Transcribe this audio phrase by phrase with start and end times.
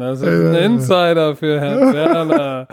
[0.00, 2.68] Das ist ein Insider für Herrn Werner.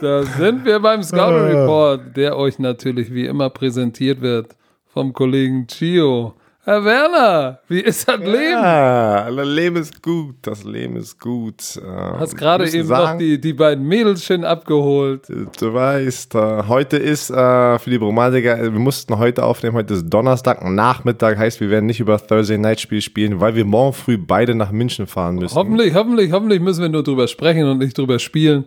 [0.00, 4.56] Da sind wir beim Scouting Report, der euch natürlich wie immer präsentiert wird
[4.86, 6.34] vom Kollegen Chio.
[6.68, 8.50] Herr Werner, wie ist das Leben?
[8.50, 11.80] Ja, das Leben ist gut, das Leben ist gut.
[11.80, 15.28] Ähm, Hast gerade eben sagen, noch die, die beiden Mädels schön abgeholt.
[15.28, 20.10] Du weißt, äh, heute ist äh, für die Bromatiker, wir mussten heute aufnehmen, heute ist
[20.10, 24.18] Donnerstag, Nachmittag, heißt wir werden nicht über Thursday Night Spiel spielen, weil wir morgen früh
[24.18, 25.54] beide nach München fahren müssen.
[25.54, 28.64] Hoffentlich, hoffentlich, hoffentlich müssen wir nur drüber sprechen und nicht drüber spielen,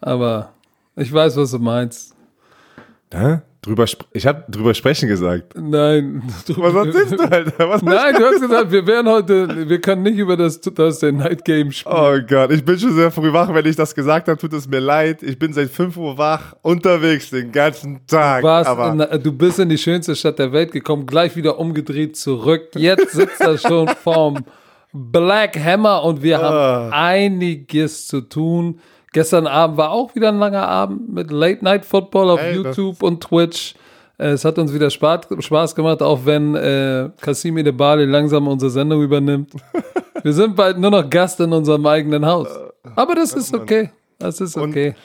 [0.00, 0.52] aber
[0.94, 2.14] ich weiß, was du meinst.
[3.12, 3.40] Hä?
[3.62, 5.52] Drüber ich habe drüber sprechen gesagt.
[5.54, 6.22] Nein.
[6.46, 7.68] Was erzählst du, Alter?
[7.68, 11.12] Was Nein, du hast gesagt, wir werden heute, wir können nicht über das, das der
[11.12, 11.94] Night Game spielen.
[11.94, 13.52] Oh Gott, ich bin schon sehr früh wach.
[13.52, 15.22] Wenn ich das gesagt habe, tut es mir leid.
[15.22, 18.40] Ich bin seit 5 Uhr wach, unterwegs den ganzen Tag.
[18.40, 22.16] Du, warst in, du bist in die schönste Stadt der Welt gekommen, gleich wieder umgedreht
[22.16, 22.70] zurück.
[22.76, 24.42] Jetzt sitzt er schon vorm
[24.94, 26.88] Black Hammer und wir haben ah.
[26.92, 28.80] einiges zu tun.
[29.12, 33.02] Gestern Abend war auch wieder ein langer Abend mit Late Night Football auf hey, YouTube
[33.02, 33.74] und Twitch.
[34.18, 39.52] Es hat uns wieder Spaß gemacht, auch wenn äh, Kasim Bali langsam unsere Sendung übernimmt.
[40.22, 42.48] Wir sind bald nur noch Gast in unserem eigenen Haus.
[42.94, 43.90] Aber das ist okay.
[44.18, 44.88] Das ist okay.
[44.88, 44.96] Und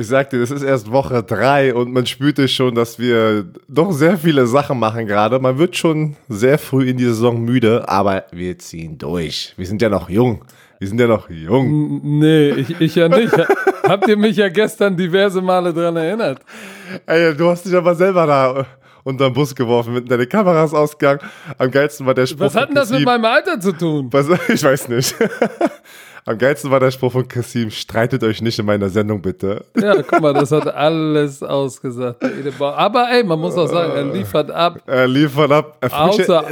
[0.00, 4.16] ich sagte, das ist erst Woche drei und man spürte schon, dass wir doch sehr
[4.16, 5.38] viele Sachen machen gerade.
[5.38, 9.52] Man wird schon sehr früh in die Saison müde, aber wir ziehen durch.
[9.56, 10.44] Wir sind ja noch jung.
[10.80, 12.00] Wir sind ja noch jung.
[12.20, 13.34] Nee, ich, ich ja nicht.
[13.82, 16.40] Habt ihr mich ja gestern diverse Male dran erinnert?
[17.04, 18.66] Ey, du hast dich aber selber da
[19.04, 21.20] unter den Bus geworfen, mit deine Kameras ausgegangen.
[21.58, 22.46] Am geilsten war der Spruch.
[22.46, 24.08] Was hat denn das mit meinem Alter zu tun?
[24.10, 25.14] Was, ich weiß nicht.
[26.26, 29.64] Am geilsten war der Spruch von Kassim, streitet euch nicht in meiner Sendung bitte.
[29.80, 32.22] Ja, guck mal, das hat alles ausgesagt.
[32.60, 34.80] Aber ey, man muss auch sagen, er liefert ab.
[34.86, 35.78] Er liefert ab.
[35.80, 36.44] Er außer,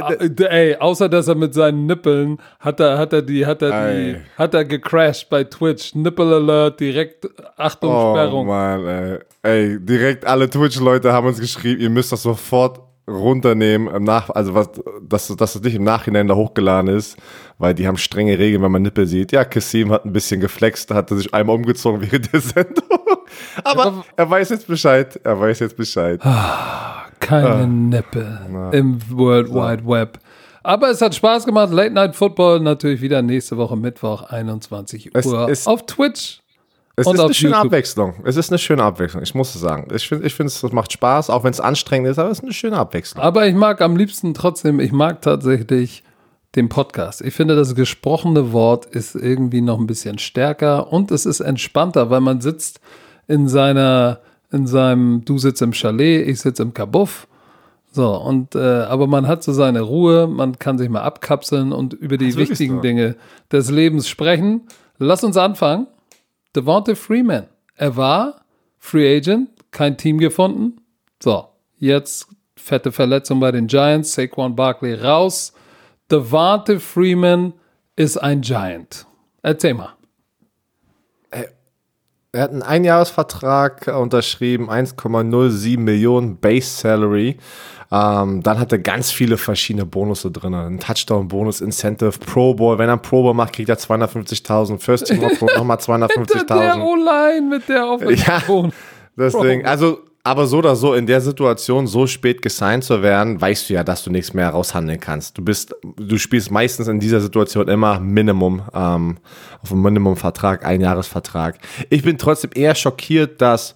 [0.51, 4.17] ey, außer dass er mit seinen Nippeln hat er, hat er die, hat er die,
[4.37, 5.95] hat er gecrashed bei Twitch.
[5.95, 8.47] Nipple Alert, direkt Achtung, oh, Sperrung.
[8.47, 9.19] Mann, ey.
[9.43, 14.69] ey, direkt alle Twitch-Leute haben uns geschrieben, ihr müsst das sofort runternehmen, Nach also was,
[15.01, 17.17] dass, dass es nicht im Nachhinein da hochgeladen ist,
[17.57, 19.31] weil die haben strenge Regeln, wenn man Nippel sieht.
[19.31, 22.99] Ja, Kassim hat ein bisschen geflext, hat sich einmal umgezogen während der Sendung.
[23.63, 25.19] Aber er weiß jetzt Bescheid.
[25.23, 26.19] Er weiß jetzt Bescheid.
[26.23, 28.71] Ah, keine ah, Nippel na.
[28.71, 30.19] im World Wide Web.
[30.63, 31.71] Aber es hat Spaß gemacht.
[31.71, 36.41] Late Night Football natürlich wieder nächste Woche Mittwoch 21 Uhr auf Twitch.
[36.99, 37.65] Es ist eine schöne YouTube.
[37.65, 38.13] Abwechslung.
[38.23, 39.87] Es ist eine schöne Abwechslung, ich muss es sagen.
[39.93, 42.43] Ich finde, ich find, es macht Spaß, auch wenn es anstrengend ist, aber es ist
[42.43, 43.23] eine schöne Abwechslung.
[43.23, 46.03] Aber ich mag am liebsten trotzdem, ich mag tatsächlich
[46.55, 47.21] den Podcast.
[47.21, 52.09] Ich finde, das gesprochene Wort ist irgendwie noch ein bisschen stärker und es ist entspannter,
[52.09, 52.81] weil man sitzt
[53.27, 54.19] in seiner,
[54.51, 57.27] in seinem, du sitzt im Chalet, ich sitze im Kabuff.
[57.91, 61.93] So, und äh, aber man hat so seine Ruhe, man kann sich mal abkapseln und
[61.93, 63.15] über die wichtigen Dinge
[63.51, 64.61] des Lebens sprechen.
[64.97, 65.87] Lass uns anfangen.
[66.55, 67.47] Devonta Freeman.
[67.75, 68.45] Er war
[68.77, 70.81] Free Agent, kein Team gefunden.
[71.21, 75.53] So, jetzt fette Verletzung bei den Giants, Saquon Barkley raus.
[76.09, 77.53] Devonta Freeman
[77.95, 79.05] ist ein Giant.
[79.41, 79.93] Erzähl mal.
[82.31, 87.37] Er hat einen Einjahresvertrag unterschrieben, 1,07 Millionen Base Salary.
[87.91, 90.53] Ähm, dann hat er ganz viele verschiedene Bonusse drin.
[90.53, 92.77] Ein Touchdown-Bonus, Incentive, Pro Bowl.
[92.77, 94.79] Wenn er einen Pro Bowl macht, kriegt er 250.000.
[94.79, 96.47] First Team Pro nochmal 250.000.
[96.47, 98.21] der O-Line mit der Offensive.
[98.27, 98.69] Ja,
[99.17, 103.69] deswegen, also aber so oder so, in der Situation so spät gesigned zu werden, weißt
[103.69, 105.37] du ja, dass du nichts mehr raushandeln kannst.
[105.37, 109.17] Du bist, du spielst meistens in dieser Situation immer Minimum, ähm,
[109.63, 111.57] auf einem Minimum-Vertrag, Einjahresvertrag.
[111.89, 113.73] Ich bin trotzdem eher schockiert, dass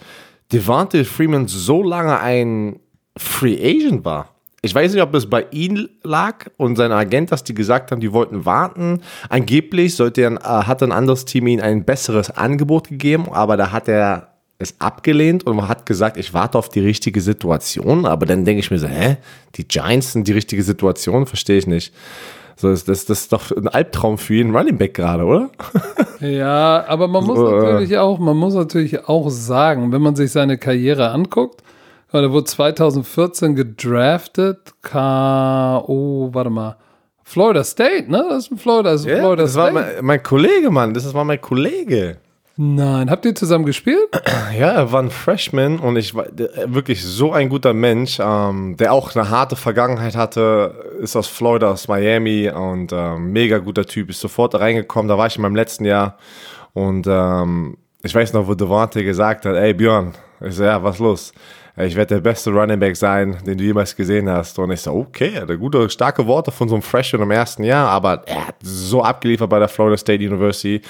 [0.52, 2.80] Devante Freeman so lange ein
[3.18, 4.30] Free Agent war.
[4.66, 8.00] Ich weiß nicht, ob es bei ihm lag und sein Agent, dass die gesagt haben,
[8.00, 9.02] die wollten warten.
[9.28, 13.72] Angeblich sollte er, äh, hat ein anderes Team ihm ein besseres Angebot gegeben, aber da
[13.74, 14.30] hat er
[14.60, 18.06] es abgelehnt und hat gesagt, ich warte auf die richtige Situation.
[18.06, 19.18] Aber dann denke ich mir so, hä?
[19.56, 21.26] Die Giants sind die richtige Situation?
[21.26, 21.94] Verstehe ich nicht.
[22.56, 25.50] So, das, das, das ist doch ein Albtraum für jeden Running Back gerade, oder?
[26.20, 30.58] Ja, aber man muss natürlich auch, man muss natürlich auch sagen, wenn man sich seine
[30.58, 31.62] Karriere anguckt,
[32.22, 36.78] er wurde 2014 gedraftet, K.O., warte mal,
[37.24, 38.26] Florida State, ne?
[38.30, 39.74] Das ist ein Florida, das ist yeah, Florida das State.
[39.74, 42.18] war mein, mein Kollege, Mann, das war mein Kollege.
[42.56, 44.10] Nein, habt ihr zusammen gespielt?
[44.56, 46.28] Ja, er war ein Freshman und ich war
[46.68, 51.72] wirklich so ein guter Mensch, ähm, der auch eine harte Vergangenheit hatte, ist aus Florida,
[51.72, 55.56] aus Miami und ähm, mega guter Typ, ist sofort reingekommen, da war ich in meinem
[55.56, 56.18] letzten Jahr
[56.74, 61.00] und ähm, ich weiß noch, wo Devante gesagt hat, ey Björn, ich so, ja, was
[61.00, 61.34] los?
[61.76, 64.60] Ich werde der beste Running Back sein, den du jemals gesehen hast.
[64.60, 67.90] Und ich so, okay, eine gute, starke Worte von so einem Freshman im ersten Jahr,
[67.90, 70.82] aber er hat so abgeliefert bei der Florida State University.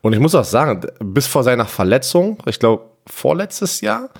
[0.00, 4.10] Und ich muss auch sagen, bis vor seiner Verletzung, ich glaube, vorletztes Jahr,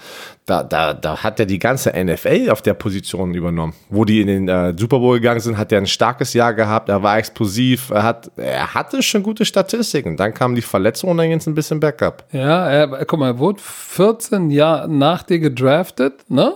[0.46, 3.74] da, da, da hat er die ganze NFL auf der Position übernommen.
[3.88, 6.88] Wo die in den äh, Super Bowl gegangen sind, hat er ein starkes Jahr gehabt,
[6.88, 10.16] er war explosiv, er, hat, er hatte schon gute Statistiken.
[10.16, 12.24] Dann kam die Verletzung und dann ging es ein bisschen Backup.
[12.32, 16.54] Ja, er, guck mal, er wurde 14 Jahre nach dir gedraftet, ne?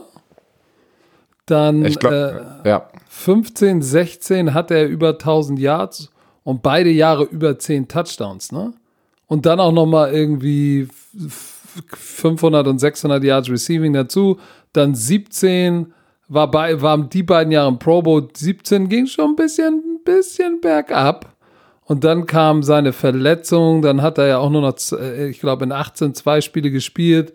[1.47, 2.89] Dann glaub, äh, ja.
[3.09, 6.11] 15, 16 hatte er über 1000 Yards
[6.43, 8.73] und beide Jahre über 10 Touchdowns, ne?
[9.29, 10.89] Und dann auch noch mal irgendwie
[11.95, 14.39] 500 und 600 Yards Receiving dazu.
[14.73, 15.93] Dann 17
[16.29, 18.29] war bei, waren die beiden Jahre im Pro Bowl.
[18.35, 21.37] 17 ging schon ein bisschen, ein bisschen bergab.
[21.85, 23.81] Und dann kam seine Verletzung.
[23.83, 27.33] Dann hat er ja auch nur noch, äh, ich glaube, in 18 zwei Spiele gespielt.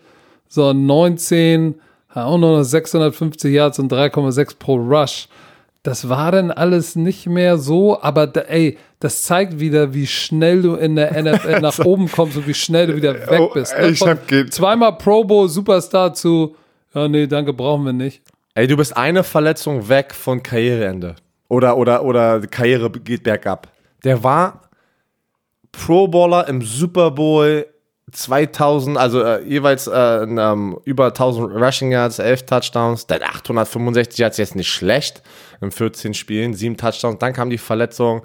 [0.48, 1.76] So 19,
[2.10, 5.30] hat auch nur noch 650 Yards und 3,6 pro Rush.
[5.84, 10.62] Das war dann alles nicht mehr so, aber da, ey, das zeigt wieder, wie schnell
[10.62, 13.74] du in der NFL nach oben kommst und wie schnell du wieder weg Oh, bist.
[13.74, 13.92] ey, Ne?
[13.92, 16.56] ich hab ge- zweimal Pro Bowl Superstar zu,
[16.94, 18.22] ja, nee, danke, brauchen wir nicht.
[18.54, 21.16] Ey, du bist eine Verletzung weg von Karriereende.
[21.48, 23.68] Oder, oder, oder Karriere geht bergab.
[24.04, 24.70] Der war
[25.72, 27.66] Pro Bowler im Super Bowl
[28.12, 34.38] 2000, also äh, jeweils äh, ähm, über 1000 Rushing Yards, 11 Touchdowns, dann 865 Yards,
[34.38, 35.22] jetzt nicht schlecht,
[35.62, 38.24] in 14 Spielen, 7 Touchdowns, dann kam die Verletzung,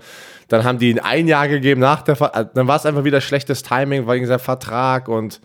[0.49, 3.05] dann haben die ihn ein Jahr gegeben nach der Ver äh, dann war es einfach
[3.05, 5.41] wieder schlechtes Timing wegen seinem Vertrag und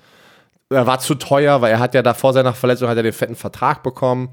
[0.70, 3.14] er war zu teuer, weil er hat ja da vor seiner Verletzung hat er den
[3.14, 4.30] fetten Vertrag bekommen.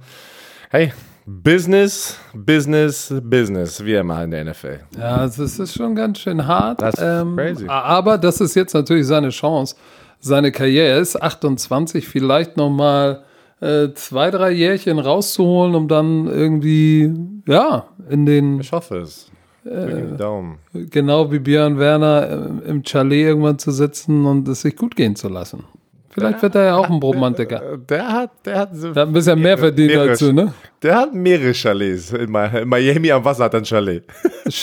[0.71, 0.93] Hey,
[1.31, 4.79] Business, Business, Business, wie immer in der NFL.
[4.99, 6.79] Ja, es ist, ist schon ganz schön hart.
[6.81, 7.67] That's ähm, crazy.
[7.69, 9.77] Aber das ist jetzt natürlich seine Chance.
[10.21, 13.25] Seine Karriere Er ist 28, vielleicht noch mal
[13.61, 17.13] äh, zwei, drei Jährchen rauszuholen, um dann irgendwie,
[17.47, 19.31] ja, in den, Ich hoffe es.
[19.65, 20.57] Die Daumen.
[20.73, 25.15] genau wie Björn Werner, äh, im Chalet irgendwann zu sitzen und es sich gut gehen
[25.15, 25.65] zu lassen.
[26.19, 27.75] Vielleicht wird er ja auch ein Romantiker.
[27.75, 30.53] Äh, Der hat, der hat, so Der hat ein bisschen mehr verdient mehrere- dazu, ne?
[30.83, 32.13] Der hat mehrere Chalets.
[32.13, 34.05] In Mi- in Miami am Wasser hat er ein Chalet.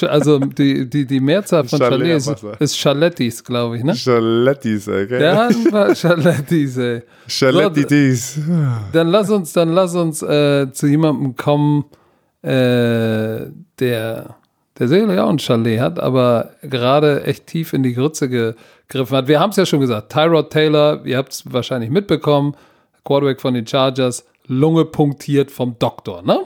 [0.08, 3.94] Also die, die, die Mehrzahl von Chalet Chalets ist Chalettis, glaube ich, ne?
[3.94, 5.20] Chalettis, okay?
[5.20, 7.02] Der hat ein paar Chalettis, ey.
[7.28, 8.40] Chalettis.
[8.94, 11.86] Dann lass uns, dann lass uns äh, zu jemandem kommen,
[12.42, 13.48] äh,
[13.80, 14.36] der,
[14.80, 18.56] der sicherlich auch ein Chalet hat, aber gerade echt tief in die Grütze
[18.88, 19.28] gegriffen hat.
[19.28, 22.56] Wir haben es ja schon gesagt, Tyrod Taylor, ihr habt es wahrscheinlich mitbekommen,
[23.04, 26.40] Quarterback von den Chargers, Lunge punktiert vom Doktor, ne?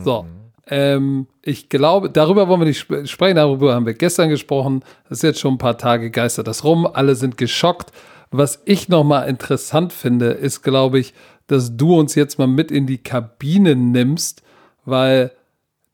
[0.00, 0.26] So.
[0.70, 4.82] Ähm, ich glaube, darüber wollen wir nicht sp sprechen, darüber haben wir gestern gesprochen.
[5.08, 6.86] Das ist jetzt schon ein paar Tage geistert das rum.
[6.86, 7.90] Alle sind geschockt.
[8.30, 11.14] Was ich nochmal interessant finde, ist, glaube ich,
[11.46, 14.42] dass du uns jetzt mal mit in die Kabine nimmst,
[14.84, 15.32] weil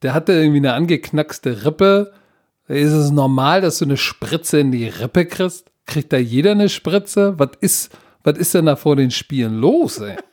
[0.02, 2.12] der hatte irgendwie eine angeknackste Rippe.
[2.68, 5.70] Ist es normal, dass du eine Spritze in die Rippe kriegst?
[5.86, 7.34] Kriegt da jeder eine Spritze?
[7.36, 10.16] Was ist, was ist denn da vor den Spielen los, ey?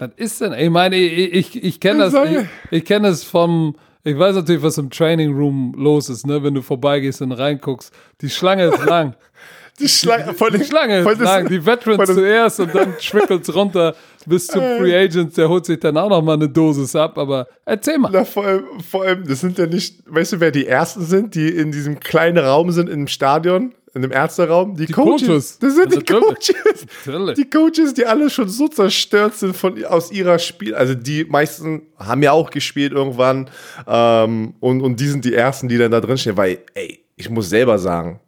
[0.00, 0.52] Was ist denn?
[0.52, 3.74] Ich meine, ich, ich, ich kenne das, ich, ich kenne es vom,
[4.04, 7.92] ich weiß natürlich, was im Training Room los ist, ne, wenn du vorbeigehst und reinguckst.
[8.20, 9.16] Die Schlange ist lang.
[9.80, 11.48] Die Schlange, voll Die Schlange ist lang.
[11.48, 13.96] Die Veterans zuerst und dann trickles runter
[14.28, 15.34] bis zum Free Agents.
[15.34, 17.18] Der holt sich dann auch noch mal eine Dosis ab.
[17.18, 18.10] Aber erzähl mal.
[18.12, 21.34] Na, vor, allem, vor allem, das sind ja nicht, weißt du, wer die Ersten sind,
[21.34, 24.76] die in diesem kleinen Raum sind im Stadion, in dem Ärzteraum?
[24.76, 25.26] Die, Coaches.
[25.26, 25.58] Coaches.
[25.58, 26.24] Das sind die Natürlich.
[26.24, 26.86] Coaches.
[27.06, 27.34] Natürlich.
[27.36, 30.74] Die Coaches, die alle schon so zerstört sind von, aus ihrer Spiel.
[30.74, 33.50] Also die meisten haben ja auch gespielt irgendwann.
[33.86, 36.36] Ähm, und, und die sind die Ersten, die dann da drin stehen.
[36.36, 38.20] Weil, ey, ich muss selber sagen,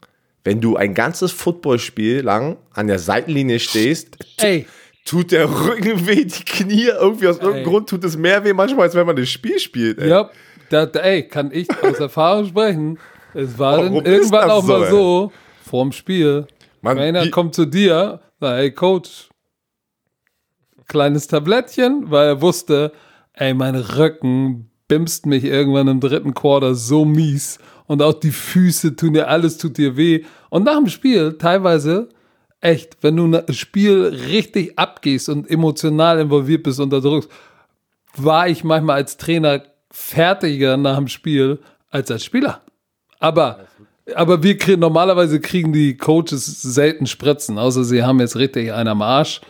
[0.44, 4.66] wenn du ein ganzes Footballspiel lang an der Seitenlinie stehst, Ey.
[5.04, 7.71] Tut der Rücken weh, die Knie, irgendwie aus irgendeinem Ey.
[7.71, 9.99] Grund tut es mehr weh manchmal, als wenn man das Spiel spielt.
[9.99, 10.09] Ey.
[10.09, 10.30] Ja,
[10.69, 12.99] da, da, ey, kann ich aus Erfahrung sprechen.
[13.35, 15.33] Es war Warum dann irgendwann auch so, mal so,
[15.64, 16.47] vorm Spiel.
[16.83, 19.28] Mann, Trainer die- kommt zu dir, sagt, hey Coach,
[20.88, 22.92] kleines Tablettchen, weil er wusste,
[23.35, 28.97] ey, mein Rücken bimst mich irgendwann im dritten Quarter so mies und auch die Füße
[28.97, 30.25] tun dir, alles tut dir weh.
[30.49, 32.09] Und nach dem Spiel, teilweise,
[32.60, 37.30] echt, wenn du ein Spiel richtig abgehst und emotional involviert bist und da drückst,
[38.16, 41.58] war ich manchmal als Trainer fertiger nach dem Spiel
[41.90, 42.60] als als Spieler.
[43.18, 43.66] Aber,
[44.14, 48.88] aber wir kriegen, normalerweise kriegen die Coaches selten Spritzen, außer sie haben jetzt richtig einen
[48.88, 49.40] am Arsch.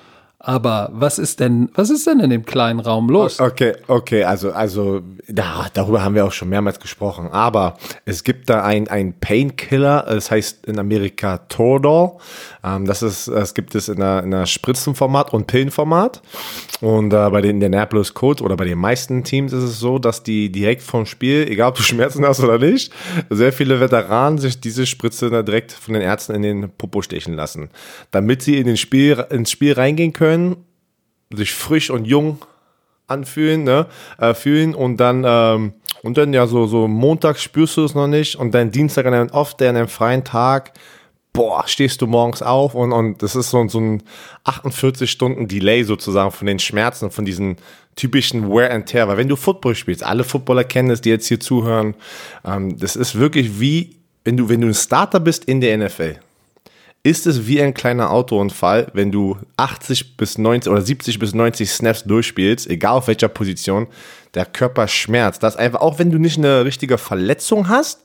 [0.43, 3.39] Aber was ist denn, was ist denn in dem kleinen Raum los?
[3.39, 7.29] Okay, okay, also, also, da, darüber haben wir auch schon mehrmals gesprochen.
[7.31, 7.77] Aber
[8.07, 12.13] es gibt da ein, ein Painkiller, das heißt in Amerika Toradol.
[12.65, 16.23] Ähm, das ist, das gibt es in einer, in einer Spritzenformat und Pillenformat.
[16.81, 20.23] Und äh, bei den Indianapolis Colts oder bei den meisten Teams ist es so, dass
[20.23, 22.93] die direkt vom Spiel, egal ob du Schmerzen hast oder nicht,
[23.31, 27.71] sehr viele Veteranen sich diese Spritze direkt von den Ärzten in den Popo stechen lassen.
[28.11, 30.57] Damit sie in den Spiel, ins Spiel reingehen können
[31.35, 32.39] sich frisch und jung
[33.07, 33.87] anfühlen, ne,
[34.19, 38.07] äh, fühlen und dann ähm, und dann ja so so Montag spürst du es noch
[38.07, 40.73] nicht und dann Dienstag an einem oft an einem freien Tag
[41.33, 44.03] boah, stehst du morgens auf und, und das ist so, so ein
[44.45, 47.57] 48 Stunden Delay sozusagen von den Schmerzen, von diesen
[47.97, 49.09] typischen Wear and Tear.
[49.09, 51.95] Weil wenn du Football spielst, alle Footballer kennen es, die jetzt hier zuhören,
[52.45, 56.19] ähm, das ist wirklich wie, wenn du, wenn du ein Starter bist in der NFL
[57.03, 61.71] ist es wie ein kleiner Autounfall, wenn du 80 bis 90 oder 70 bis 90
[61.71, 63.87] Snaps durchspielst, egal auf welcher Position,
[64.35, 65.43] der Körper schmerzt.
[65.43, 68.03] Das einfach, auch wenn du nicht eine richtige Verletzung hast,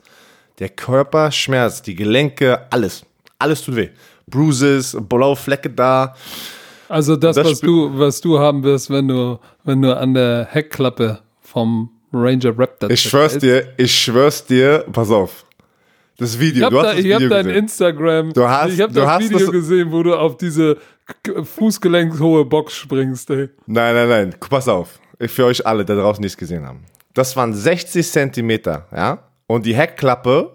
[0.59, 3.05] der Körper schmerzt, die Gelenke, alles.
[3.39, 3.89] Alles tut weh.
[4.27, 6.15] Bruises, blaue Flecke da.
[6.87, 10.47] Also das, das was du, was du haben wirst, wenn du, wenn du an der
[10.51, 12.89] Heckklappe vom Ranger Raptor.
[12.89, 15.45] Ich schwör's dir, ich schwör's dir, pass auf.
[16.17, 16.69] Das Video.
[16.69, 18.31] Ich habe da, ich hab dein Instagram.
[18.33, 20.77] Du hast, ich habe das Video das gesehen, wo du auf diese
[21.43, 23.49] fußgelenkshohe Box springst, ey.
[23.65, 24.35] Nein, nein, nein.
[24.49, 24.99] Pass auf.
[25.19, 26.85] Für euch alle, die draußen nichts gesehen haben.
[27.13, 29.19] Das waren 60 Zentimeter, ja.
[29.47, 30.54] Und die Heckklappe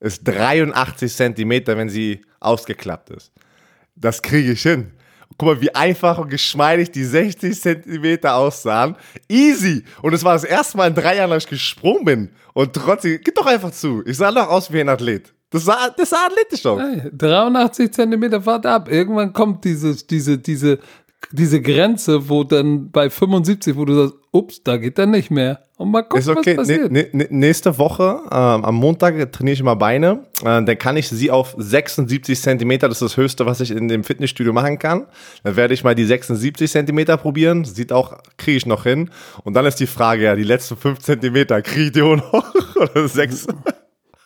[0.00, 3.32] ist 83 Zentimeter, wenn sie ausgeklappt ist.
[3.94, 4.92] Das kriege ich hin.
[5.38, 8.96] Guck mal, wie einfach und geschmeidig die 60 Zentimeter aussahen.
[9.28, 9.84] Easy.
[10.02, 12.30] Und es war das erste Mal in drei Jahren, dass ich gesprungen bin.
[12.52, 14.02] Und trotzdem, gib doch einfach zu.
[14.06, 15.32] Ich sah doch aus wie ein Athlet.
[15.50, 16.80] Das sah, das sah athletisch aus.
[16.80, 18.88] Hey, 83 Zentimeter Fahrt ab.
[18.88, 20.78] Irgendwann kommt diese, diese, diese,
[21.32, 25.66] diese Grenze, wo dann bei 75, wo du sagst, ups, da geht dann nicht mehr.
[25.76, 26.56] Und mal gucken, ist okay.
[26.56, 26.92] was passiert.
[26.92, 30.26] Ne, ne, nächste Woche, ähm, am Montag trainiere ich mal Beine.
[30.40, 33.88] Äh, dann kann ich sie auf 76 Zentimeter, das ist das Höchste, was ich in
[33.88, 35.06] dem Fitnessstudio machen kann.
[35.42, 37.64] Dann werde ich mal die 76 Zentimeter probieren.
[37.64, 39.10] Sieht auch, kriege ich noch hin.
[39.44, 42.54] Und dann ist die Frage, ja, die letzten 5 Zentimeter, kriege ich die auch noch?
[42.76, 43.46] Oder 6?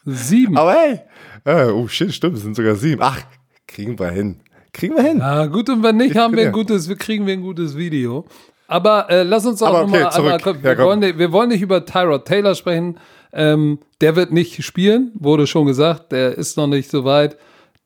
[0.06, 0.56] Sieben.
[0.56, 1.00] Aber hey,
[1.44, 3.00] äh, oh shit, stimmt, es sind sogar sieben.
[3.02, 3.20] Ach,
[3.66, 4.40] kriegen wir hin.
[4.74, 5.18] Kriegen wir hin.
[5.18, 8.26] Ja, gut, und wenn nicht, ich haben wir ein gutes, kriegen wir ein gutes Video.
[8.66, 12.26] Aber äh, lass uns auch nochmal, okay, wir, ja, wollen, wir wollen nicht über Tyrod
[12.26, 12.98] Taylor sprechen.
[13.32, 17.36] Ähm, der wird nicht spielen, wurde schon gesagt, der ist noch nicht so weit.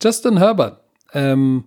[0.01, 0.79] Justin Herbert.
[1.13, 1.65] Ähm,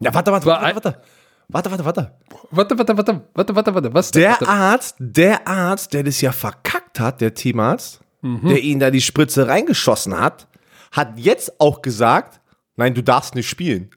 [0.00, 1.02] ja, warte, warte, warte, warte.
[1.48, 2.12] Warte, warte, warte.
[2.50, 3.94] Warte, warte, warte, warte, warte, warte.
[3.94, 4.10] Was?
[4.10, 4.48] Der warte.
[4.48, 8.48] Arzt, der Arzt, der das ja verkackt hat, der Teamarzt, mhm.
[8.48, 10.48] der ihn da die Spritze reingeschossen hat,
[10.90, 12.40] hat jetzt auch gesagt,
[12.76, 13.90] nein, du darfst nicht spielen.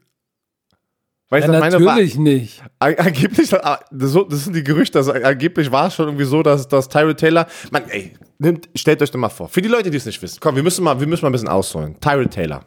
[1.32, 2.62] Weißt ja, meine, natürlich war, nicht.
[2.78, 7.14] Angeblich, das sind die Gerüchte, also angeblich war es schon irgendwie so, dass, dass Tyrell
[7.14, 10.20] Taylor, man, ey, nimmt, stellt euch doch mal vor, für die Leute, die es nicht
[10.20, 11.96] wissen, komm, wir müssen mal, wir müssen mal ein bisschen ausholen.
[12.00, 12.62] Tyrell Taylor,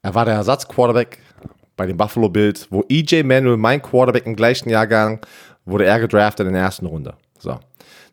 [0.00, 1.18] er war der Ersatzquarterback
[1.76, 5.20] bei den Buffalo Bills, wo EJ Manuel, mein Quarterback im gleichen Jahrgang,
[5.66, 7.12] wurde er gedraftet in der ersten Runde.
[7.38, 7.60] So.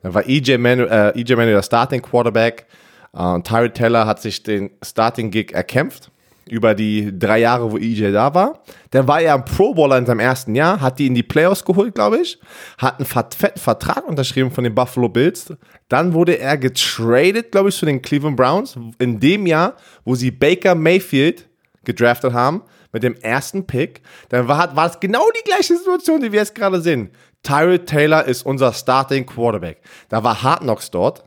[0.02, 2.68] Dann war EJ Manuel, äh, EJ Manuel der Starting Quarterback,
[3.14, 6.11] äh, und Tyrell Taylor hat sich den Starting Gig erkämpft
[6.50, 8.62] über die drei Jahre, wo EJ da war.
[8.90, 11.64] Dann war er ein Pro Bowler in seinem ersten Jahr, hat die in die Playoffs
[11.64, 12.40] geholt, glaube ich,
[12.78, 15.54] hat einen fetten Vertrag unterschrieben von den Buffalo Bills.
[15.88, 20.32] Dann wurde er getradet, glaube ich, zu den Cleveland Browns in dem Jahr, wo sie
[20.32, 21.48] Baker Mayfield
[21.84, 24.02] gedraftet haben mit dem ersten Pick.
[24.30, 27.12] Dann war, war es genau die gleiche Situation, die wir jetzt gerade sehen.
[27.44, 29.82] Tyrell Taylor ist unser Starting Quarterback.
[30.10, 31.24] Da war Hard Knocks dort.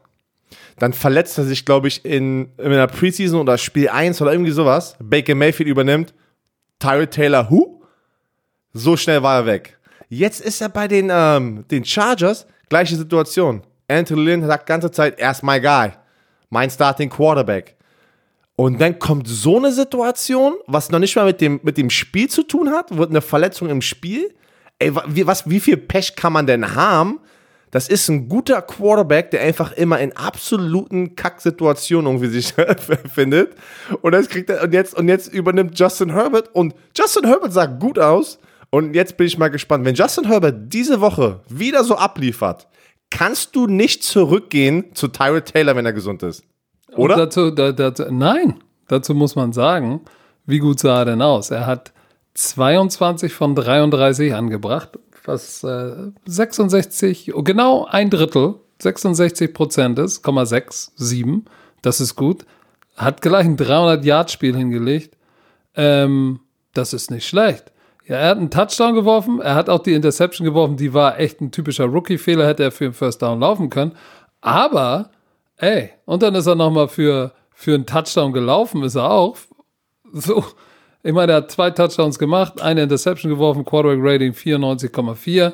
[0.79, 4.51] Dann verletzt er sich, glaube ich, in, in einer Preseason oder Spiel 1 oder irgendwie
[4.51, 4.97] sowas.
[5.01, 6.15] Baker Mayfield übernimmt.
[6.79, 7.83] Tyrell Taylor, who?
[8.73, 9.79] So schnell war er weg.
[10.09, 12.47] Jetzt ist er bei den, ähm, den Chargers.
[12.69, 13.63] Gleiche Situation.
[13.89, 15.93] Anthony Lynn sagt ganze Zeit, er ist my guy.
[16.51, 17.77] Mein Starting Quarterback.
[18.57, 22.29] Und dann kommt so eine Situation, was noch nicht mal mit dem, mit dem Spiel
[22.29, 24.33] zu tun hat, wird eine Verletzung im Spiel.
[24.79, 27.21] Ey, was, wie viel Pech kann man denn haben,
[27.75, 32.55] das ist ein guter Quarterback, der einfach immer in absoluten Kacksituationen irgendwie sich
[33.13, 33.57] findet.
[34.01, 37.67] Und, das kriegt er, und, jetzt, und jetzt übernimmt Justin Herbert und Justin Herbert sah
[37.67, 38.39] gut aus.
[38.71, 42.69] Und jetzt bin ich mal gespannt, wenn Justin Herbert diese Woche wieder so abliefert,
[43.11, 46.45] kannst du nicht zurückgehen zu Tyrell Taylor, wenn er gesund ist.
[46.95, 47.17] Oder?
[47.17, 50.03] Dazu, da, dazu, nein, dazu muss man sagen,
[50.47, 51.51] wie gut sah er denn aus?
[51.51, 51.93] Er hat
[52.35, 61.43] 22 von 33 angebracht, was äh, 66, genau ein Drittel, 66 Prozent ist, 0,67,
[61.83, 62.45] das ist gut.
[62.97, 65.17] Hat gleich ein 300-Yard-Spiel hingelegt.
[65.75, 66.41] Ähm,
[66.75, 67.73] das ist nicht schlecht.
[68.07, 71.41] Ja, er hat einen Touchdown geworfen, er hat auch die Interception geworfen, die war echt
[71.41, 73.93] ein typischer Rookie-Fehler, hätte er für den First Down laufen können.
[74.43, 75.11] Aber,
[75.57, 79.39] ey, und dann ist er nochmal für, für einen Touchdown gelaufen, ist er auch.
[80.13, 80.45] So,
[81.05, 85.53] ich meine, er hat zwei Touchdowns gemacht, eine Interception geworfen, Quarterback Rating 94,4.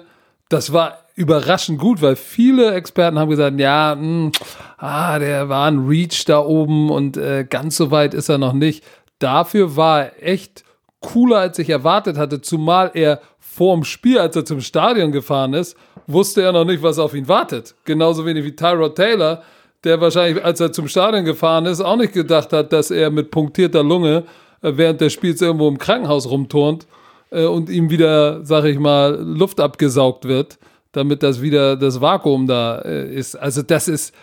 [0.48, 4.32] Das war überraschend gut, weil viele Experten haben gesagt, ja, mh, hm,
[4.78, 8.52] ah, der war ein Reach da oben und äh, ganz so weit ist er noch
[8.52, 8.84] nicht.
[9.18, 10.64] Dafür war er echt
[11.00, 15.76] cooler, als ich erwartet hatte, zumal er vorm Spiel, als er zum Stadion gefahren ist,
[16.06, 17.74] wusste er noch nicht, was auf ihn wartet.
[17.84, 19.42] Genauso wenig wie Tyrod Taylor,
[19.82, 23.32] der wahrscheinlich, als er zum Stadion gefahren ist, auch nicht gedacht hat, dass er mit
[23.32, 24.24] punktierter Lunge
[24.62, 26.86] während des Spiels irgendwo im Krankenhaus rumturnt
[27.30, 30.58] äh, und ihm wieder, sag ich mal, Luft abgesaugt wird,
[30.92, 33.36] damit das wieder das Vakuum da äh, ist.
[33.36, 34.14] Also das ist,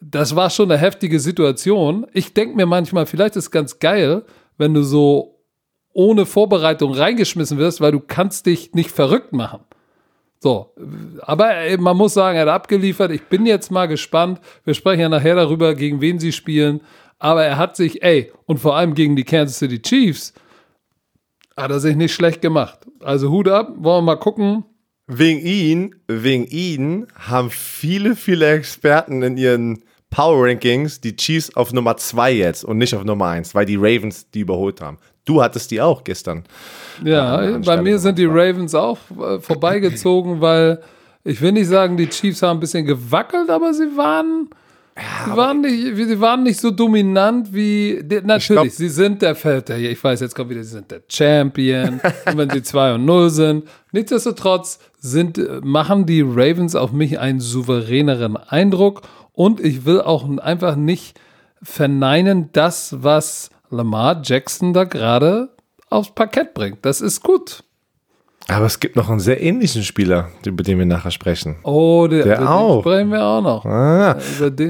[0.00, 2.06] das war schon eine heftige Situation.
[2.12, 4.22] Ich denke mir manchmal, vielleicht ist es ganz geil,
[4.58, 5.40] wenn du so
[5.92, 9.60] ohne Vorbereitung reingeschmissen wirst, weil du kannst dich nicht verrückt machen.
[10.42, 10.72] So,
[11.20, 13.10] aber man muss sagen, er hat abgeliefert.
[13.10, 14.40] Ich bin jetzt mal gespannt.
[14.64, 16.80] Wir sprechen ja nachher darüber, gegen wen sie spielen.
[17.20, 20.32] Aber er hat sich, ey, und vor allem gegen die Kansas City Chiefs,
[21.56, 22.80] hat er sich nicht schlecht gemacht.
[23.00, 24.64] Also Hut ab, wollen wir mal gucken.
[25.06, 31.72] Wegen ihn, wegen ihn haben viele, viele Experten in ihren Power Rankings die Chiefs auf
[31.72, 34.98] Nummer 2 jetzt und nicht auf Nummer 1, weil die Ravens die überholt haben.
[35.24, 36.44] Du hattest die auch gestern.
[37.04, 40.80] Ja, äh, bei mir sind die Ravens auch äh, vorbeigezogen, weil
[41.22, 44.48] ich will nicht sagen, die Chiefs haben ein bisschen gewackelt, aber sie waren,
[45.00, 48.02] ja, sie waren, nicht, sie waren nicht so dominant wie.
[48.22, 49.90] Natürlich, glaub, sie sind der Väter hier.
[49.90, 52.00] Ich weiß, jetzt kommt wieder, sie sind der Champion.
[52.26, 53.68] und wenn sie 2 und 0 sind.
[53.92, 59.02] Nichtsdestotrotz sind, machen die Ravens auf mich einen souveräneren Eindruck.
[59.32, 61.18] Und ich will auch einfach nicht
[61.62, 65.50] verneinen, das, was Lamar Jackson da gerade
[65.88, 66.78] aufs Parkett bringt.
[66.82, 67.64] Das ist gut.
[68.50, 71.56] Aber es gibt noch einen sehr ähnlichen Spieler, über den wir nachher sprechen.
[71.62, 72.80] Oh, der, der auch.
[72.80, 73.64] sprechen wir auch noch.
[73.64, 74.18] Ah,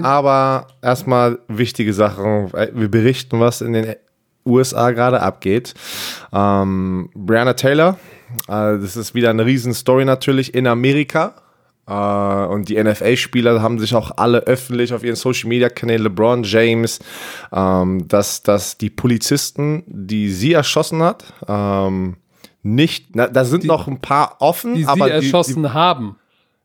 [0.02, 2.52] aber erstmal wichtige Sachen.
[2.52, 3.94] Wir berichten, was in den
[4.44, 5.74] USA gerade abgeht.
[6.32, 7.98] Ähm, Brianna Taylor,
[8.48, 11.34] äh, das ist wieder eine Riesenstory natürlich in Amerika.
[11.88, 17.00] Uh, und die NFL-Spieler haben sich auch alle öffentlich auf ihren Social-Media-Kanälen, LeBron James,
[17.52, 22.14] ähm, dass, dass die Polizisten, die sie erschossen hat, ähm,
[22.62, 26.16] nicht, na, da sind die, noch ein paar offen, die aber sie erschossen die, haben.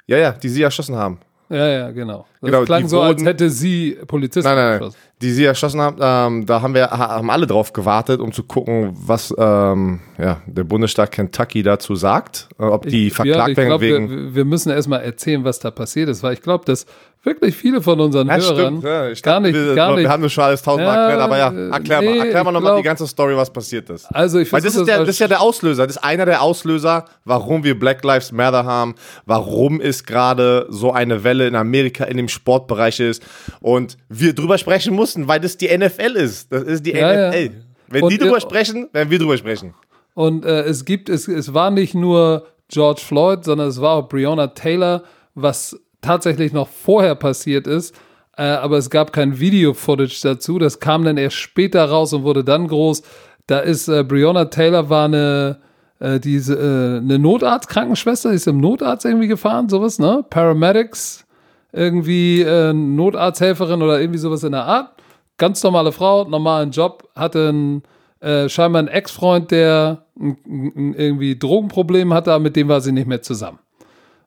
[0.07, 1.19] Ja, ja, die sie erschossen haben.
[1.49, 2.25] Ja, ja, genau.
[2.41, 5.79] Das genau, klang so, wurden, als hätte sie Polizisten nein, nein, nein, Die sie erschossen
[5.79, 10.41] haben, ähm, da haben wir haben alle drauf gewartet, um zu gucken, was ähm, ja,
[10.47, 14.09] der Bundesstaat Kentucky dazu sagt, äh, ob die ich, verklagt ja, werden glaub, wegen.
[14.09, 16.87] Wir, wir müssen erstmal erzählen, was da passiert ist, weil ich glaube, dass
[17.25, 20.03] wirklich viele von unseren ja, Hörern ja, ich gar nicht, wir, gar nicht.
[20.03, 22.51] Wir haben das schon alles tausendmal ja, erklärt, aber ja, erklär nee, mal, erklär mal
[22.51, 24.05] nochmal die ganze Story, was passiert ist.
[24.13, 26.41] Also ich Weil das ist, der, das ist ja der Auslöser, das ist einer der
[26.41, 32.05] Auslöser, warum wir Black Lives Matter haben, warum ist gerade so eine Welle in Amerika
[32.05, 33.23] in dem Sportbereich ist
[33.59, 36.51] und wir drüber sprechen mussten, weil das die NFL ist.
[36.51, 37.51] Das ist die NFL.
[37.87, 39.73] Wenn und die drüber sprechen, werden wir drüber sprechen.
[40.13, 44.09] Und äh, es gibt, es, es war nicht nur George Floyd, sondern es war auch
[44.09, 45.03] Breonna Taylor,
[45.35, 47.95] was tatsächlich noch vorher passiert ist.
[48.37, 50.59] Äh, aber es gab kein Video-Footage dazu.
[50.59, 53.01] Das kam dann erst später raus und wurde dann groß.
[53.47, 55.59] Da ist äh, Breonna Taylor war eine,
[55.99, 60.25] äh, diese, äh, eine Notarzt-Krankenschwester, die ist im Notarzt irgendwie gefahren, sowas, ne?
[60.29, 61.25] Paramedics,
[61.71, 64.91] irgendwie äh, Notarzthelferin oder irgendwie sowas in der Art.
[65.37, 67.83] Ganz normale Frau, normalen Job, hatte einen,
[68.21, 73.21] äh, scheinbar einen Ex-Freund, der irgendwie Drogenproblem hatte, aber mit dem war sie nicht mehr
[73.21, 73.59] zusammen.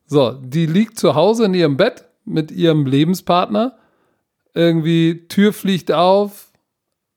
[0.09, 3.77] So, die liegt zu Hause in ihrem Bett mit ihrem Lebenspartner.
[4.55, 6.51] Irgendwie Tür fliegt auf,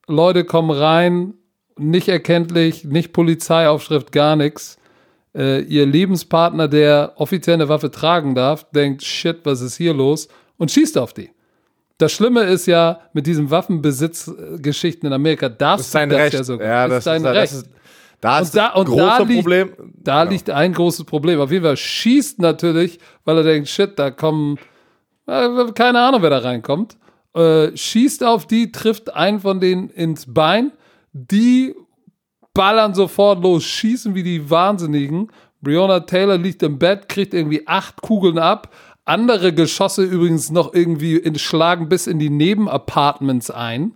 [0.07, 1.33] Leute kommen rein,
[1.77, 4.77] nicht erkenntlich, nicht Polizeiaufschrift, gar nichts.
[5.33, 10.27] Äh, ihr Lebenspartner, der offiziell eine Waffe tragen darf, denkt, shit, was ist hier los?
[10.57, 11.31] Und schießt auf die.
[11.97, 16.33] Das Schlimme ist ja, mit diesen Waffenbesitzgeschichten in Amerika darfst du das Recht.
[16.33, 16.67] ja sogar.
[16.67, 17.53] Ja, das ist dein Recht.
[17.53, 17.69] Das ist,
[18.21, 19.73] da ist und da, und große da liegt, Problem.
[19.95, 20.31] Da genau.
[20.31, 21.39] liegt ein großes Problem.
[21.41, 24.57] Auf jeden Fall schießt natürlich, weil er denkt, shit, da kommen,
[25.25, 26.97] äh, keine Ahnung, wer da reinkommt.
[27.33, 30.71] Äh, schießt auf die, trifft einen von denen ins Bein.
[31.13, 31.73] Die
[32.53, 35.31] ballern sofort los, schießen wie die Wahnsinnigen.
[35.61, 38.73] Breonna Taylor liegt im Bett, kriegt irgendwie acht Kugeln ab.
[39.05, 43.95] Andere Geschosse übrigens noch irgendwie in, schlagen bis in die Nebenapartments ein.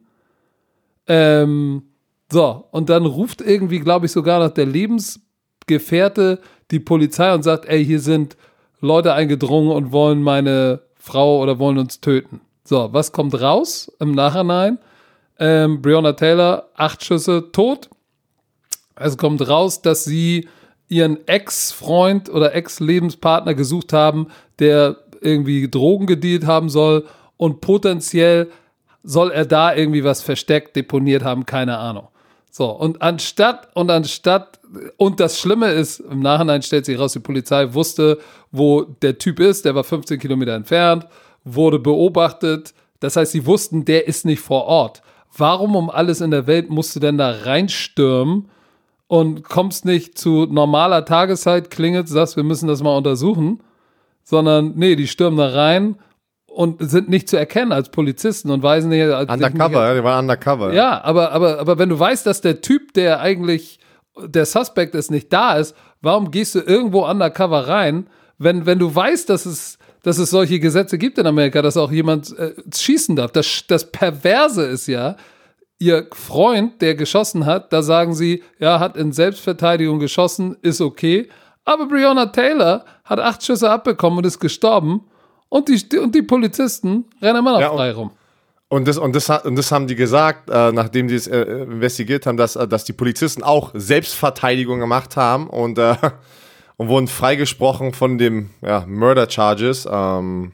[1.07, 1.83] Ähm,
[2.31, 6.39] so, und dann ruft irgendwie, glaube ich, sogar noch der Lebensgefährte
[6.71, 8.35] die Polizei und sagt, ey, hier sind
[8.81, 12.41] Leute eingedrungen und wollen meine Frau oder wollen uns töten.
[12.63, 14.79] So, was kommt raus im Nachhinein?
[15.37, 17.89] Ähm, Breonna Taylor, acht Schüsse, tot.
[18.95, 20.47] Es kommt raus, dass sie
[20.87, 24.27] ihren Ex-Freund oder Ex-Lebenspartner gesucht haben,
[24.59, 27.05] der irgendwie Drogen gedealt haben soll
[27.37, 28.49] und potenziell
[29.03, 32.07] soll er da irgendwie was versteckt, deponiert haben, keine Ahnung.
[32.57, 34.61] So, und anstatt, und anstatt,
[34.95, 38.17] und das Schlimme ist, im Nachhinein stellt sich raus, die Polizei wusste,
[38.49, 41.05] wo der Typ ist, der war 15 Kilometer entfernt,
[41.43, 42.73] wurde beobachtet.
[43.01, 45.01] Das heißt, sie wussten, der ist nicht vor Ort.
[45.37, 48.47] Warum um alles in der Welt musst du denn da reinstürmen
[49.07, 53.59] und kommst nicht zu normaler Tageszeit, klingelt, sagst, wir müssen das mal untersuchen,
[54.23, 55.97] sondern nee, die stürmen da rein
[56.55, 60.23] und sind nicht zu erkennen als Polizisten und weisen nicht als Undercover, ja, die waren
[60.23, 60.73] undercover.
[60.73, 63.79] Ja, aber, aber, aber wenn du weißt, dass der Typ, der eigentlich
[64.17, 68.95] der Suspect ist, nicht da ist, warum gehst du irgendwo undercover rein, wenn, wenn du
[68.95, 73.17] weißt, dass es, dass es solche Gesetze gibt in Amerika, dass auch jemand äh, schießen
[73.17, 73.33] darf?
[73.33, 75.17] Das, das Perverse ist ja,
[75.77, 81.27] ihr Freund, der geschossen hat, da sagen sie, ja, hat in Selbstverteidigung geschossen, ist okay.
[81.65, 85.01] Aber Breonna Taylor hat acht Schüsse abbekommen und ist gestorben.
[85.49, 88.11] Und die, und die Polizisten rennen immer noch ja, frei rum.
[88.67, 92.25] Und das, und, das, und das haben die gesagt, äh, nachdem die es äh, investigiert
[92.25, 95.95] haben, dass, äh, dass die Polizisten auch Selbstverteidigung gemacht haben und, äh,
[96.77, 99.87] und wurden freigesprochen von dem ja, Murder Charges.
[99.89, 100.53] Ähm,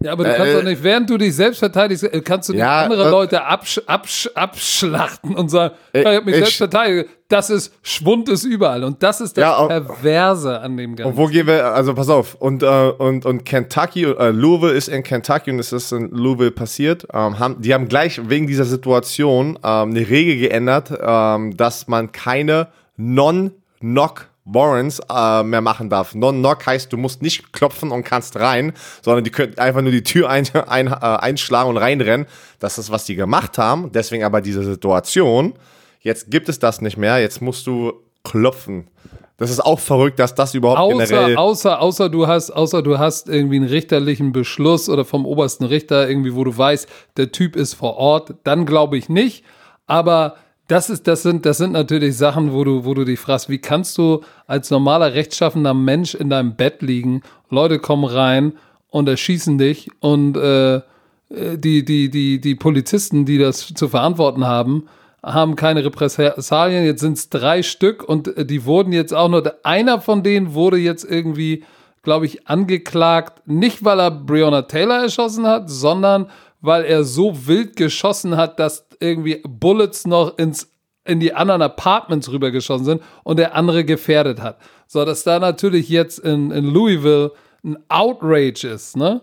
[0.00, 2.52] ja, aber du kannst äh, doch nicht, während du dich selbst verteidigst, äh, kannst du
[2.52, 6.56] nicht ja, andere äh, Leute absch absch abschlachten und sagen, äh, ich habe mich selbst
[6.56, 7.10] verteidigt.
[7.28, 8.82] Das ist, Schwund ist überall.
[8.84, 11.12] Und das ist das ja, Perverse an dem Ganzen.
[11.12, 14.88] Und wo gehen wir, also pass auf, und, äh, und, und Kentucky, äh, Louisville ist
[14.88, 17.06] in Kentucky und es ist in Louisville passiert.
[17.12, 22.12] Ähm, haben, die haben gleich wegen dieser Situation ähm, eine Regel geändert, ähm, dass man
[22.12, 26.14] keine Non-Knock Warrants äh, mehr machen darf.
[26.14, 30.02] Non-Knock heißt, du musst nicht klopfen und kannst rein, sondern die können einfach nur die
[30.02, 32.26] Tür ein, ein, äh, einschlagen und reinrennen.
[32.58, 33.92] Das ist, was die gemacht haben.
[33.92, 35.54] Deswegen aber diese Situation.
[36.00, 37.20] Jetzt gibt es das nicht mehr.
[37.20, 37.92] Jetzt musst du
[38.24, 38.88] klopfen.
[39.36, 41.36] Das ist auch verrückt, dass das überhaupt außer, generell.
[41.36, 46.08] Außer, außer du hast, außer du hast irgendwie einen richterlichen Beschluss oder vom obersten Richter
[46.08, 49.44] irgendwie, wo du weißt, der Typ ist vor Ort, dann glaube ich nicht.
[49.86, 50.34] Aber
[50.68, 53.58] das ist, das sind, das sind natürlich Sachen, wo du, wo du dich fragst, wie
[53.58, 58.52] kannst du als normaler rechtschaffender Mensch in deinem Bett liegen, Leute kommen rein
[58.90, 60.82] und erschießen dich und äh,
[61.30, 64.88] die, die, die, die Polizisten, die das zu verantworten haben,
[65.22, 66.84] haben keine Repressalien.
[66.84, 70.78] Jetzt sind es drei Stück und die wurden jetzt auch nur, einer von denen wurde
[70.78, 71.64] jetzt irgendwie,
[72.02, 77.76] glaube ich, angeklagt, nicht weil er Breonna Taylor erschossen hat, sondern weil er so wild
[77.76, 80.70] geschossen hat, dass irgendwie Bullets noch ins,
[81.04, 84.58] in die anderen Apartments rübergeschossen sind und der andere gefährdet hat.
[84.86, 87.32] So, dass da natürlich jetzt in, in Louisville
[87.64, 89.22] ein Outrage ist, ne?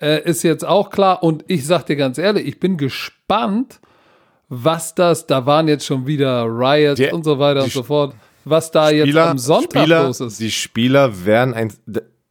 [0.00, 1.22] Äh, ist jetzt auch klar.
[1.22, 3.80] Und ich sag dir ganz ehrlich, ich bin gespannt,
[4.48, 8.14] was das, da waren jetzt schon wieder Riots die, und so weiter und so fort,
[8.44, 10.40] was da Spieler, jetzt am Sonntag Spieler, los ist.
[10.40, 11.72] Die Spieler werden ein,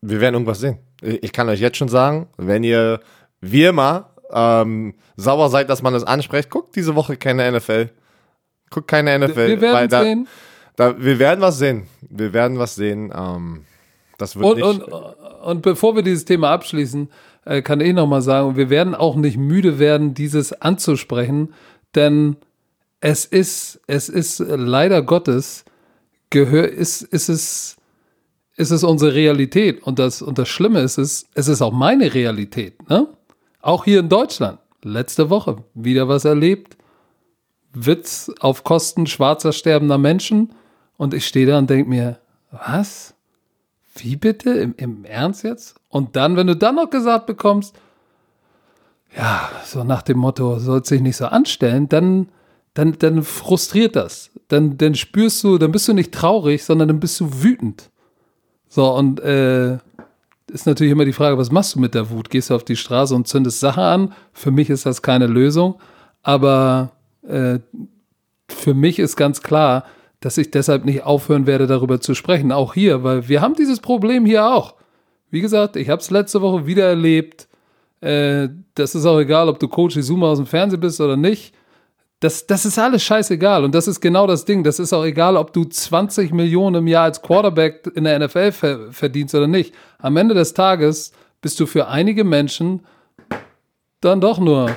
[0.01, 0.79] wir werden irgendwas sehen.
[1.01, 2.99] Ich kann euch jetzt schon sagen, wenn ihr
[3.39, 7.89] wie immer ähm, sauer seid, dass man das anspricht, guckt diese Woche keine NFL.
[8.69, 9.47] Guckt keine NFL.
[9.47, 10.27] Wir werden da, sehen.
[10.75, 11.87] Da, wir werden was sehen.
[12.01, 13.11] Wir werden was sehen.
[13.15, 13.65] Ähm,
[14.17, 14.93] das wird und, nicht und,
[15.43, 17.09] und bevor wir dieses Thema abschließen,
[17.45, 21.53] äh, kann ich nochmal sagen, wir werden auch nicht müde werden, dieses anzusprechen,
[21.95, 22.35] denn
[23.01, 25.63] es ist, es ist leider Gottes,
[26.29, 27.77] gehör, ist, ist es,
[28.57, 29.81] ist es unsere Realität.
[29.83, 32.87] Und das, und das Schlimme ist, es, es ist auch meine Realität.
[32.89, 33.07] Ne?
[33.61, 34.59] Auch hier in Deutschland.
[34.83, 36.77] Letzte Woche wieder was erlebt.
[37.73, 40.53] Witz auf Kosten schwarzer sterbender Menschen.
[40.97, 42.19] Und ich stehe da und denke mir,
[42.51, 43.13] was?
[43.95, 44.51] Wie bitte?
[44.51, 45.75] Im, Im Ernst jetzt?
[45.89, 47.75] Und dann, wenn du dann noch gesagt bekommst,
[49.15, 52.29] ja, so nach dem Motto, soll sich nicht so anstellen, dann,
[52.73, 54.29] dann, dann frustriert das.
[54.47, 57.89] Dann, dann spürst du, dann bist du nicht traurig, sondern dann bist du wütend.
[58.67, 59.79] So, und äh,
[60.49, 62.29] ist natürlich immer die Frage, was machst du mit der Wut?
[62.29, 64.13] Gehst du auf die Straße und zündest Sachen an?
[64.33, 65.79] Für mich ist das keine Lösung.
[66.23, 66.91] Aber
[67.27, 67.59] äh,
[68.47, 69.85] für mich ist ganz klar,
[70.19, 72.51] dass ich deshalb nicht aufhören werde, darüber zu sprechen.
[72.51, 74.75] Auch hier, weil wir haben dieses Problem hier auch.
[75.31, 77.47] Wie gesagt, ich habe es letzte Woche wieder erlebt.
[78.01, 81.53] Äh, das ist auch egal, ob du Coach Izuma aus dem Fernsehen bist oder nicht.
[82.19, 83.63] Das, das ist alles scheißegal.
[83.63, 84.63] Und das ist genau das Ding.
[84.63, 88.51] Das ist auch egal, ob du 20 Millionen im Jahr als Quarterback in der NFL
[88.51, 89.73] ver verdienst oder nicht.
[89.99, 92.82] Am Ende des Tages bist du für einige Menschen
[94.01, 94.71] dann doch nur,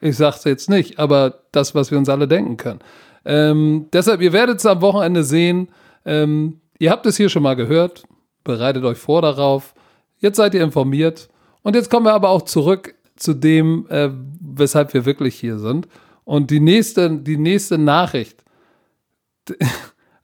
[0.00, 2.80] ich sag's jetzt nicht, aber das, was wir uns alle denken können.
[3.24, 5.68] Ähm, deshalb, ihr werdet es am Wochenende sehen.
[6.04, 8.04] Ähm, ihr habt es hier schon mal gehört.
[8.44, 9.74] Bereitet euch vor darauf.
[10.18, 11.28] Jetzt seid ihr informiert.
[11.62, 15.88] Und jetzt kommen wir aber auch zurück zu dem, äh, weshalb wir wirklich hier sind.
[16.26, 18.44] Und die nächste, die nächste Nachricht,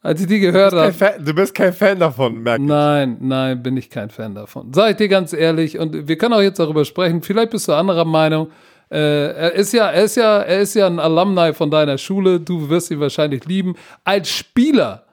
[0.04, 0.92] Als ich die gehört habe.
[1.24, 2.64] Du bist kein Fan davon, merke.
[2.64, 4.72] Nein, nein, bin ich kein Fan davon.
[4.72, 7.72] Sag ich dir ganz ehrlich, und wir können auch jetzt darüber sprechen, vielleicht bist du
[7.72, 8.50] anderer Meinung.
[8.90, 8.96] Äh,
[9.32, 12.68] er ist ja, er ist ja, er ist ja ein Alumni von deiner Schule, du
[12.68, 13.76] wirst ihn wahrscheinlich lieben.
[14.02, 15.04] Als Spieler,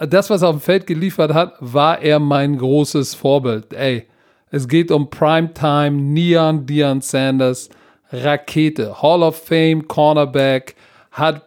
[0.00, 3.72] das, was er auf dem Feld geliefert hat, war er mein großes Vorbild.
[3.72, 4.08] Ey,
[4.50, 7.70] es geht um Primetime, Neon, Dion Sanders,
[8.12, 10.74] Rakete, Hall of Fame, Cornerback,
[11.10, 11.42] hat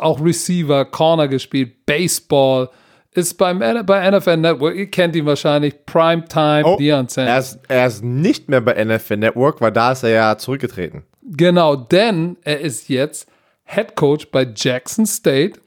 [0.00, 2.70] auch Receiver, Corner gespielt, Baseball,
[3.12, 7.18] ist beim, bei NFL Network, ihr kennt ihn wahrscheinlich, Primetime, oh, Deion Sanders.
[7.26, 11.02] Er ist, er ist nicht mehr bei NFL Network, weil da ist er ja zurückgetreten.
[11.22, 13.28] Genau, denn er ist jetzt
[13.64, 15.60] Head Coach bei Jackson State.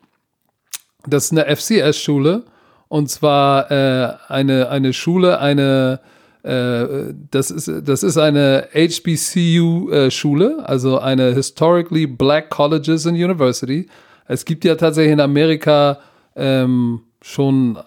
[1.05, 2.45] Das ist eine FCS-Schule.
[2.87, 5.99] Und zwar äh, eine, eine Schule, eine,
[6.43, 13.87] das, ist, das ist eine HBCU-Schule, äh, also eine Historically Black Colleges and University.
[14.27, 15.99] Es gibt ja tatsächlich in Amerika
[16.35, 17.77] ähm, schon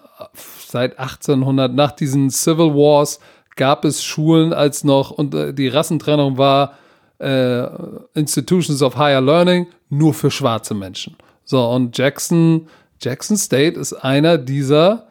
[0.67, 3.19] seit 1800, nach diesen Civil Wars,
[3.55, 6.77] gab es Schulen, als noch und äh, die Rassentrennung war,
[7.19, 7.67] äh,
[8.13, 11.15] Institutions of Higher Learning nur für schwarze Menschen.
[11.43, 12.67] So, und Jackson,
[13.01, 15.07] Jackson State ist einer dieser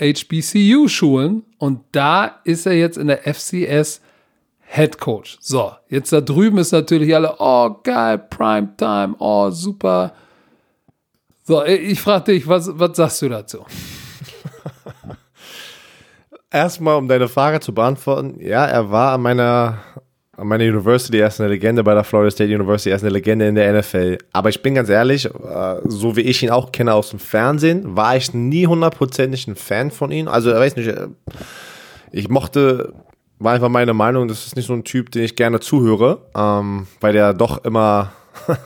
[0.00, 4.00] HBCU-Schulen und da ist er jetzt in der FCS
[4.60, 5.36] Head Coach.
[5.40, 10.12] So, jetzt da drüben ist natürlich alle, oh geil, Primetime, oh super.
[11.42, 13.66] So, ich frage dich, was, was sagst du dazu?
[16.50, 19.78] Erstmal, um deine Frage zu beantworten, ja, er war an meiner
[20.40, 23.12] an meiner University, er ist eine Legende bei der Florida State University, er ist eine
[23.12, 24.16] Legende in der NFL.
[24.32, 27.94] Aber ich bin ganz ehrlich, äh, so wie ich ihn auch kenne aus dem Fernsehen,
[27.96, 30.28] war ich nie hundertprozentig ein Fan von ihm.
[30.28, 31.08] Also, ich weiß nicht, äh,
[32.10, 32.94] ich mochte,
[33.38, 36.86] war einfach meine Meinung, das ist nicht so ein Typ, den ich gerne zuhöre, ähm,
[37.00, 38.12] weil der doch immer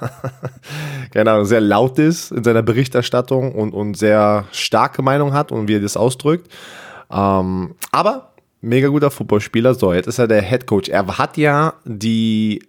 [1.13, 5.67] keine Ahnung, sehr laut ist in seiner Berichterstattung und, und sehr starke Meinung hat und
[5.67, 6.49] wie er das ausdrückt.
[7.11, 8.34] Ähm, aber
[8.65, 9.75] mega guter Footballspieler.
[9.75, 10.89] So, jetzt ist er der Head Coach.
[10.89, 12.61] Er hat ja die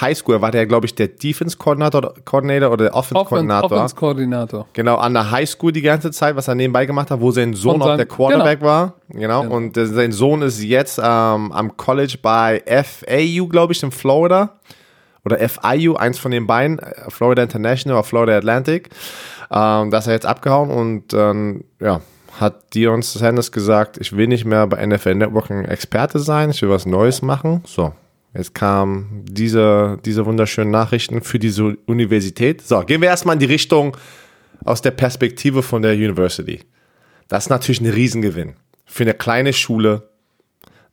[0.00, 3.72] Highschool, er war der, glaube ich, der Defense Coordinator, Coordinator oder der Offense Coordinator.
[3.72, 4.66] Offense Koordinator.
[4.72, 7.82] Genau, an der Highschool die ganze Zeit, was er nebenbei gemacht hat, wo sein Sohn
[7.82, 8.70] auch der Quarterback genau.
[8.70, 8.94] war.
[9.08, 9.42] Genau.
[9.42, 9.56] genau.
[9.56, 14.60] Und sein Sohn ist jetzt ähm, am College bei FAU, glaube ich, in Florida.
[15.22, 18.88] Oder FIU, eins von den beiden, äh, Florida International oder Florida Atlantic.
[19.50, 22.00] Ähm, da ist er jetzt abgehauen und ähm, ja,
[22.38, 26.62] hat Dion Sanders gesagt, ich will nicht mehr bei NFL Network ein Experte sein, ich
[26.62, 27.62] will was Neues machen.
[27.66, 27.92] So,
[28.34, 32.62] jetzt kamen diese, diese wunderschönen Nachrichten für diese Universität.
[32.62, 33.96] So, gehen wir erstmal in die Richtung
[34.64, 36.60] aus der Perspektive von der University.
[37.28, 38.54] Das ist natürlich ein Riesengewinn.
[38.84, 40.08] Für eine kleine Schule,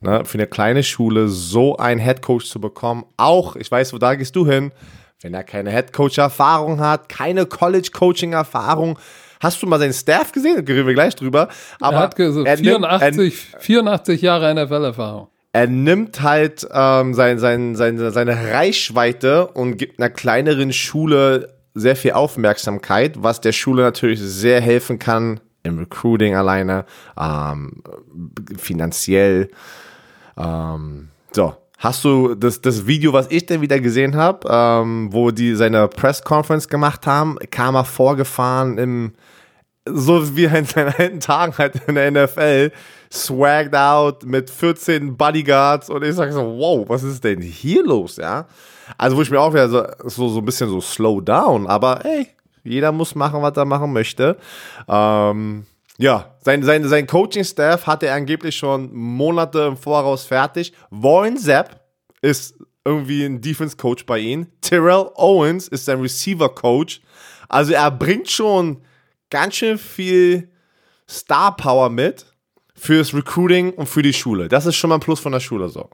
[0.00, 3.04] ne, für eine kleine Schule so einen Headcoach zu bekommen.
[3.16, 4.72] Auch, ich weiß, wo da gehst du hin,
[5.20, 8.98] wenn er keine Headcoach-Erfahrung hat, keine College-Coaching-Erfahrung,
[9.40, 10.64] Hast du mal seinen Staff gesehen?
[10.64, 11.48] Da reden wir gleich drüber.
[11.80, 15.28] Aber er hat so er 84, nimmt, er, 84 Jahre NFL-Erfahrung.
[15.52, 21.96] Er nimmt halt ähm, sein, sein, sein, seine Reichweite und gibt einer kleineren Schule sehr
[21.96, 26.84] viel Aufmerksamkeit, was der Schule natürlich sehr helfen kann im Recruiting alleine,
[27.18, 27.82] ähm,
[28.56, 29.50] finanziell.
[30.36, 35.30] Ähm, so, Hast du das, das Video, was ich denn wieder gesehen habe, ähm, wo
[35.30, 39.12] die seine Press Conference gemacht haben, kam er vorgefahren im,
[39.86, 42.72] so wie in seinen alten Tagen halt in der NFL,
[43.12, 48.16] swagged out mit 14 Bodyguards und ich sag so, wow, was ist denn hier los,
[48.16, 48.46] ja?
[48.96, 52.04] Also wo ich mir auch wieder so, so, so ein bisschen so slow down, aber
[52.04, 52.26] ey,
[52.64, 54.36] jeder muss machen, was er machen möchte.
[54.88, 55.64] Ähm,
[55.98, 60.72] ja, sein, sein, sein Coaching-Staff hatte er angeblich schon Monate im Voraus fertig.
[60.90, 61.84] Warren Zapp
[62.22, 64.46] ist irgendwie ein Defense-Coach bei ihm.
[64.60, 67.00] Terrell Owens ist sein Receiver-Coach.
[67.48, 68.80] Also er bringt schon
[69.28, 70.48] ganz schön viel
[71.08, 72.26] Star-Power mit
[72.76, 74.48] fürs Recruiting und für die Schule.
[74.48, 75.90] Das ist schon mal ein Plus von der Schule so.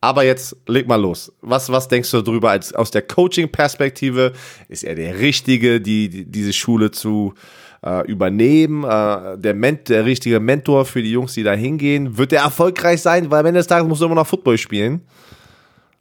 [0.00, 1.32] Aber jetzt leg mal los.
[1.40, 4.32] Was, was denkst du darüber als, aus der Coaching-Perspektive?
[4.68, 8.84] Ist er der Richtige, die, die diese Schule zu äh, übernehmen.
[8.84, 12.18] Äh, der, Ment der richtige Mentor für die Jungs, die da hingehen.
[12.18, 13.30] Wird der erfolgreich sein?
[13.30, 15.02] Weil am Ende des Tages musst du immer noch Football spielen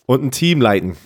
[0.05, 0.97] und ein Team leiten.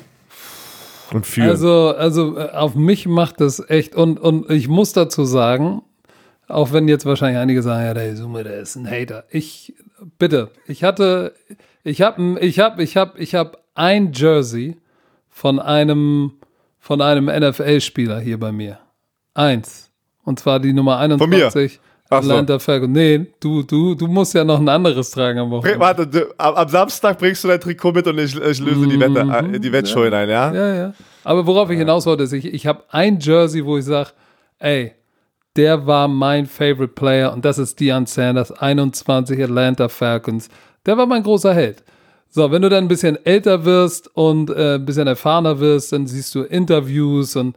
[1.12, 1.50] Und führen.
[1.50, 5.84] Also, also äh, auf mich macht das echt, und, und ich muss dazu sagen,
[6.48, 9.26] auch wenn jetzt wahrscheinlich einige sagen, ja, der Summe, der ist ein Hater.
[9.30, 9.76] Ich,
[10.18, 11.34] bitte, ich hatte,
[11.84, 14.78] ich habe, ich habe, ich habe, ich habe ein Jersey
[15.30, 16.34] von einem,
[16.80, 18.80] von einem NFL-Spieler hier bei mir.
[19.34, 19.92] Eins.
[20.24, 21.80] Und zwar die Nummer 21.
[22.10, 22.60] Atlanta so.
[22.60, 22.94] Falcons.
[22.94, 25.80] Nee, du, du, du musst ja noch ein anderes tragen am Wochenende.
[25.80, 29.00] Warte, du, am, am, Samstag bringst du dein Trikot mit und ich, ich löse die,
[29.00, 29.62] Wette, mhm.
[29.62, 30.06] die Wettshow ja.
[30.06, 30.54] hinein, ja?
[30.54, 30.94] Ja, ja.
[31.24, 34.10] Aber worauf ich hinaus wollte, ist, ich, ich habe ein Jersey, wo ich sage,
[34.60, 34.94] ey,
[35.56, 40.50] der war mein Favorite Player und das ist Deion Sanders, 21 Atlanta Falcons.
[40.86, 41.84] Der war mein großer Held.
[42.30, 46.08] So, wenn du dann ein bisschen älter wirst und äh, ein bisschen erfahrener wirst, dann
[46.08, 47.56] siehst du Interviews und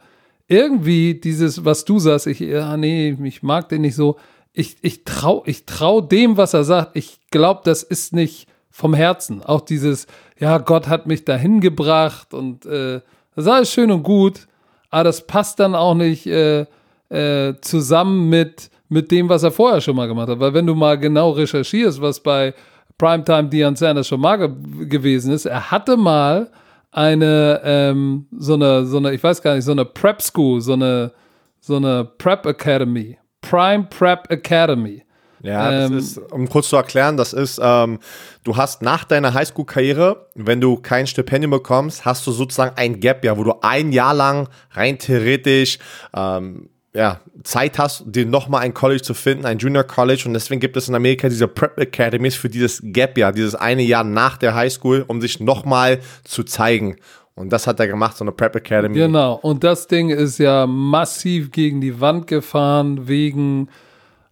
[0.49, 4.17] irgendwie dieses, was du sagst, ich, ja, nee, ich mag den nicht so.
[4.53, 6.97] Ich, ich trau, ich trau dem, was er sagt.
[6.97, 9.43] Ich glaube, das ist nicht vom Herzen.
[9.43, 10.07] Auch dieses,
[10.39, 13.01] ja, Gott hat mich dahin gebracht und äh,
[13.35, 14.47] das ist alles schön und gut,
[14.91, 16.67] aber das passt dann auch nicht äh,
[17.11, 20.41] äh, zusammen mit, mit dem, was er vorher schon mal gemacht hat.
[20.41, 22.55] Weil wenn du mal genau recherchierst, was bei
[22.99, 25.45] Primetime Deion Sanders schon mal ge gewesen ist.
[25.45, 26.51] Er hatte mal
[26.97, 30.73] eine, ähm, so eine, so eine, ich weiß gar nicht, so eine Prep School, so
[30.73, 31.13] eine,
[31.61, 33.19] so eine Prep Academy.
[33.43, 35.05] Prime Prep Academy.
[35.43, 37.99] Ja, ähm, das ist, um kurz zu erklären, das ist, ähm,
[38.45, 43.23] du hast nach deiner Highschool-Karriere, wenn du kein Stipendium bekommst, hast du sozusagen ein Gap,
[43.25, 45.79] ja, wo du ein Jahr lang rein theoretisch
[46.15, 50.25] ähm, ja, Zeit hast, dir nochmal ein College zu finden, ein Junior College.
[50.27, 53.83] Und deswegen gibt es in Amerika diese Prep Academies für dieses Gap Jahr, dieses eine
[53.83, 56.97] Jahr nach der High School, um sich nochmal zu zeigen.
[57.35, 58.95] Und das hat er gemacht, so eine Prep Academy.
[58.95, 59.35] Genau.
[59.35, 63.69] Und das Ding ist ja massiv gegen die Wand gefahren, wegen,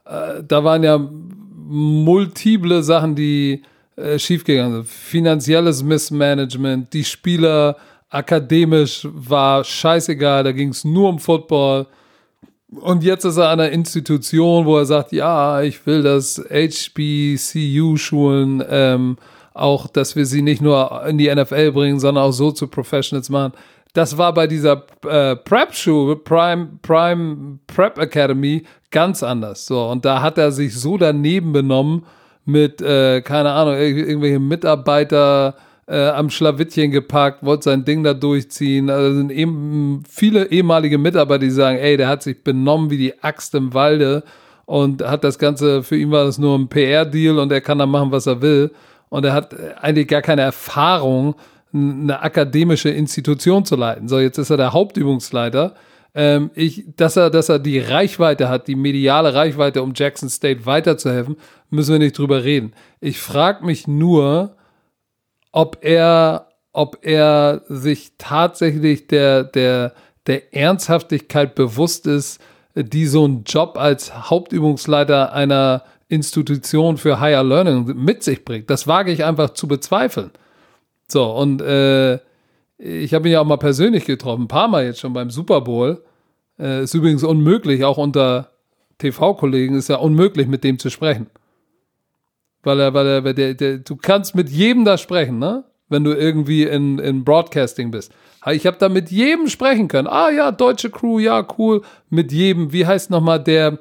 [0.07, 0.99] äh, da waren ja
[1.67, 3.63] multiple Sachen, die
[3.97, 4.89] äh, schiefgegangen sind.
[4.89, 7.77] Finanzielles Missmanagement, die Spieler
[8.09, 11.87] akademisch war scheißegal, da ging es nur um Football.
[12.81, 18.65] Und jetzt ist er an einer Institution, wo er sagt, ja, ich will, dass HBCU-Schulen
[18.69, 19.17] ähm,
[19.53, 23.31] auch, dass wir sie nicht nur in die NFL bringen, sondern auch so zu Professionals
[23.31, 23.53] machen.
[23.93, 29.67] Das war bei dieser äh, Prep-Schule, Prime, Prime Prep Academy, ganz anders.
[29.67, 32.05] So, und da hat er sich so daneben benommen
[32.45, 35.55] mit, äh, keine Ahnung, irgendwelche Mitarbeiter,
[35.87, 38.91] äh, am Schlawittchen gepackt, wollte sein Ding da durchziehen.
[38.91, 43.23] Also sind eben viele ehemalige Mitarbeiter, die sagen, ey, der hat sich benommen wie die
[43.23, 44.25] Axt im Walde
[44.67, 47.87] und hat das Ganze, für ihn war das nur ein PR-Deal und er kann da
[47.87, 48.71] machen, was er will.
[49.11, 51.35] Und er hat eigentlich gar keine Erfahrung,
[51.73, 54.09] eine akademische Institution zu leiten.
[54.09, 55.75] So, jetzt ist er der Hauptübungsleiter.
[56.15, 60.65] Ähm, ich, dass er, dass er die Reichweite hat, die mediale Reichweite, um Jackson State
[60.67, 61.37] weiterzuhelfen,
[61.71, 62.73] müssen wir nicht drüber reden.
[63.01, 64.55] Ich frage mich nur,
[65.55, 69.95] ob er, ob er sich tatsächlich der, der,
[70.27, 72.41] der Ernsthaftigkeit bewusst ist,
[72.75, 78.69] die so ein Job als Hauptübungsleiter einer Institution für Higher Learning mit sich bringt.
[78.69, 80.33] Das wage ich einfach zu bezweifeln.
[81.07, 82.15] So, und äh,
[82.77, 85.61] ich habe ihn ja auch mal persönlich getroffen, ein paar Mal jetzt schon beim Super
[85.61, 86.03] Bowl.
[86.59, 88.51] Äh, ist übrigens unmöglich, auch unter
[88.99, 91.29] TV-Kollegen ist ja unmöglich, mit dem zu sprechen.
[92.65, 95.65] Weil er, weil er, weil der, der, du kannst mit jedem da sprechen, ne?
[95.89, 98.13] Wenn du irgendwie in, in Broadcasting bist.
[98.51, 100.09] Ich habe da mit jedem sprechen können.
[100.09, 101.83] Ah ja, deutsche Crew, ja, cool.
[102.09, 102.73] Mit jedem.
[102.73, 103.79] Wie heißt nochmal der,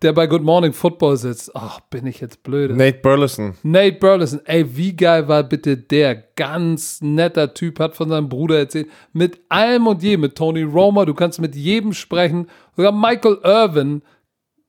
[0.00, 1.54] der bei Good Morning Football sitzt?
[1.54, 2.74] Ach, bin ich jetzt blöd.
[2.74, 3.54] Nate Burleson.
[3.62, 4.40] Nate Burleson.
[4.46, 6.24] Ey, wie geil war bitte der?
[6.36, 8.88] Ganz netter Typ, hat von seinem Bruder erzählt.
[9.12, 10.22] Mit allem und jedem.
[10.22, 12.48] Mit Tony Romer, du kannst mit jedem sprechen.
[12.76, 14.02] Sogar Michael Irvin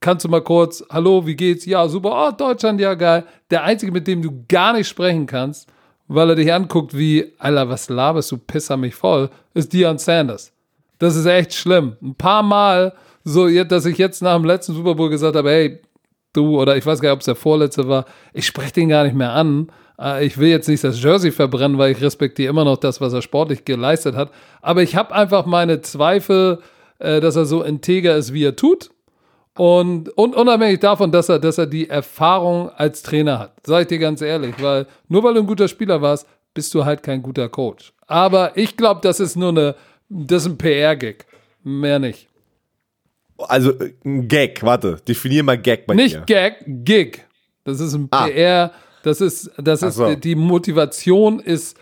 [0.04, 1.64] kannst du mal kurz, hallo, wie geht's?
[1.64, 3.24] Ja, super, oh, Deutschland, ja, geil.
[3.50, 5.66] Der Einzige, mit dem du gar nicht sprechen kannst,
[6.08, 10.52] weil er dich anguckt wie, Alter, was laberst du, pisser mich voll, ist Dion Sanders.
[10.98, 11.96] Das ist echt schlimm.
[12.02, 12.92] Ein paar Mal,
[13.24, 15.80] so, dass ich jetzt nach dem letzten Super Bowl gesagt habe, hey,
[16.34, 19.04] du, oder ich weiß gar nicht, ob es der vorletzte war, ich spreche den gar
[19.04, 19.68] nicht mehr an.
[19.98, 23.14] Äh, ich will jetzt nicht das Jersey verbrennen, weil ich respektiere immer noch das, was
[23.14, 24.30] er sportlich geleistet hat.
[24.60, 26.58] Aber ich habe einfach meine Zweifel,
[26.98, 28.90] äh, dass er so integer ist, wie er tut.
[29.56, 33.88] Und, und unabhängig davon, dass er, dass er die Erfahrung als Trainer hat, sage ich
[33.88, 37.22] dir ganz ehrlich, weil nur weil du ein guter Spieler warst, bist du halt kein
[37.22, 37.92] guter Coach.
[38.06, 39.76] Aber ich glaube, das ist nur eine,
[40.08, 41.26] das ist ein PR-Gag.
[41.62, 42.28] Mehr nicht.
[43.38, 43.72] Also
[44.04, 46.20] ein Gag, warte, definier mal Gag bei Nicht dir.
[46.26, 47.24] Gag, Gig.
[47.64, 48.26] Das ist ein ah.
[48.26, 50.14] PR, das ist, das ist, so.
[50.14, 51.76] die Motivation ist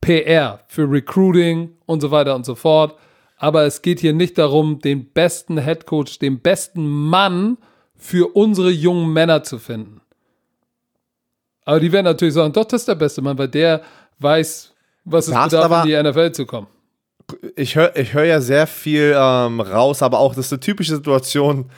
[0.00, 2.96] PR für Recruiting und so weiter und so fort
[3.36, 7.58] aber es geht hier nicht darum, den besten Headcoach, den besten Mann
[7.94, 10.00] für unsere jungen Männer zu finden.
[11.64, 13.82] Aber die werden natürlich sagen, doch, das ist der beste Mann, weil der
[14.20, 14.72] weiß,
[15.04, 16.68] was es bedarf, in die NFL zu kommen.
[17.56, 20.94] Ich höre ich hör ja sehr viel ähm, raus, aber auch das ist eine typische
[20.94, 21.70] Situation.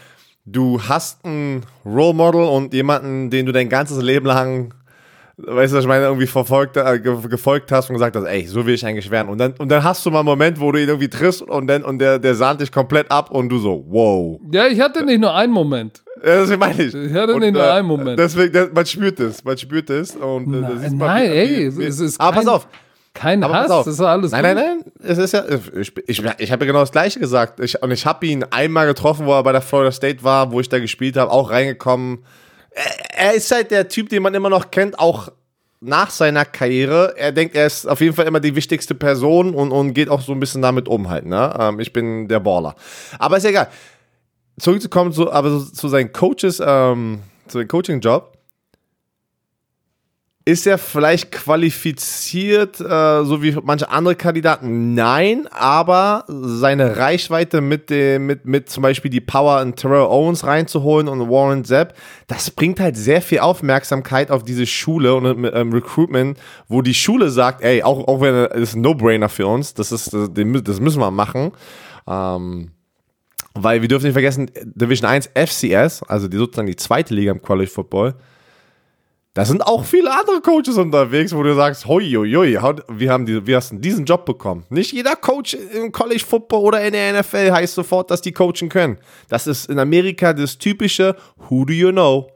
[0.44, 4.74] Du hast ein Role Model und jemanden, den du dein ganzes Leben lang
[5.38, 8.66] weißt du, was ich meine, irgendwie verfolgt, äh, gefolgt hast und gesagt hast, ey, so
[8.66, 9.28] will ich eigentlich werden.
[9.28, 11.66] Und dann, und dann hast du mal einen Moment, wo du ihn irgendwie triffst und
[11.68, 14.40] dann, und der, der sahnt dich komplett ab und du so, wow.
[14.50, 16.02] Ja, ich hatte nicht nur einen Moment.
[16.24, 16.94] Ja, das meine ich.
[16.94, 18.18] Ich hatte und, nicht nur äh, einen Moment.
[18.18, 22.20] Deswegen, das, man spürt es, man spürt es und äh, nein, nein ey, es ist
[22.20, 22.68] Aber pass auf,
[23.14, 23.84] Kein Aber Hass, auf.
[23.84, 24.54] das ist alles Nein, gut.
[24.54, 24.92] nein, nein.
[25.10, 27.60] Es ist ja, ich, ich, ich habe ja genau das Gleiche gesagt.
[27.60, 30.60] Ich, und ich habe ihn einmal getroffen, wo er bei der Florida State war, wo
[30.60, 32.18] ich da gespielt habe, auch reingekommen.
[33.14, 35.30] Er, ist halt der Typ, den man immer noch kennt, auch
[35.80, 37.14] nach seiner Karriere.
[37.16, 40.20] Er denkt, er ist auf jeden Fall immer die wichtigste Person und, und geht auch
[40.20, 41.26] so ein bisschen damit um halt.
[41.26, 41.54] Ne?
[41.58, 42.74] Ähm, ich bin der Baller.
[43.18, 43.68] Aber ist egal.
[44.58, 48.37] Zurückzukommen zu, aber zu seinen Coaches, ähm, zu dem Coaching-Job.
[50.48, 54.94] Ist er vielleicht qualifiziert, äh, so wie manche andere Kandidaten?
[54.94, 60.46] Nein, aber seine Reichweite mit dem, mit, mit zum Beispiel die Power in Terrell Owens
[60.46, 61.92] reinzuholen und Warren Zepp,
[62.28, 67.28] das bringt halt sehr viel Aufmerksamkeit auf diese Schule und ähm, Recruitment, wo die Schule
[67.28, 70.98] sagt, ey, auch, auch wenn ist ein No-Brainer für uns, das ist, das, das müssen
[70.98, 71.52] wir machen.
[72.08, 72.70] Ähm,
[73.52, 77.42] weil wir dürfen nicht vergessen, Division 1 FCS, also die sozusagen die zweite Liga im
[77.42, 78.14] College Football,
[79.38, 82.58] da sind auch viele andere Coaches unterwegs, wo du sagst, hoi, hoi, hoi,
[82.88, 84.64] wie, haben die, wie hast diesen Job bekommen?
[84.68, 88.68] Nicht jeder Coach im College Football oder in der NFL heißt sofort, dass die coachen
[88.68, 88.98] können.
[89.28, 91.14] Das ist in Amerika das typische
[91.48, 92.32] Who do you know?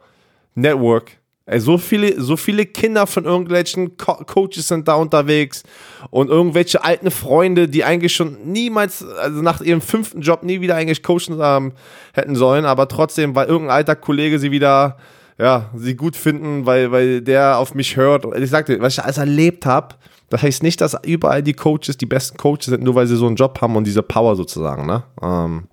[0.54, 1.18] Network.
[1.44, 5.64] Ey, so viele, so viele Kinder von irgendwelchen Co Coaches sind da unterwegs
[6.10, 10.76] und irgendwelche alten Freunde, die eigentlich schon niemals, also nach ihrem fünften Job nie wieder
[10.76, 11.72] eigentlich coachen ähm,
[12.12, 14.98] hätten sollen, aber trotzdem, weil irgendein alter Kollege sie wieder
[15.38, 18.24] ja, sie gut finden, weil, weil der auf mich hört.
[18.36, 19.94] Ich sagte, was ich alles erlebt habe,
[20.30, 23.26] das heißt nicht, dass überall die Coaches die besten Coaches sind, nur weil sie so
[23.26, 25.02] einen Job haben und diese Power sozusagen, ne?
[25.22, 25.64] Ähm,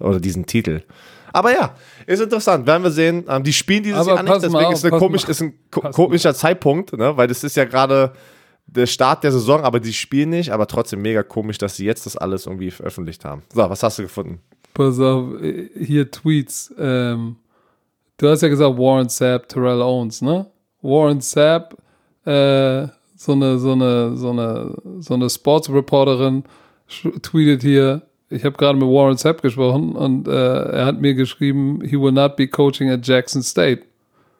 [0.00, 0.82] oder diesen Titel.
[1.32, 1.74] Aber ja,
[2.06, 2.66] ist interessant.
[2.66, 3.24] Werden wir sehen.
[3.28, 5.54] Ähm, die spielen dieses Aber Jahr nicht, mal deswegen auf, ist, komisch, mal- ist ein
[5.70, 7.16] komischer Zeitpunkt, ne?
[7.16, 8.12] weil das ist ja gerade
[8.66, 12.06] der Start der Saison, aber die spielen nicht, aber trotzdem mega komisch, dass sie jetzt
[12.06, 13.42] das alles irgendwie veröffentlicht haben.
[13.52, 14.40] So, was hast du gefunden?
[14.74, 15.28] Pass auf,
[15.78, 16.72] hier Tweets.
[16.78, 17.36] Ähm,
[18.18, 20.46] du hast ja gesagt Warren Sapp, Terrell Owens, ne?
[20.82, 21.74] Warren Sapp,
[22.24, 22.86] äh,
[23.16, 26.44] so eine, so eine, so eine, so eine Sportsreporterin
[26.88, 31.14] sch- tweetet hier, ich habe gerade mit Warren Sapp gesprochen und äh, er hat mir
[31.14, 33.82] geschrieben, he will not be coaching at Jackson State.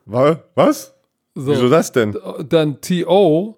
[0.07, 0.93] Was?
[1.35, 2.17] So, Wieso das denn?
[2.49, 3.57] dann T.O.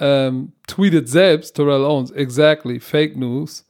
[0.00, 3.64] Ähm, tweetet selbst, Terrell Owens, exactly, Fake News.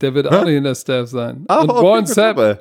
[0.00, 0.44] Der wird auch Hä?
[0.44, 1.44] nicht in der Staff sein.
[1.48, 2.58] Ah, und okay, Warren Sapp.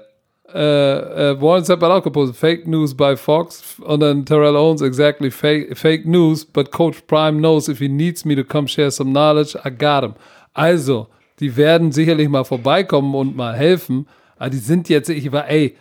[0.55, 3.77] Äh, äh, Warren Sapp hat auch gepostet, Fake News by Fox.
[3.81, 8.23] Und dann Terrell Owens, exactly, fake, fake News, but Coach Prime knows if he needs
[8.23, 10.13] me to come share some knowledge, I got him.
[10.53, 11.07] Also,
[11.41, 14.07] die werden sicherlich mal vorbeikommen und mal helfen.
[14.37, 15.75] Aber die sind jetzt, ich war, ey,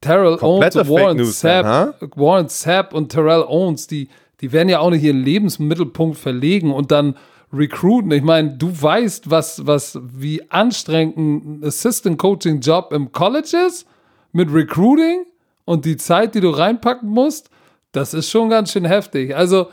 [0.00, 4.08] Terrell Owens Komplette und Warren News Sapp, dann, Warren Sapp und Terrell Owens, die,
[4.40, 7.16] die werden ja auch nicht ihren Lebensmittelpunkt verlegen und dann
[7.52, 8.12] recruiten.
[8.12, 13.88] Ich meine, du weißt, was, was, wie anstrengend ein Assistant Coaching Job im College ist
[14.32, 15.26] mit Recruiting
[15.64, 17.50] und die Zeit, die du reinpacken musst.
[17.92, 19.34] Das ist schon ganz schön heftig.
[19.34, 19.68] Also,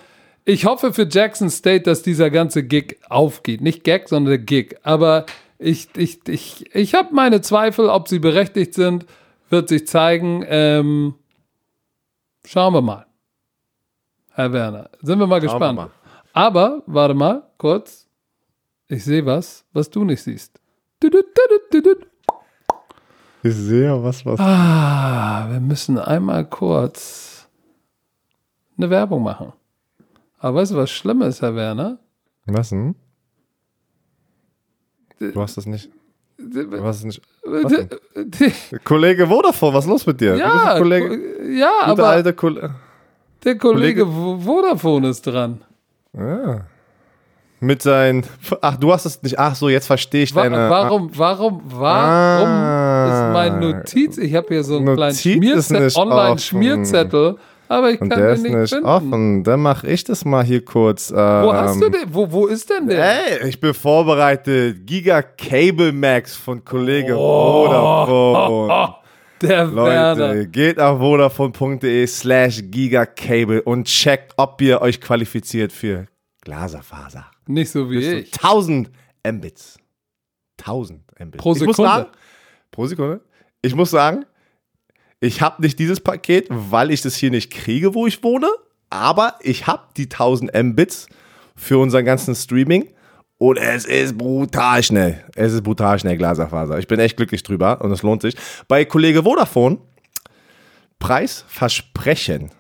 [0.46, 3.62] ich hoffe für Jackson State, dass dieser ganze Gig aufgeht.
[3.62, 4.78] Nicht Gag, sondern der Gig.
[4.84, 5.26] Aber
[5.60, 9.06] ich, ich, ich, ich habe meine Zweifel, ob sie berechtigt sind,
[9.50, 10.46] wird sich zeigen.
[10.48, 11.16] Ähm,
[12.46, 13.06] schauen wir mal.
[14.32, 15.78] Herr Werner, sind wir mal Schauen wir gespannt.
[15.78, 15.92] mal.
[16.34, 18.08] Aber, warte mal, kurz.
[18.88, 20.62] Ich sehe was, was du nicht siehst.
[21.04, 21.37] Düdüt, düdüt.
[23.48, 24.40] Ich sehe was, was.
[24.40, 27.48] Ah, wir müssen einmal kurz
[28.78, 29.54] eine Werbung machen.
[30.40, 31.98] Aber weißt du, was schlimm ist, Herr Werner?
[32.46, 32.96] Was denn?
[35.20, 35.90] Du hast das nicht.
[36.38, 37.22] Du hast es nicht.
[37.44, 37.90] Was denn?
[38.84, 40.36] Kollege Vodafone, was ist los mit dir?
[40.36, 42.76] Ja, Kollege, Ko- ja, aber alter Kollege.
[43.44, 45.62] der Kollege Vo- Vodafone ist dran.
[46.14, 46.62] Ja.
[47.60, 48.24] Mit seinen.
[48.62, 49.40] Ach, du hast es nicht.
[49.40, 50.70] Ach so, jetzt verstehe ich Wa deine.
[50.70, 52.97] warum, warum, warum Ah.
[53.08, 54.18] Ist mein Notiz?
[54.18, 57.38] Ich habe hier so einen Notiz kleinen Online-Schmierzettel,
[57.68, 58.86] aber ich Und kann der den ist nicht, finden.
[58.86, 59.44] offen.
[59.44, 61.12] Dann mache ich das mal hier kurz.
[61.12, 61.18] Wo
[61.54, 62.02] hast du ähm, den?
[62.14, 63.42] Wo, wo ist denn der?
[63.42, 64.86] Ey, ich bin vorbereitet.
[64.86, 67.66] Giga Cable Max von Kollege Oh.
[67.68, 68.96] Vodafone.
[69.42, 70.28] Der Werner.
[70.34, 76.08] Leute, geht auf vodafone.de slash gigacable und checkt, ob ihr euch qualifiziert für
[76.42, 77.28] Glaserfaser.
[77.46, 78.34] Nicht so wie Bis ich.
[78.34, 78.90] 1000
[79.32, 79.78] Mbits.
[80.60, 81.38] 1000 Mbits.
[81.38, 81.92] Pro Ich muss Sekunde.
[81.92, 82.08] sagen,
[82.78, 83.22] pro Sekunde.
[83.64, 84.24] Ich muss sagen,
[85.20, 88.48] ich habe nicht dieses Paket, weil ich das hier nicht kriege, wo ich wohne,
[88.92, 91.08] aber ich habe die 1000 Mbits
[91.56, 92.88] für unseren ganzen Streaming
[93.40, 95.26] und es ist brutal schnell.
[95.34, 96.78] Es ist brutal schnell Glaserfaser.
[96.78, 98.36] Ich bin echt glücklich drüber und es lohnt sich.
[98.68, 99.80] Bei Kollege Vodafone,
[101.00, 102.52] Preis versprechen.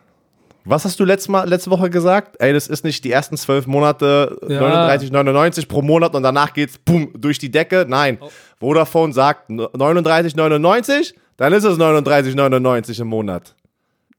[0.68, 2.36] Was hast du letzte, Mal, letzte Woche gesagt?
[2.39, 4.61] Ey, das ist nicht die ersten zwölf Monate Ja.
[4.97, 7.86] 39,99 pro Monat und danach geht's boom, durch die Decke.
[7.88, 8.20] Nein,
[8.59, 13.55] Vodafone sagt 39,99, dann ist es 39,99 im Monat.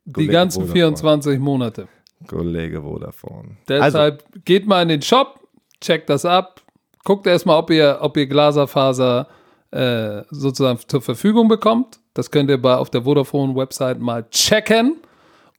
[0.06, 0.72] Die Kollege ganzen Vodafone.
[0.72, 1.88] 24 Monate.
[2.26, 3.56] Kollege Vodafone.
[3.68, 5.40] Also, Deshalb geht mal in den Shop,
[5.80, 6.62] checkt das ab,
[7.04, 9.28] guckt erstmal, ob ihr, ob ihr Glaserfaser
[9.70, 12.00] äh, sozusagen zur Verfügung bekommt.
[12.14, 14.96] Das könnt ihr bei, auf der Vodafone-Website mal checken.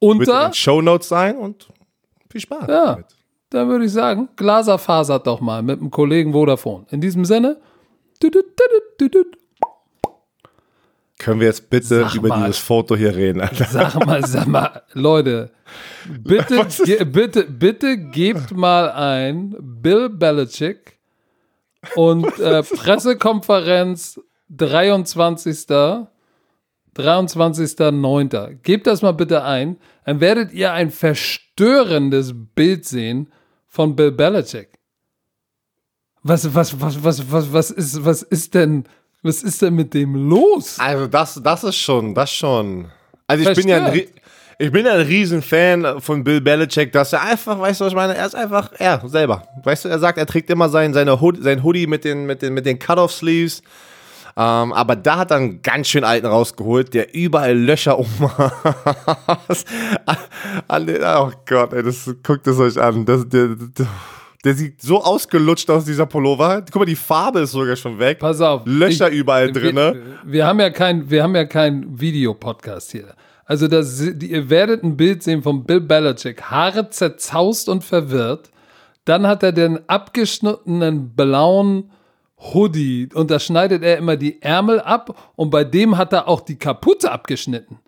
[0.02, 1.68] Wird in Unter, den Shownotes sein und
[2.30, 2.68] viel Spaß.
[2.68, 2.86] Ja.
[2.86, 3.06] damit.
[3.50, 6.86] dann würde ich sagen, Glaserfasert doch mal mit dem Kollegen Vodafone.
[6.92, 7.58] In diesem Sinne,
[8.22, 8.64] du, du, du,
[8.98, 9.40] du, du, du.
[11.18, 12.40] Können wir jetzt bitte Sag über mal.
[12.40, 13.66] dieses Foto hier reden, Alter?
[13.66, 15.52] Sag mal, sag mal, Leute,
[16.08, 20.98] bitte, ge, bitte, bitte gebt mal ein Bill Belichick
[21.96, 25.68] und äh, Pressekonferenz 23.
[27.00, 28.60] 23.09.
[28.64, 33.32] Gebt das mal bitte ein, dann werdet ihr ein verstörendes Bild sehen
[33.68, 34.70] von Bill Belichick.
[36.24, 38.86] Was, was, was, was, was, was ist, was ist denn,
[39.24, 40.78] was ist denn mit dem los?
[40.80, 42.92] Also das, das ist schon, das schon.
[43.28, 44.02] Also ich bin ja ein,
[44.62, 47.96] ich bin ja ein Riesen-Fan von Bill Belichick, dass er einfach, weißt du, was ich
[47.96, 48.16] meine?
[48.16, 49.48] Er ist einfach er selber.
[49.64, 52.42] Weißt du, er sagt, er trägt immer sein, seine Hood, sein Hoodie mit den, mit
[52.42, 53.62] den, mit den Cut-Off-Sleeves.
[54.40, 58.30] Ähm, aber da hat er einen ganz schön alten rausgeholt, der überall Löcher um den,
[60.70, 63.06] Oh Gott, ey, das, guckt es euch an.
[63.06, 63.50] Das, der,
[64.46, 66.64] der, sieht so ausgelutscht aus, dieser Pullover.
[66.72, 68.20] Guck mal, die Farbe ist sogar schon weg.
[68.20, 68.62] Pass auf.
[68.64, 69.76] Löcher ich- überall drin?
[69.76, 73.16] Wir, wir haben ja kein, wir haben ja kein Videopodcast hier.
[73.44, 78.52] Also das, ihr werdet ein Bild sehen von Bill Belichick, Haare zerzaust und verwirrt.
[79.04, 81.92] Dann hat er den abgeschnittenen blauen
[82.40, 86.42] Hoodie und da schneidet er immer die Ärmel ab und bei dem hat er auch
[86.42, 87.80] die Kapuze abgeschnitten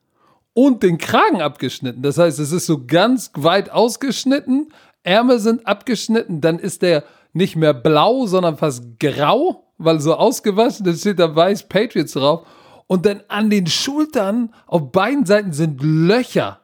[0.53, 2.01] und den Kragen abgeschnitten.
[2.01, 4.71] Das heißt, es ist so ganz weit ausgeschnitten,
[5.03, 10.85] Ärmel sind abgeschnitten, dann ist der nicht mehr blau, sondern fast grau, weil so ausgewaschen,
[10.85, 12.45] da steht da weiß Patriots drauf.
[12.87, 16.59] Und dann an den Schultern auf beiden Seiten sind Löcher.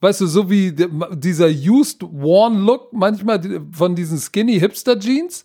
[0.00, 0.72] Weißt du, so wie
[1.12, 3.40] dieser used worn Look manchmal
[3.72, 5.44] von diesen skinny Hipster Jeans.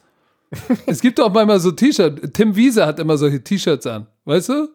[0.86, 2.32] es gibt auch manchmal so T-Shirts.
[2.34, 4.70] Tim Wiese hat immer solche T-Shirts an, weißt du?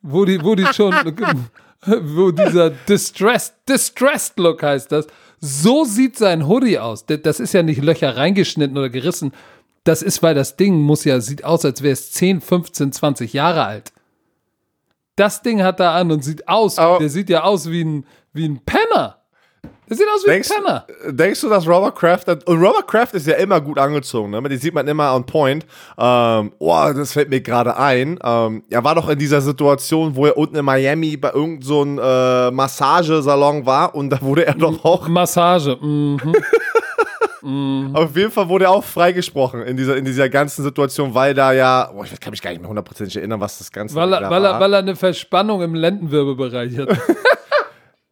[0.00, 0.94] Wo die, wo die schon,
[1.86, 5.06] wo dieser distressed, distressed Look heißt das.
[5.40, 7.04] So sieht sein Hoodie aus.
[7.06, 9.32] Das ist ja nicht Löcher reingeschnitten oder gerissen.
[9.84, 13.32] Das ist, weil das Ding muss ja, sieht aus, als wäre es 10, 15, 20
[13.32, 13.92] Jahre alt.
[15.16, 18.06] Das Ding hat er an und sieht aus, Aber- der sieht ja aus wie ein,
[18.32, 19.21] wie ein Penner.
[19.92, 20.86] Der sieht aus wie Denkst, ein Penner.
[21.12, 24.42] denkst du, dass Robert Kraft, und Robert Kraft ist ja immer gut angezogen, ne?
[24.48, 25.66] Die sieht man immer on point.
[25.98, 28.18] Ähm, oh, das fällt mir gerade ein.
[28.24, 31.84] Ähm, er war doch in dieser Situation, wo er unten in Miami bei irgendeinem so
[31.84, 35.76] äh, Massagesalon war und da wurde er doch auch, Massage.
[35.78, 36.18] Mhm.
[37.92, 41.52] auf jeden Fall wurde er auch freigesprochen in dieser, in dieser ganzen Situation, weil da
[41.52, 44.30] ja, oh, ich kann mich gar nicht mehr hundertprozentig erinnern, was das Ganze Weil, er,
[44.30, 44.54] weil, war.
[44.54, 46.88] er, weil er eine Verspannung im Lendenwirbelbereich hat.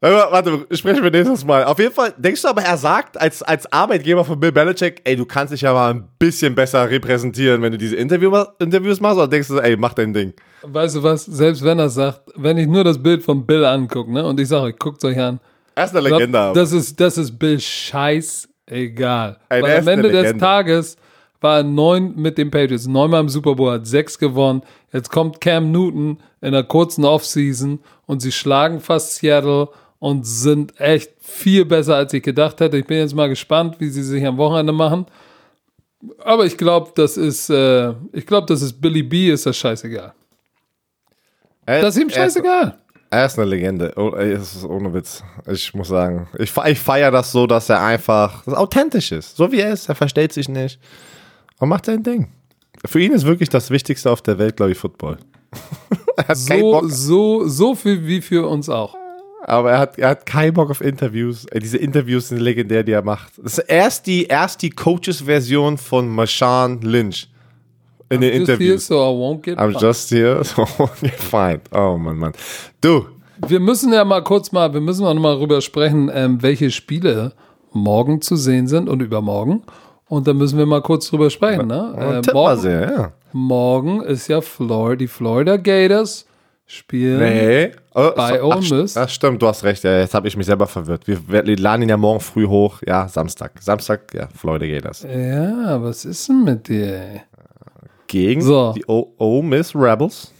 [0.02, 1.64] Warte, sprechen wir nächstes Mal.
[1.64, 5.14] Auf jeden Fall, denkst du aber, er sagt als, als Arbeitgeber von Bill Belichick, ey,
[5.14, 9.18] du kannst dich ja mal ein bisschen besser repräsentieren, wenn du diese Interview, Interviews machst,
[9.18, 10.32] oder denkst du, ey, mach dein Ding?
[10.62, 11.24] weißt du was?
[11.26, 14.48] Selbst wenn er sagt, wenn ich nur das Bild von Bill angucke, ne, und ich
[14.48, 15.38] sage, guckt euch an,
[15.74, 16.38] Er ist eine Legende.
[16.38, 16.54] aber.
[16.54, 19.36] das ist, das ist Bill scheißegal.
[19.50, 20.36] Ey, Weil am Ende des.
[20.38, 20.96] Tages
[21.40, 24.62] war er neun mit den Patriots, neunmal im Super Bowl, hat sechs gewonnen.
[24.92, 29.68] Jetzt kommt Cam Newton in einer kurzen Offseason und sie schlagen fast Seattle
[30.00, 32.76] und sind echt viel besser, als ich gedacht hätte.
[32.78, 35.06] Ich bin jetzt mal gespannt, wie sie sich am Wochenende machen.
[36.24, 40.12] Aber ich glaube, das ist, äh, ich glaube, das ist Billy B, ist das scheißegal.
[41.66, 42.78] Er- Das ist ihm er scheißegal.
[43.12, 43.92] Er ist eine Legende.
[43.96, 45.22] Oh, es ist ohne Witz.
[45.48, 49.36] Ich muss sagen, ich, ich feiere das so, dass er einfach dass er authentisch ist.
[49.36, 49.88] So wie er ist.
[49.88, 50.78] Er verstellt sich nicht
[51.58, 52.28] und macht sein Ding.
[52.86, 55.18] Für ihn ist wirklich das Wichtigste auf der Welt, glaube ich, Football.
[56.34, 58.94] So, so, so viel wie für uns auch.
[59.50, 61.44] Aber er hat, er hat keinen Bock auf Interviews.
[61.46, 63.32] Ey, diese Interviews sind legendär, die er macht.
[63.42, 67.28] Das ist erst die, erst die Coaches-Version von Marshawn Lynch
[68.08, 68.86] in den Just here, Interviews.
[68.86, 69.82] so I won't get I'm fined.
[69.82, 71.60] just here, so you're fine.
[71.72, 72.32] Oh Mann, Mann.
[72.80, 73.06] Du,
[73.46, 77.32] Wir müssen ja mal kurz mal, wir müssen mal rüber sprechen, ähm, welche Spiele
[77.72, 79.62] morgen zu sehen sind und übermorgen.
[80.08, 81.68] Und da müssen wir mal kurz drüber sprechen.
[81.68, 82.22] Ne?
[82.26, 83.12] Äh, morgen, sehr, ja.
[83.32, 86.26] morgen ist ja Flor die Florida Gators
[86.66, 87.20] spielen.
[87.20, 87.70] Nee.
[87.94, 88.96] Oh, Bei Ole Miss.
[88.96, 89.82] ach, stimmt, du hast recht.
[89.82, 91.08] Ja, jetzt habe ich mich selber verwirrt.
[91.08, 92.80] Wir, wir laden ihn ja morgen früh hoch.
[92.86, 93.52] Ja, Samstag.
[93.60, 95.02] Samstag, ja, Florida Gators.
[95.02, 97.22] Ja, was ist denn mit dir?
[98.06, 98.72] Gegen So.
[98.76, 100.32] die Ole Miss Rebels.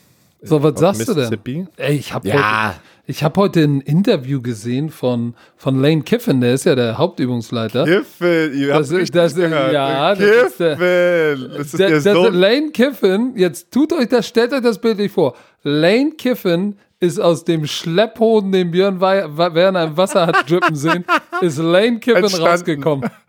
[0.42, 1.68] So, was sagst du denn?
[1.76, 2.68] Ey, ich habe Ja.
[2.68, 6.96] heute, ich hab heute ein Interview gesehen von, von Lane Kiffin, der ist ja der
[6.98, 7.84] Hauptübungsleiter.
[7.84, 9.72] Kiffel, ihr habt Das das gehört.
[9.72, 11.36] ja, das ist der-.
[11.36, 12.30] Das ist Der, der der.
[12.30, 15.34] Lane Kiffin, jetzt tut euch das, stellt euch das Bild nicht vor.
[15.62, 21.05] Lane Kiffin ist aus dem Schlepphoden, den Björn Werner im Wasser hat drippen sehen,
[21.40, 22.48] ist Lane Kiffin Entstanden.
[22.48, 23.11] rausgekommen.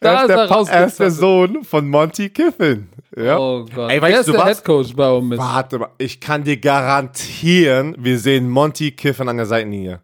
[0.00, 1.10] Da er ist, der, er Pa- er ist der.
[1.10, 2.88] Sohn von Monty Kiffin.
[3.16, 3.36] Ja.
[3.36, 3.90] Oh Gott.
[3.90, 4.58] Ey, weißt ist du der was?
[4.58, 5.38] Headcoach bei Ole Miss?
[5.40, 10.00] Warte mal, ich kann dir garantieren, wir sehen Monty Kiffin an der Seitenlinie.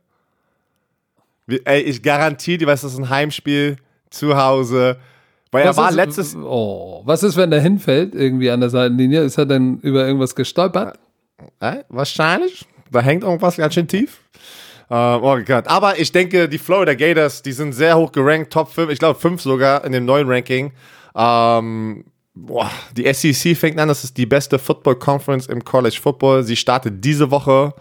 [1.46, 3.76] Wir, ey, ich garantiere dir, weißt du, das ist ein Heimspiel
[4.10, 4.96] zu Hause.
[5.52, 6.36] Weil Was er war ist, letztes.
[6.36, 9.22] Oh, was ist, wenn er hinfällt, irgendwie an der Seitenlinie?
[9.22, 10.98] Ist er dann über irgendwas gestolpert?
[11.60, 12.66] Äh, wahrscheinlich.
[12.94, 14.20] Da hängt irgendwas ganz schön tief.
[14.90, 15.66] Ähm, oh Gott.
[15.66, 19.18] Aber ich denke, die Florida Gators, die sind sehr hoch gerankt, Top 5, ich glaube
[19.18, 20.72] 5 sogar in dem neuen Ranking.
[21.16, 26.42] Ähm, boah, die SEC fängt an, das ist die beste Football Conference im College Football.
[26.42, 27.74] Sie startet diese Woche.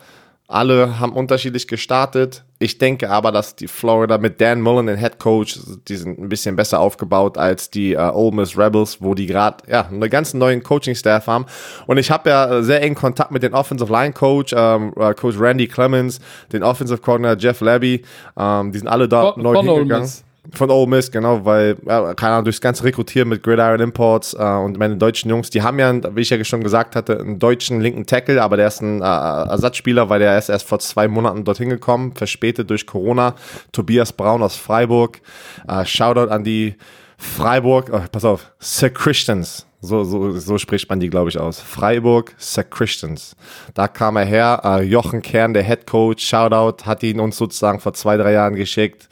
[0.48, 2.44] Alle haben unterschiedlich gestartet.
[2.64, 5.60] Ich denke aber, dass die Florida mit Dan Mullen, den Head Coach,
[5.90, 9.58] die sind ein bisschen besser aufgebaut als die äh, Ole Miss Rebels, wo die gerade
[9.70, 11.46] ja einen ganz neuen Coaching-Staff haben.
[11.88, 15.14] Und ich habe ja äh, sehr engen Kontakt mit dem Offensive Line Coach, ähm, äh,
[15.14, 16.22] Coach Randy Clemens,
[16.54, 18.04] den Offensive Coordinator Jeff Labby.
[18.38, 20.04] Ähm, die sind alle dort Von- neu von Ole hingegangen.
[20.06, 20.24] Miss.
[20.52, 24.44] Von Ole Miss, genau, weil, ja, keine Ahnung, durchs ganze Rekrutieren mit Gridiron Imports äh,
[24.44, 27.80] und meine deutschen Jungs, die haben ja, wie ich ja schon gesagt hatte, einen deutschen
[27.80, 31.46] linken Tackle, aber der ist ein äh, Ersatzspieler, weil der ist erst vor zwei Monaten
[31.46, 33.36] dorthin gekommen, verspätet durch Corona.
[33.72, 35.22] Tobias Braun aus Freiburg.
[35.66, 36.76] Äh, Shoutout an die
[37.18, 39.66] Freiburg, oh, pass auf, Sir Christians.
[39.80, 41.60] So, so, so spricht man die, glaube ich, aus.
[41.60, 43.36] Freiburg Sir Christians.
[43.74, 44.62] Da kam er her.
[44.64, 48.56] Äh, Jochen Kern, der Head Coach, Shoutout, hat ihn uns sozusagen vor zwei, drei Jahren
[48.56, 49.10] geschickt.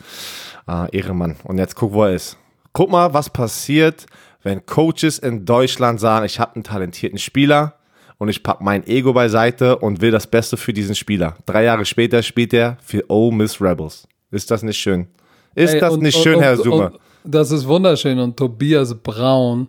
[0.67, 1.35] Äh, Ehremann.
[1.43, 2.37] Und jetzt guck, wo er ist.
[2.73, 4.05] Guck mal, was passiert,
[4.43, 7.75] wenn Coaches in Deutschland sagen, ich habe einen talentierten Spieler
[8.17, 11.35] und ich pack mein Ego beiseite und will das Beste für diesen Spieler.
[11.45, 14.07] Drei Jahre später spielt er für Ole Miss Rebels.
[14.31, 15.07] Ist das nicht schön?
[15.55, 16.91] Ist Ey, das und- nicht und- schön, und, Herr Sumer?
[17.23, 18.17] Das ist wunderschön.
[18.19, 19.67] Und Tobias Braun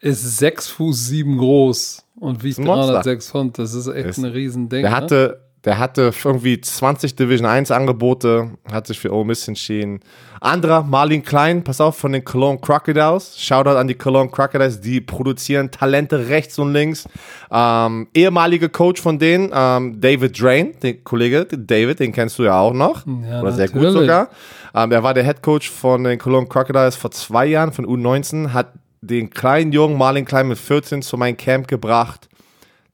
[0.00, 2.92] ist sechs Fuß sieben groß und wiegt ein Monster.
[3.02, 3.58] 306 Pfund.
[3.58, 4.82] Das ist echt Ist- ein Riesending.
[4.82, 4.96] Der ne?
[4.96, 9.98] hatte, der hatte irgendwie 20 Division 1 Angebote, hat sich für Ole Miss entschieden.
[10.40, 13.36] Anderer, Marlin Klein, pass auf, von den Cologne Crocodiles.
[13.36, 17.08] Shoutout an die Cologne Crocodiles, die produzieren Talente rechts und links.
[17.50, 22.60] Ähm, ehemaliger Coach von denen, ähm, David Drain, den Kollege David, den kennst du ja
[22.60, 23.04] auch noch.
[23.28, 24.02] Ja, Oder sehr gut natürlich.
[24.02, 24.28] sogar.
[24.72, 28.52] Ähm, er war der Head Coach von den Cologne Crocodiles vor zwei Jahren, von U19,
[28.52, 32.28] hat den kleinen Jungen Marlin Klein mit 14 zu meinem Camp gebracht.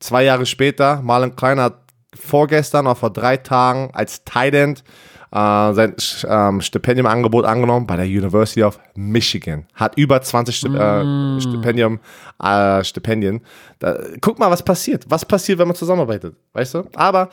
[0.02, 1.81] Zwei Jahre später, Marlon Klein hat
[2.14, 4.84] vorgestern oder vor drei Tagen als Tight End
[5.34, 5.94] äh, sein
[6.28, 9.66] ähm, Stipendiumangebot angenommen bei der University of Michigan.
[9.74, 12.00] Hat über 20 Stip äh, Stipendium,
[12.42, 13.40] äh, Stipendien.
[13.78, 15.04] Da, guck mal, was passiert.
[15.08, 16.34] Was passiert, wenn man zusammenarbeitet?
[16.52, 16.84] Weißt du?
[16.94, 17.26] Aber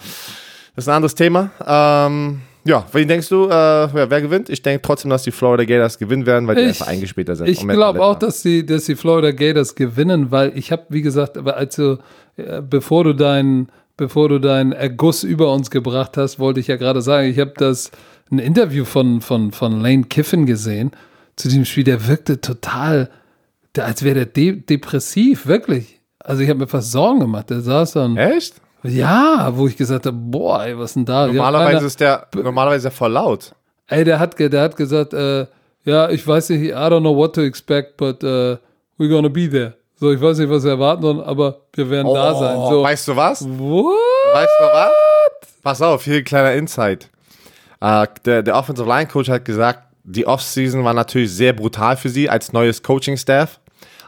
[0.76, 1.52] das ist ein anderes Thema.
[1.68, 3.50] Ähm, ja, wen denkst du, äh,
[3.94, 4.50] wer, wer gewinnt?
[4.50, 7.50] Ich denke trotzdem, dass die Florida Gators gewinnen werden, weil die Ich- einfach eingespielter sind.
[7.50, 11.38] Ich glaube auch, dass die, dass die Florida Gators gewinnen, weil ich habe, wie gesagt,
[11.38, 11.98] aber als du,
[12.38, 13.70] äh, bevor du deinen,
[14.00, 17.54] bevor du deinen Erguss über uns gebracht hast, wollte ich ja gerade sagen, ich habe
[17.58, 17.92] das
[18.32, 20.92] ein Interview von, von, von Lane Kiffin gesehen
[21.36, 23.10] zu diesem Spiel, der wirkte total,
[23.78, 26.00] als wäre der de depressiv, wirklich.
[26.20, 27.50] Also ich habe mir fast Sorgen gemacht.
[27.50, 28.18] Der saß dann.
[28.18, 28.56] Echt?
[28.84, 31.28] ja, wo ich gesagt habe, boah, ey, was denn da?
[31.28, 33.54] Normalerweise einer- ist der normalerweise ist der voll laut.
[33.88, 35.46] Ey, der hat, der hat gesagt, äh,
[35.84, 38.56] ja, ich weiß nicht, I don't know what to expect, but uh,
[38.98, 39.74] we're gonna be there.
[40.00, 42.56] So, ich weiß nicht, was wir erwarten sollen, aber wir werden da sein.
[42.56, 43.44] So, Oh, Weißt du was?
[43.44, 43.96] what?
[44.34, 44.92] Weißt du was?
[45.62, 47.10] Pass auf, hier ein kleiner Insight.
[47.82, 52.10] Äh, der, der Offensive Line Coach hat gesagt, die Offseason war natürlich sehr brutal für
[52.10, 53.60] sie als neues Coaching-Staff.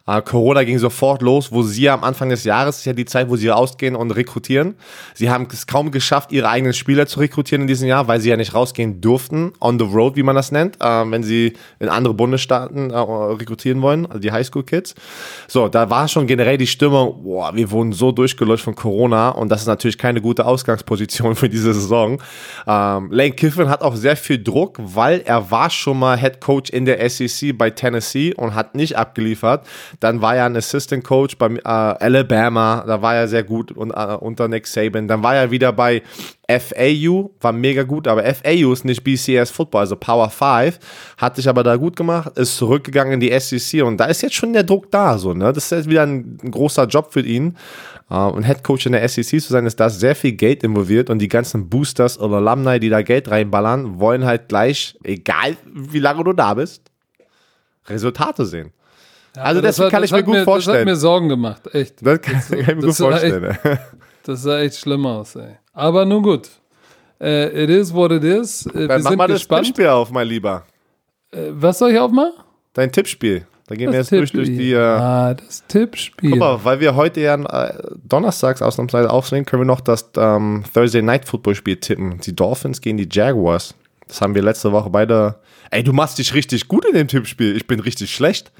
[0.07, 3.29] Äh, Corona ging sofort los, wo sie am Anfang des Jahres, ist ja die Zeit,
[3.29, 4.75] wo sie rausgehen und rekrutieren.
[5.13, 8.29] Sie haben es kaum geschafft, ihre eigenen Spieler zu rekrutieren in diesem Jahr, weil sie
[8.29, 11.89] ja nicht rausgehen durften, on the road, wie man das nennt, äh, wenn sie in
[11.89, 14.95] andere Bundesstaaten äh, rekrutieren wollen, also die Highschool-Kids.
[15.47, 19.49] So, da war schon generell die Stimmung, boah, wir wurden so durchgelöscht von Corona und
[19.49, 22.21] das ist natürlich keine gute Ausgangsposition für diese Saison.
[22.67, 26.69] Ähm, Lane Kiffin hat auch sehr viel Druck, weil er war schon mal Head Coach
[26.71, 29.65] in der SEC bei Tennessee und hat nicht abgeliefert.
[29.99, 33.91] Dann war er ein Assistant Coach bei äh, Alabama, da war er sehr gut und,
[33.91, 35.07] äh, unter Nick Saban.
[35.07, 36.01] Dann war er wieder bei
[36.47, 40.79] FAU, war mega gut, aber FAU ist nicht BCS Football, also Power 5,
[41.17, 44.35] hat sich aber da gut gemacht, ist zurückgegangen in die SEC und da ist jetzt
[44.35, 45.53] schon der Druck da, so, ne?
[45.53, 47.55] Das ist jetzt wieder ein, ein großer Job für ihn.
[48.09, 51.09] Äh, und Head Coach in der SEC zu sein, ist da sehr viel Geld involviert
[51.09, 55.99] und die ganzen Boosters oder Alumni, die da Geld reinballern, wollen halt gleich, egal wie
[55.99, 56.83] lange du da bist,
[57.87, 58.71] Resultate sehen.
[59.35, 60.85] Also Aber das deswegen hat- kann das ich mir gut Das hat vorstellen.
[60.85, 61.95] mir Sorgen gemacht, echt.
[62.05, 63.79] Das kann, kann ich mir gut das war echt- vorstellen.
[64.23, 65.55] Das sah echt schlimm aus, ey.
[65.73, 66.49] Aber nun gut.
[67.19, 68.65] Äh, it is what it is.
[68.67, 69.65] Äh, wir Dann mach mal das gespannt.
[69.65, 70.63] Tippspiel auf, mein Lieber.
[71.31, 72.33] Äh, was soll ich aufmachen?
[72.73, 73.45] Dein Tippspiel.
[73.67, 74.73] Da gehen wir Das jetzt durch, durch die.
[74.73, 76.31] Äh, ah, das Tippspiel.
[76.31, 80.63] Guck mal, weil wir heute ja äh, donnerstags ausnahmsweise aufnehmen, können wir noch das ähm,
[80.73, 82.19] Thursday Night Football Spiel tippen.
[82.19, 83.75] Die Dolphins gegen die Jaguars.
[84.07, 85.35] Das haben wir letzte Woche beide.
[85.69, 87.55] Ey, du machst dich richtig gut in dem Tippspiel.
[87.55, 88.51] Ich bin richtig schlecht.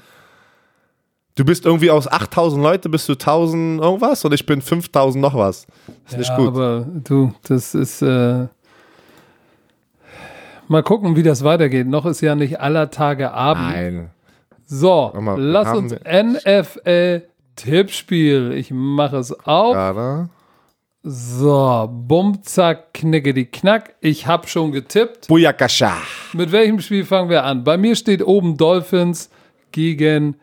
[1.34, 5.34] Du bist irgendwie aus 8000 Leute bist du 1000 irgendwas und ich bin 5000 noch
[5.34, 5.66] was.
[6.04, 6.48] Das ist nicht ja, gut.
[6.48, 8.02] aber du, das ist.
[8.02, 8.48] Äh,
[10.68, 11.86] mal gucken, wie das weitergeht.
[11.86, 13.62] Noch ist ja nicht aller Tage Abend.
[13.62, 14.10] Nein.
[14.66, 18.52] So, mal, lass uns NFL-Tippspiel.
[18.52, 19.72] Ich mache es auf.
[19.74, 20.28] Gerade.
[21.02, 23.94] So, bumm, zack, knicke die Knack.
[24.00, 25.28] Ich habe schon getippt.
[25.28, 25.96] Buyakasha.
[26.32, 27.64] Mit welchem Spiel fangen wir an?
[27.64, 29.28] Bei mir steht oben Dolphins
[29.72, 30.36] gegen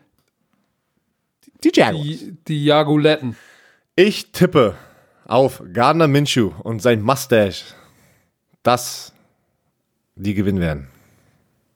[1.64, 2.04] Die Jaguars.
[2.04, 3.36] die, die Jaguletten.
[3.96, 4.74] Ich tippe
[5.26, 7.74] auf Gardner Minshew und sein Mustache,
[8.62, 9.12] dass
[10.16, 10.88] die gewinnen werden.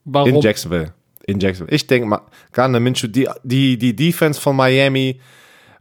[0.05, 0.29] Warum?
[0.29, 0.93] In Jacksonville.
[1.27, 1.75] In Jacksonville.
[1.75, 2.21] Ich denke mal,
[2.53, 5.21] Gardner Minshew, die, die, die Defense von Miami,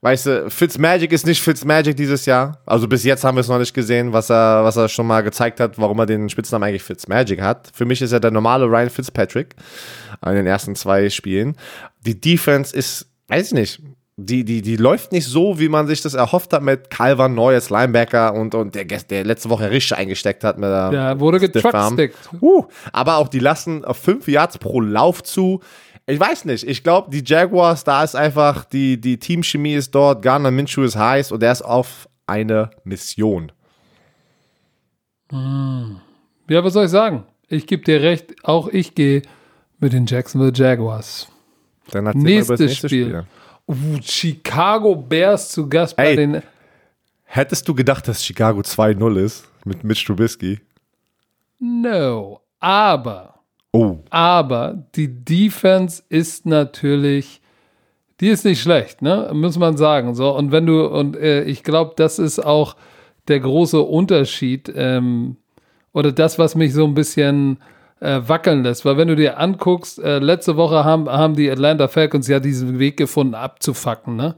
[0.01, 2.62] weißt du, Fitzmagic ist nicht Fitzmagic dieses Jahr.
[2.66, 5.22] Also bis jetzt haben wir es noch nicht gesehen, was er, was er schon mal
[5.22, 7.72] gezeigt hat, warum er den Spitznamen eigentlich Fitzmagic hat.
[7.74, 9.56] Für mich ist er der normale Ryan Fitzpatrick
[10.26, 11.58] in den ersten zwei Spielen.
[12.06, 13.82] Die Defense ist, weiß ich nicht,
[14.15, 17.55] die, die, die läuft nicht so, wie man sich das erhofft hat mit Calvin Neu
[17.55, 21.39] als Linebacker und, und der, der letzte Woche richtig eingesteckt hat mit der Ja, wurde
[21.39, 21.97] Stiff Arm.
[21.97, 22.41] getruckstickt.
[22.41, 25.61] Uh, aber auch die lassen fünf Yards pro Lauf zu.
[26.05, 26.67] Ich weiß nicht.
[26.67, 30.95] Ich glaube, die Jaguars, da ist einfach, die, die Teamchemie ist dort, Garner Minshew ist
[30.95, 33.51] heiß und er ist auf eine Mission.
[35.32, 37.24] Ja, was soll ich sagen?
[37.47, 39.24] Ich gebe dir recht, auch ich gehe
[39.80, 41.28] mit den Jacksonville Jaguars.
[41.91, 43.23] Dann erzähl mal über das Nächstes Spiel.
[43.67, 46.15] Uh, Chicago Bears zu Gast bei Ey.
[46.15, 46.41] den.
[47.23, 50.59] Hättest du gedacht, dass Chicago 2-0 ist mit Mitch Trubisky?
[51.59, 52.41] No.
[52.59, 53.34] Aber,
[53.75, 57.41] Oh, aber die Defense ist natürlich,
[58.19, 59.31] die ist nicht schlecht, ne?
[59.34, 60.13] Muss man sagen.
[60.13, 62.75] So, und wenn du, und äh, ich glaube, das ist auch
[63.27, 65.38] der große Unterschied, ähm,
[65.91, 67.57] oder das, was mich so ein bisschen
[68.04, 68.86] äh, wackeln lässt.
[68.86, 72.78] Weil wenn du dir anguckst, äh, letzte Woche haben, haben die Atlanta Falcons ja diesen
[72.78, 74.36] Weg gefunden, abzufacken, ne?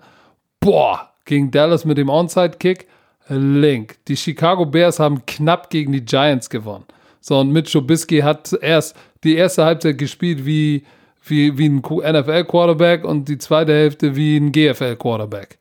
[0.59, 2.87] Boah, gegen Dallas mit dem Onside-Kick,
[3.27, 3.97] Link.
[4.07, 6.85] Die Chicago Bears haben knapp gegen die Giants gewonnen.
[7.19, 10.83] So, und Mitch Trubisky hat erst die erste Halbzeit gespielt wie,
[11.23, 15.57] wie, wie ein NFL-Quarterback und die zweite Hälfte wie ein GFL-Quarterback.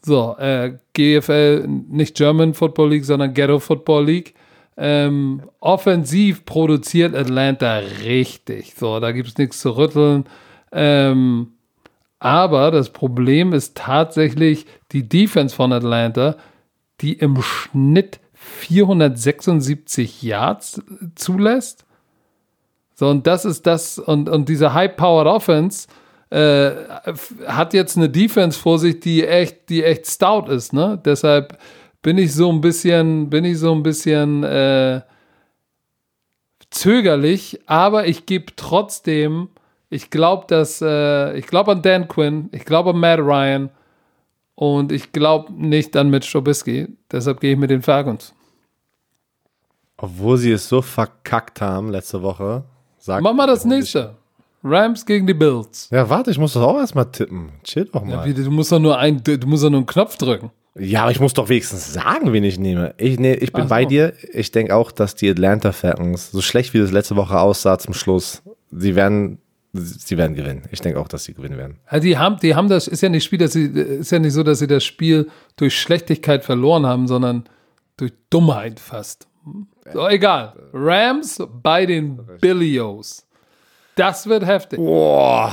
[0.00, 4.34] So, äh, GFL, nicht German Football League, sondern Ghetto Football League.
[4.76, 8.74] Ähm, offensiv produziert Atlanta richtig.
[8.74, 10.24] So, da gibt es nichts zu rütteln.
[10.72, 11.52] Ähm,
[12.18, 16.36] aber das Problem ist tatsächlich die Defense von Atlanta,
[17.00, 20.82] die im Schnitt 476 Yards
[21.14, 21.84] zulässt.
[22.94, 25.88] So, und das ist das, und, und diese High-Powered Offense
[26.30, 26.70] äh,
[27.46, 31.00] hat jetzt eine Defense vor sich, die echt, die echt stout ist, ne?
[31.04, 31.58] Deshalb
[32.02, 35.00] bin ich so ein bisschen, bin ich so ein bisschen äh,
[36.70, 39.48] zögerlich, aber ich gebe trotzdem,
[39.90, 43.70] ich glaube, dass, äh, ich glaube an Dan Quinn, ich glaube an Matt Ryan
[44.54, 46.88] und ich glaube nicht an Mitch Trubisky.
[47.10, 48.34] Deshalb gehe ich mit den Falcons.
[49.98, 52.64] obwohl sie es so verkackt haben letzte Woche.
[52.98, 54.16] Sagt Mach mal das nächste.
[54.64, 55.88] Rams gegen die Bills.
[55.90, 57.50] Ja, warte, ich muss das auch erstmal tippen.
[57.64, 58.24] Chill doch Ja, mal.
[58.26, 60.50] wie, du musst doch nur ein, du musst doch nur einen Knopf drücken.
[60.74, 62.94] Ja, aber ich muss doch wenigstens sagen, wen ich nehme.
[62.96, 63.68] Ich, ne, ich bin so.
[63.68, 64.14] bei dir.
[64.32, 67.92] Ich denke auch, dass die Atlanta Falcons, so schlecht wie das letzte Woche aussah zum
[67.92, 69.38] Schluss, sie werden,
[69.74, 70.62] sie werden gewinnen.
[70.70, 71.78] Ich denke auch, dass sie gewinnen werden.
[71.84, 74.32] Also die haben, die haben das, ist ja nicht Spiel, dass sie, ist ja nicht
[74.32, 77.44] so, dass sie das Spiel durch Schlechtigkeit verloren haben, sondern
[77.98, 79.26] durch Dummheit fast.
[79.92, 80.54] So, egal.
[80.72, 83.26] Rams bei den Billios.
[83.94, 84.78] Das wird heftig.
[84.78, 85.52] Boah.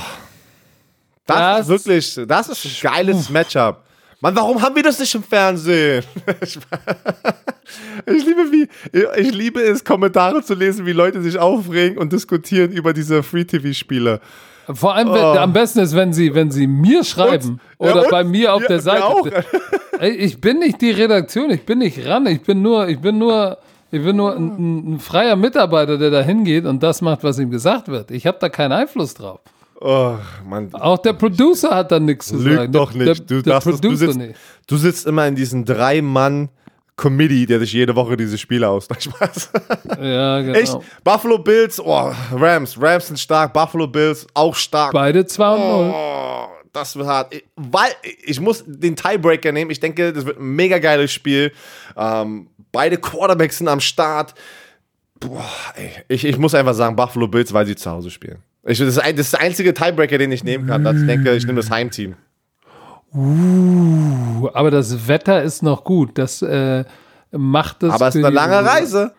[1.26, 3.84] Das, Das- ist wirklich, das ist ein geiles Matchup.
[4.20, 6.04] Mann, warum haben wir das nicht im Fernsehen?
[8.06, 8.68] Ich liebe, wie,
[9.20, 14.20] ich liebe es, Kommentare zu lesen, wie Leute sich aufregen und diskutieren über diese Free-TV-Spiele.
[14.74, 15.36] Vor allem, wenn, Oh.
[15.38, 18.10] am besten ist, wenn sie, wenn sie mir schreiben Und- ja, oder und?
[18.10, 19.04] bei mir auf Ja, der Seite.
[19.04, 19.26] auch.
[20.00, 23.58] Ich bin nicht die Redaktion, ich bin nicht ran, ich bin nur, ich bin nur,
[23.92, 27.50] ich bin nur ein, ein freier Mitarbeiter, der da hingeht und das macht, was ihm
[27.50, 28.10] gesagt wird.
[28.10, 29.40] Ich habe da keinen Einfluss drauf.
[29.82, 30.16] Oh,
[30.46, 32.72] Mann, Auch der Producer hat da nichts zu Lüg sagen.
[32.72, 33.30] doch Der- nicht.
[33.30, 34.34] Der, Du, der das, du, sitzt, nicht.
[34.66, 38.66] du sitzt immer in diesen Drei-Mann-Committee, der sich jede Woche diese Spiele.
[38.80, 39.50] Spaß.
[40.00, 40.58] Ja, genau.
[40.58, 40.76] Echt?
[41.02, 42.76] Buffalo Bills, oh, Rams.
[42.80, 43.52] Rams sind stark.
[43.52, 44.92] Buffalo Bills auch stark.
[44.92, 45.94] Beide 2 und 0.
[45.94, 47.34] Oh, das wird hart.
[47.34, 47.90] Ich- Weil
[48.24, 49.70] ich muss den Tiebreaker nehmen.
[49.70, 51.52] Ich denke, das wird ein mega geiles Spiel.
[51.96, 54.34] Ähm, beide Quarterbacks sind am Start.
[55.18, 55.90] Boah, ey.
[56.08, 58.42] Ich, ich muss einfach sagen, Buffalo Bills, weil sie zu Hause spielen.
[58.64, 60.84] Ich, das, ist ein, das ist der einzige Tiebreaker, den ich nehmen kann.
[60.84, 62.14] Dass ich denke, ich nehme das Heimteam.
[63.12, 66.16] Uh, aber das Wetter ist noch gut.
[66.18, 66.84] Das äh,
[67.32, 67.92] macht es.
[67.92, 69.12] Aber es ist eine lange Reise.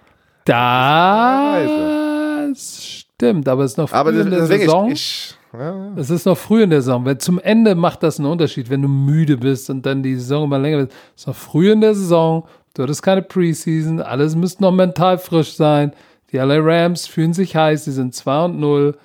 [0.45, 1.53] Da.
[1.53, 2.51] Reise.
[2.51, 4.91] Das stimmt, aber es ist noch früh Aber in der Saison.
[4.91, 7.05] ich, ich ja, es ist noch früh in der Saison.
[7.05, 10.45] Weil zum Ende macht das einen Unterschied, wenn du müde bist und dann die Saison
[10.45, 10.93] immer länger wird.
[11.15, 12.47] Es ist noch früh in der Saison.
[12.73, 13.99] Du hattest keine Preseason.
[14.01, 15.91] Alles müsste noch mental frisch sein.
[16.31, 17.85] Die LA Rams fühlen sich heiß.
[17.85, 18.97] Sie sind 2 und 0.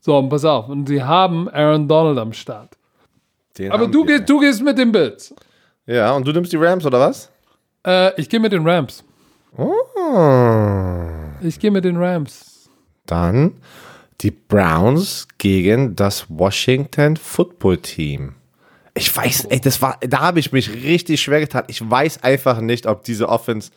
[0.00, 0.68] So, und pass auf.
[0.68, 2.76] Und sie haben Aaron Donald am Start.
[3.58, 5.34] den Aber du, gehst, du gehst mit den Bills.
[5.86, 7.30] Ja, und du nimmst die Rams, oder was?
[7.86, 9.04] Äh, ich gehe mit den Rams.
[9.56, 9.74] Oh.
[11.42, 12.70] Ich gehe mit den Rams.
[13.06, 13.54] Dann
[14.20, 18.34] die Browns gegen das Washington Football Team.
[18.94, 21.64] Ich weiß, ey, das war, da habe ich mich richtig schwer getan.
[21.68, 23.70] Ich weiß einfach nicht, ob diese Offense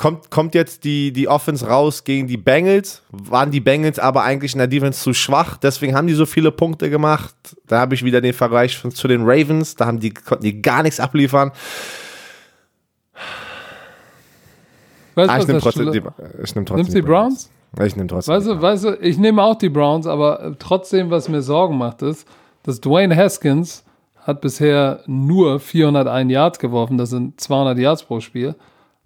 [0.00, 3.02] kommt, kommt jetzt die, die Offense raus gegen die Bengals.
[3.10, 6.50] Waren die Bengals aber eigentlich in der Defense zu schwach, deswegen haben die so viele
[6.50, 7.34] Punkte gemacht.
[7.66, 10.62] Da habe ich wieder den Vergleich von, zu den Ravens, da haben die, konnten die
[10.62, 11.52] gar nichts abliefern.
[15.16, 16.02] Weißt Ah, ich nehme trotzdem, die,
[16.42, 17.50] ich nehm trotzdem Nimmst die Browns?
[17.84, 18.34] Ich nehme trotzdem.
[18.34, 21.76] Weißt du, weißt du, ich nehme auch die Browns, aber äh, trotzdem, was mir Sorgen
[21.76, 22.26] macht, ist,
[22.62, 23.84] dass Dwayne Haskins
[24.16, 28.54] hat bisher nur 401 Yards geworfen, das sind 200 Yards pro Spiel,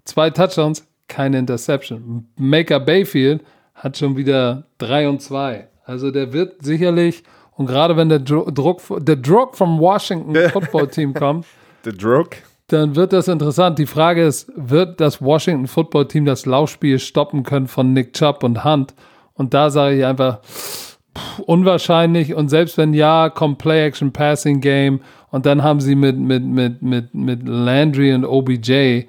[0.04, 2.26] zwei Touchdowns, keine Interception.
[2.36, 3.42] Maker Bayfield
[3.74, 5.68] hat schon wieder 3 und 2.
[5.84, 7.22] Also der wird sicherlich,
[7.56, 11.46] und gerade wenn der Druck, der Druck vom Washington Football Team kommt,
[11.84, 12.28] The Drug.
[12.68, 13.78] dann wird das interessant.
[13.78, 18.42] Die Frage ist, wird das Washington Football Team das Laufspiel stoppen können von Nick Chubb
[18.42, 18.94] und Hunt?
[19.34, 20.98] Und da sage ich einfach, pff,
[21.44, 22.34] unwahrscheinlich.
[22.34, 25.00] Und selbst wenn ja, kommt Play-Action-Passing-Game
[25.30, 29.02] und dann haben sie mit, mit, mit, mit, mit Landry und OBJ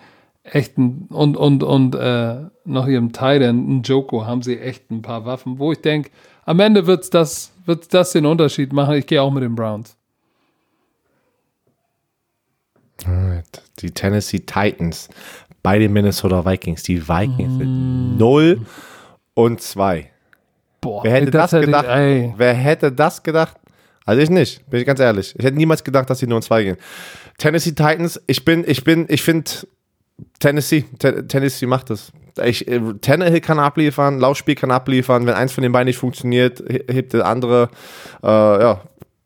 [0.46, 5.02] echt ein, und, und, und äh, noch ihrem Titan, ein Joko, haben sie echt ein
[5.02, 6.12] paar Waffen, wo ich denke,
[6.46, 8.96] am Ende wird's das, wird's das den Unterschied machen.
[8.96, 9.98] Ich gehe auch mit den Browns.
[13.06, 13.62] Alright.
[13.80, 15.10] Die Tennessee Titans
[15.62, 16.84] bei den Minnesota Vikings.
[16.84, 18.62] Die Vikings sind 0
[19.34, 20.12] und 2.
[20.80, 21.86] Boah, Wer hätte ey, das, hätte gedacht?
[21.86, 22.34] Ich.
[22.38, 23.58] Wer hätte das gedacht?
[24.06, 25.34] Also ich nicht, bin ich ganz ehrlich.
[25.36, 26.78] Ich hätte niemals gedacht, dass sie nur in 2 gehen.
[27.40, 29.50] Tennessee Titans, ich bin, ich bin, ich finde
[30.40, 32.12] Tennessee, Te- Tennessee macht es.
[32.44, 35.26] Ich, äh, Tannehill kann abliefern, Laufspiel kann abliefern.
[35.26, 37.70] Wenn eins von den beiden nicht funktioniert, he- hebt der andere,
[38.24, 38.82] äh, ja,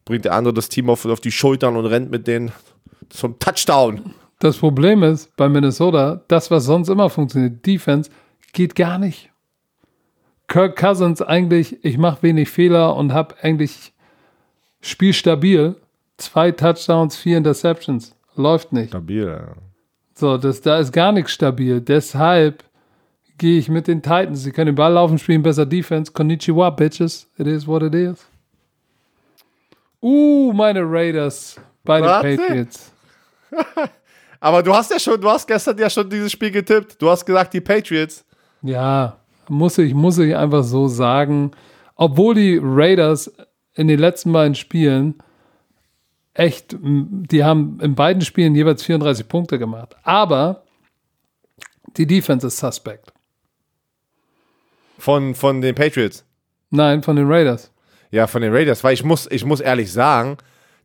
[0.05, 2.51] bringt der andere das Team auf, auf die Schultern und rennt mit denen
[3.09, 4.13] zum Touchdown.
[4.39, 8.09] Das Problem ist bei Minnesota, das, was sonst immer funktioniert, Defense,
[8.53, 9.29] geht gar nicht.
[10.47, 13.93] Kirk Cousins eigentlich, ich mache wenig Fehler und habe eigentlich
[14.81, 15.75] spielstabil.
[16.17, 18.15] Zwei Touchdowns, vier Interceptions.
[18.35, 18.89] Läuft nicht.
[18.89, 19.53] Stabil, ja.
[20.19, 21.79] So, das, da ist gar nichts stabil.
[21.79, 22.65] Deshalb
[23.37, 24.43] gehe ich mit den Titans.
[24.43, 26.11] Sie können den Ball laufen, spielen besser Defense.
[26.11, 27.25] Konnichiwa, Bitches.
[27.37, 28.27] It is what it is.
[30.01, 31.55] Uh, meine Raiders
[31.85, 32.37] bei den.
[32.37, 32.91] Patriots.
[34.41, 37.01] Aber du hast ja schon, du hast gestern ja schon dieses Spiel getippt.
[37.01, 38.25] Du hast gesagt, die Patriots.
[38.61, 39.15] Ja,
[39.47, 41.51] muss ich, muss ich einfach so sagen.
[41.95, 43.31] Obwohl die Raiders
[43.73, 45.15] in den letzten beiden Spielen
[46.39, 49.95] echt, die haben in beiden Spielen jeweils 34 Punkte gemacht.
[50.03, 50.63] Aber
[51.97, 53.11] die Defense ist suspect.
[54.97, 56.25] Von, von den Patriots.
[56.69, 57.71] Nein, von den Raiders.
[58.11, 58.83] Ja, von den Raiders.
[58.83, 60.37] Weil ich muss, ich muss ehrlich sagen,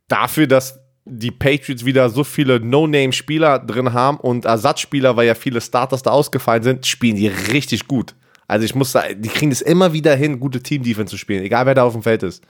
[0.07, 5.61] dafür, dass die Patriots wieder so viele No-Name-Spieler drin haben und Ersatzspieler, weil ja viele
[5.61, 8.15] Starters da ausgefallen sind, spielen die richtig gut.
[8.47, 11.65] Also ich muss sagen, die kriegen es immer wieder hin, gute Team-Defense zu spielen, egal
[11.65, 12.43] wer da auf dem Feld ist.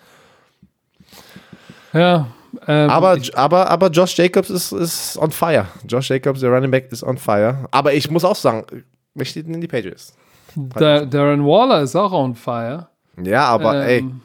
[1.93, 2.27] Ja,
[2.67, 5.67] ähm, Aber, aber, aber Josh Jacobs ist, ist on fire.
[5.87, 7.65] Josh Jacobs, der Running Back, ist on fire.
[7.71, 8.65] Aber ich muss auch sagen,
[9.13, 10.15] mich steht in die Patriots.
[10.55, 12.87] Da- Darren Waller ist auch on fire.
[13.21, 14.21] Ja, aber ey, Ähm,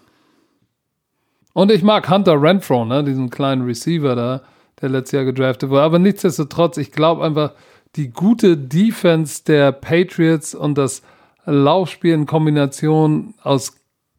[1.52, 4.42] Und ich mag Hunter Renfro, ne, diesen kleinen Receiver da,
[4.80, 5.82] der letztes Jahr gedraftet wurde.
[5.82, 7.52] Aber nichtsdestotrotz, ich glaube einfach,
[7.96, 11.02] die gute Defense der Patriots und das
[11.44, 13.72] Laufspiel in Kombination aus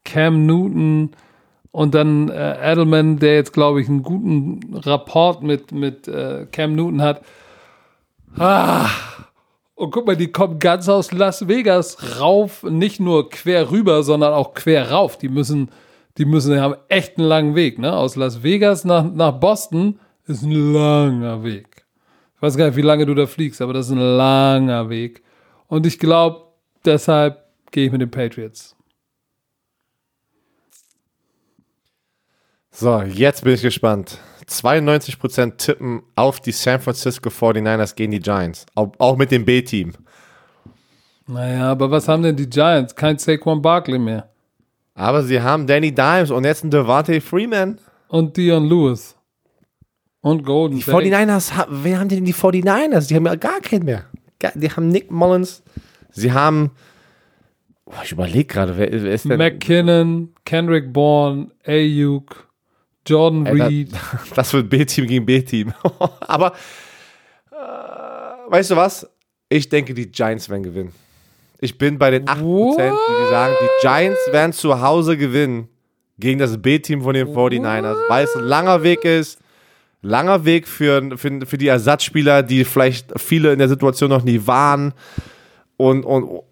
[0.04, 1.12] Cam Newton
[1.72, 6.76] und dann äh, Edelman, der jetzt, glaube ich, einen guten Rapport mit, mit äh, Cam
[6.76, 7.22] Newton hat.
[8.38, 8.88] Ah,
[9.74, 14.32] und guck mal, die kommen ganz aus Las Vegas rauf, nicht nur quer rüber, sondern
[14.32, 15.18] auch quer rauf.
[15.18, 15.70] Die müssen,
[16.18, 17.92] die müssen, die haben echt einen langen Weg, ne?
[17.92, 21.84] Aus Las Vegas nach, nach Boston ist ein langer Weg.
[22.36, 25.22] Ich weiß gar nicht, wie lange du da fliegst, aber das ist ein langer Weg.
[25.68, 26.42] Und ich glaube,
[26.84, 28.76] deshalb gehe ich mit den Patriots.
[32.72, 34.18] So, jetzt bin ich gespannt.
[34.48, 38.66] 92% tippen auf die San Francisco 49ers gegen die Giants.
[38.74, 39.92] Auch, mit dem B-Team.
[41.26, 42.94] Naja, aber was haben denn die Giants?
[42.96, 44.28] Kein Saquon Barkley mehr.
[44.94, 47.78] Aber sie haben Danny Dimes und jetzt einen Devante Freeman.
[48.08, 49.16] Und Dion Lewis.
[50.20, 51.06] Und Golden Die Tate.
[51.06, 53.08] 49ers, ha- wer haben denn die 49ers?
[53.08, 54.04] Die haben ja gar keinen mehr.
[54.54, 55.62] Die haben Nick Mullins.
[56.10, 56.70] Sie haben
[57.84, 59.36] Oh, ich überlege gerade, wer, wer, ist denn?
[59.38, 62.48] McKinnon, Kendrick Bourne, Ayuk,
[63.06, 63.92] Jordan Ey, Reed.
[63.92, 65.72] Das, das wird B-Team gegen B-Team.
[66.20, 66.52] Aber
[67.50, 69.08] äh, weißt du was?
[69.48, 70.92] Ich denke, die Giants werden gewinnen.
[71.60, 75.68] Ich bin bei den 8%, die sagen, die Giants werden zu Hause gewinnen
[76.18, 79.38] gegen das B-Team von den 49ers, weil es ein langer Weg ist.
[80.04, 84.44] Langer Weg für, für, für die Ersatzspieler, die vielleicht viele in der Situation noch nie
[84.44, 84.94] waren.
[85.76, 86.42] Und, und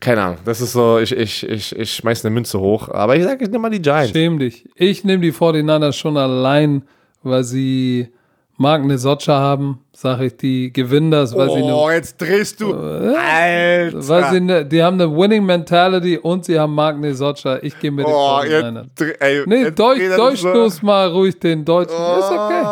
[0.00, 2.88] keine Ahnung, das ist so, ich, ich, ich, ich schmeiß eine Münze hoch.
[2.88, 4.12] Aber ich sage, ich nehme mal die Giants.
[4.12, 4.66] Schäm dich.
[4.74, 6.82] Ich nehme die 49ers schon allein,
[7.22, 8.08] weil sie
[8.56, 12.74] Mark Nesocha haben, sage ich, die gewinnen das, weil sie oh, jetzt drehst du.
[12.74, 14.08] Alter.
[14.08, 17.58] weil sie eine, die haben eine Winning Mentality und sie haben Mark Nesocha.
[17.62, 18.84] Ich gehe mit den oh, 49ers.
[18.98, 20.86] jetzt, ey, Nee, jetzt Deutsch, Deutschstoß so.
[20.86, 21.96] mal ruhig den Deutschen.
[21.96, 22.62] Ist okay.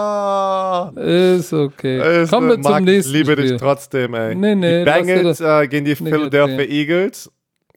[0.86, 2.22] Ist okay.
[2.22, 3.50] Ist, Kommen wir zum nächsten Ich liebe Spiel.
[3.52, 4.34] dich trotzdem, ey.
[4.34, 6.70] Nee, nee, die Bengals äh, gegen die Philadelphia erzählen.
[6.70, 7.30] Eagles.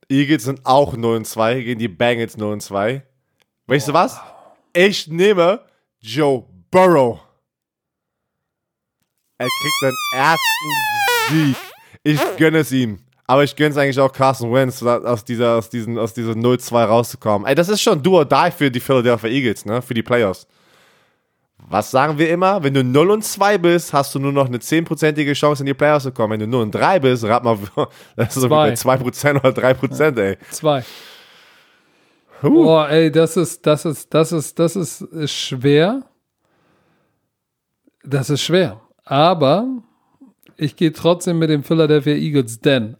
[0.09, 3.03] Eagles sind auch 0 und 2 gegen die Bengals 0 und 2.
[3.67, 4.19] Weißt du was?
[4.73, 5.61] Ich nehme
[5.99, 7.19] Joe Burrow.
[9.37, 10.75] Er kriegt seinen ersten
[11.29, 11.55] Sieg.
[12.03, 12.99] Ich gönne es ihm.
[13.27, 16.83] Aber ich gönne es eigentlich auch Carson Wentz, aus dieser, aus diesen, aus dieser 0-2
[16.83, 17.47] rauszukommen.
[17.47, 19.81] Ey, das ist schon do or die für die Philadelphia Eagles, ne?
[19.81, 20.45] Für die Playoffs.
[21.71, 22.61] Was sagen wir immer?
[22.63, 25.73] Wenn du 0 und 2 bist, hast du nur noch eine 10%ige Chance in die
[25.73, 26.33] Playoffs zu kommen.
[26.33, 27.57] Wenn du 0 und 3 bist, rat mal,
[28.17, 30.37] das ist so wie bei 2% oder 3%, ey.
[30.49, 30.83] Zwei.
[32.43, 32.49] Huh.
[32.49, 36.01] Boah, ey, das ist, das ist, das ist, das ist schwer.
[38.03, 38.81] Das ist schwer.
[39.05, 39.65] Aber
[40.57, 42.97] ich gehe trotzdem mit den Philadelphia Eagles, denn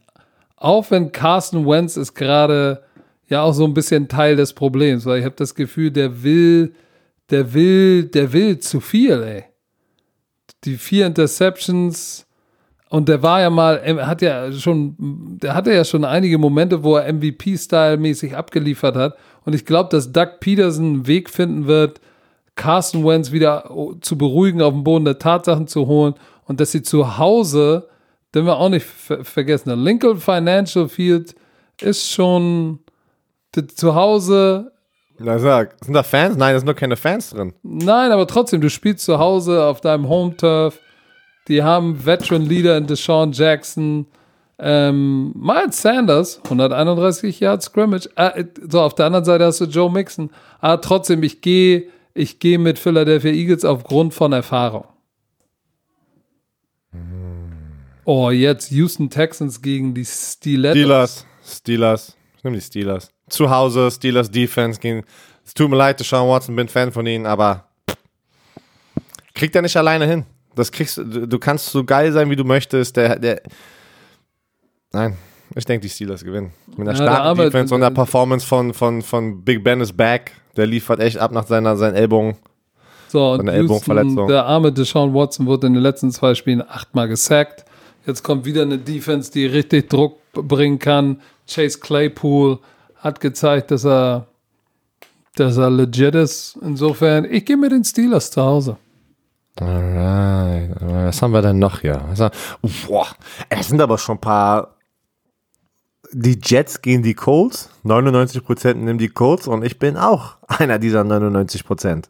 [0.55, 2.84] auch wenn Carson Wentz ist gerade
[3.28, 6.74] ja auch so ein bisschen Teil des Problems, weil ich habe das Gefühl, der will,
[7.32, 9.44] der will, der will zu viel, ey.
[10.64, 12.28] Die vier Interceptions
[12.90, 14.96] und der war ja mal, hat ja schon,
[15.42, 19.18] der hatte ja schon einige Momente, wo er MVP-Style-mäßig abgeliefert hat.
[19.46, 22.02] Und ich glaube, dass Doug Peterson einen Weg finden wird,
[22.56, 23.72] Carson Wentz wieder
[24.02, 26.16] zu beruhigen, auf den Boden der Tatsachen zu holen
[26.46, 27.88] und dass sie zu Hause,
[28.36, 31.34] den wir auch nicht ver vergessen, der Lincoln Financial Field
[31.80, 32.80] ist schon
[33.74, 34.74] zu Hause.
[35.24, 36.36] Na sag, sind da Fans?
[36.38, 37.53] Nein, da sind nur keine Fans drin.
[37.63, 40.80] Nein, aber trotzdem, du spielst zu Hause auf deinem Home Turf.
[41.47, 44.07] Die haben Veteran Leader in Deshaun Jackson.
[44.59, 48.09] Ähm, Miles Sanders, 131 Yards Scrimmage.
[48.15, 50.30] Äh, so, auf der anderen Seite hast du Joe Mixon.
[50.59, 54.86] Aber trotzdem, ich gehe ich gehe mit Philadelphia Eagles aufgrund von Erfahrung.
[58.03, 60.74] Oh, jetzt Houston Texans gegen die Steelers.
[60.74, 62.17] Steelers, Steelers.
[62.38, 63.11] Ich nehme die Steelers.
[63.32, 65.04] Zu Hause, Steelers Defense gegen.
[65.46, 67.66] Es tut mir leid, Deshaun Watson, bin Fan von ihnen, aber
[69.34, 70.26] kriegt er nicht alleine hin.
[70.56, 72.98] Das kriegst du, du kannst so geil sein, wie du möchtest.
[72.98, 73.42] Der, der,
[74.92, 75.18] nein,
[75.56, 76.52] ich denke, die Steelers gewinnen.
[76.78, 79.94] Mit einer Ja, starken der Defense und der Performance von, von, von Big Ben is
[79.94, 80.34] back.
[80.58, 82.38] Der liefert echt ab nach seiner, seinen Ellbogen.
[83.08, 87.66] So, und Houston, der arme Deshaun Watson wurde in den letzten zwei Spielen achtmal gesackt.
[88.06, 91.22] Jetzt kommt wieder eine Defense, die richtig Druck bringen kann.
[91.48, 92.60] Chase Claypool
[93.02, 94.28] hat gezeigt, dass er,
[95.36, 96.58] dass er legit ist.
[96.62, 98.78] Insofern, ich gehe mit den Steelers zu Hause.
[99.60, 100.72] Alright.
[100.80, 102.02] Was haben wir denn noch hier?
[102.88, 103.08] Boah,
[103.49, 104.76] es sind aber schon ein paar.
[106.14, 107.70] Die Jets gegen die Colts.
[107.86, 112.06] 99% nehmen die Colts und ich bin auch einer dieser 99%.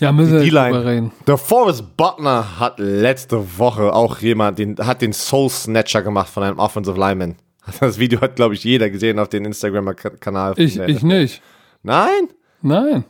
[0.00, 1.12] Ja, müssen wir drüber reden.
[1.26, 6.42] Der Forrest Butler hat letzte Woche auch jemand, den, hat den Soul Snatcher gemacht von
[6.42, 7.36] einem Offensive Lineman.
[7.80, 10.54] Das Video hat, glaube ich, jeder gesehen auf den Instagram-Kanal.
[10.56, 11.42] Ich, ich nicht.
[11.82, 12.28] Nein?
[12.62, 13.04] Nein.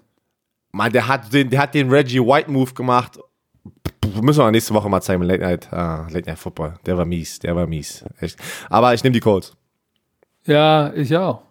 [0.73, 3.19] Mann, der hat den, der hat den Reggie White Move gemacht.
[4.21, 5.23] Müssen wir nächste Woche mal zeigen.
[5.23, 6.75] Late Night, ah, Late Night Football.
[6.85, 8.05] Der war mies, der war mies.
[8.21, 8.39] Echt.
[8.69, 9.55] Aber ich nehme die Colts.
[10.45, 11.43] Ja, ich auch.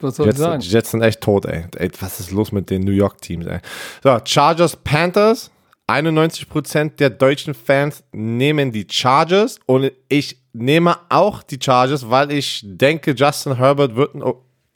[0.00, 0.62] Was soll ich Jets, sagen?
[0.62, 1.64] Jets sind echt tot, ey.
[1.76, 1.90] ey.
[2.00, 3.58] Was ist los mit den New York Teams, ey?
[4.02, 5.50] So, Chargers, Panthers.
[5.88, 12.62] 91% der deutschen Fans nehmen die Chargers und ich nehme auch die Chargers, weil ich
[12.64, 14.10] denke, Justin Herbert wird,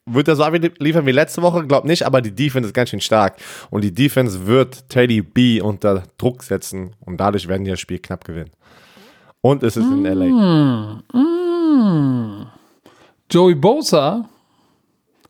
[0.06, 0.44] wird er so
[0.78, 3.36] liefern wie letzte Woche, glaub nicht, aber die Defense ist ganz schön stark
[3.70, 7.98] und die Defense wird Teddy B unter Druck setzen und dadurch werden die das Spiel
[7.98, 8.50] knapp gewinnen.
[9.42, 11.02] Und es ist in LA.
[13.30, 14.28] Joey Bosa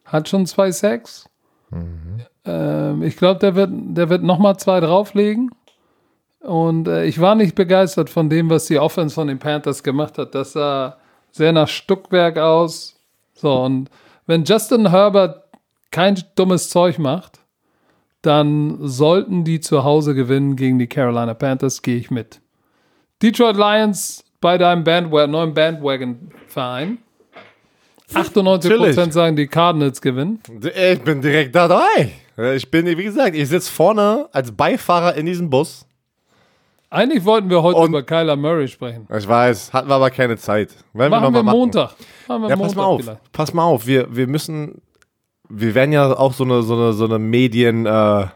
[0.05, 1.29] hat schon zwei Sacks.
[2.45, 5.51] Ähm, ich glaube, der wird, der wird nochmal zwei drauflegen.
[6.43, 10.19] Und äh, ich war nicht begeistert von dem, was die Offense von den Panthers gemacht
[10.19, 10.35] hat.
[10.35, 10.99] Das sah
[11.31, 12.97] sehr nach Stuckwerk aus.
[13.35, 13.91] So, und
[14.27, 15.45] wenn Justin Herbert
[15.91, 17.41] kein dummes Zeug macht,
[18.23, 22.41] dann sollten die zu Hause gewinnen gegen die Carolina Panthers, gehe ich mit.
[23.21, 26.99] Detroit Lions bei deinem Bandwagon, neuen Bandwagon-Verein.
[28.13, 30.41] 98% sagen, die Cardinals gewinnen.
[30.61, 32.13] Ich bin direkt dabei.
[32.55, 35.87] Ich bin, wie gesagt, ich sitze vorne als Beifahrer in diesem Bus.
[36.93, 39.09] Eigentlich wollten wir heute Und über Kyler Murray sprechen.
[39.17, 40.77] Ich weiß, hatten wir aber keine Zeit.
[40.93, 41.95] Wollen machen wir, wir Montag.
[42.29, 43.01] Machen wir ja, Montag pass mal auf.
[43.01, 43.33] Vielleicht.
[43.33, 44.83] Pass mal auf, wir, wir müssen,
[45.49, 48.27] wir werden ja auch so eine, so eine, so eine Medien, äh,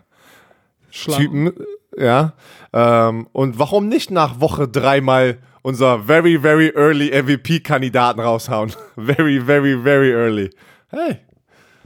[0.90, 1.52] Typen,
[1.98, 2.32] ja.
[2.72, 8.72] Ähm, und warum nicht nach Woche dreimal unser very, very early MVP-Kandidaten raushauen?
[8.96, 10.48] very, very, very early.
[10.88, 11.18] Hey.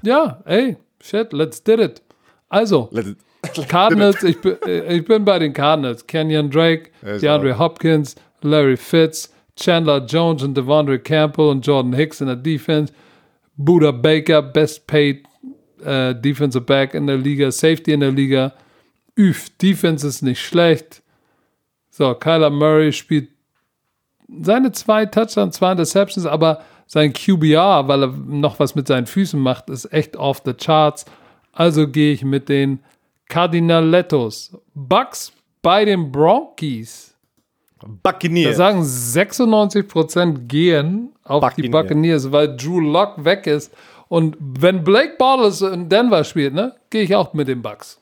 [0.02, 2.02] Ja, ey, shit, let's did it.
[2.48, 3.16] Also, let's
[3.68, 6.06] Cardinals, ich bin, äh, ich bin bei den Cardinals.
[6.06, 12.28] Kenyon Drake, DeAndre Hopkins, Larry Fitz, Chandler Jones und Devondre Campbell und Jordan Hicks in
[12.28, 12.92] der Defense.
[13.56, 15.24] Buda Baker, best paid
[15.84, 18.54] uh, defensive back in der Liga, Safety in der Liga.
[19.18, 21.02] Üf, Defense ist nicht schlecht.
[21.90, 23.28] So, Kyler Murray spielt
[24.40, 29.38] seine zwei Touchdowns, zwei Interceptions, aber sein QBR, weil er noch was mit seinen Füßen
[29.38, 31.04] macht, ist echt off the charts.
[31.52, 32.80] Also gehe ich mit den
[33.30, 34.54] Cardinalettos.
[34.74, 37.14] Bucks bei den Bronkies.
[38.02, 38.56] Buccaneers.
[38.58, 41.56] Da sagen 96% gehen auf Buccaneers.
[41.56, 43.72] die Buccaneers, weil Drew Lock weg ist.
[44.08, 47.98] Und wenn Blake Bortles in Denver spielt, ne, gehe ich auch mit den Bucks.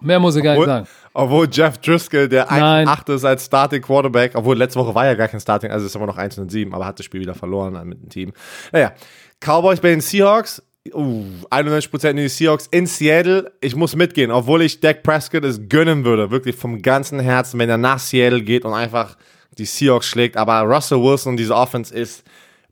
[0.00, 0.88] Mehr muss ich gar nicht sagen.
[1.12, 5.28] Obwohl Jeff Driscoll, der 1-8 ist als Starting Quarterback, obwohl letzte Woche war ja gar
[5.28, 8.08] kein Starting, also ist immer noch 1-7, aber hat das Spiel wieder verloren mit dem
[8.08, 8.32] Team.
[8.72, 8.92] Naja,
[9.40, 10.62] Cowboys bei den Seahawks,
[10.92, 13.52] uh, 91% in die Seahawks in Seattle.
[13.60, 17.70] Ich muss mitgehen, obwohl ich Dak Prescott es gönnen würde, wirklich vom ganzen Herzen, wenn
[17.70, 19.16] er nach Seattle geht und einfach
[19.56, 20.36] die Seahawks schlägt.
[20.36, 22.24] Aber Russell Wilson und diese Offense ist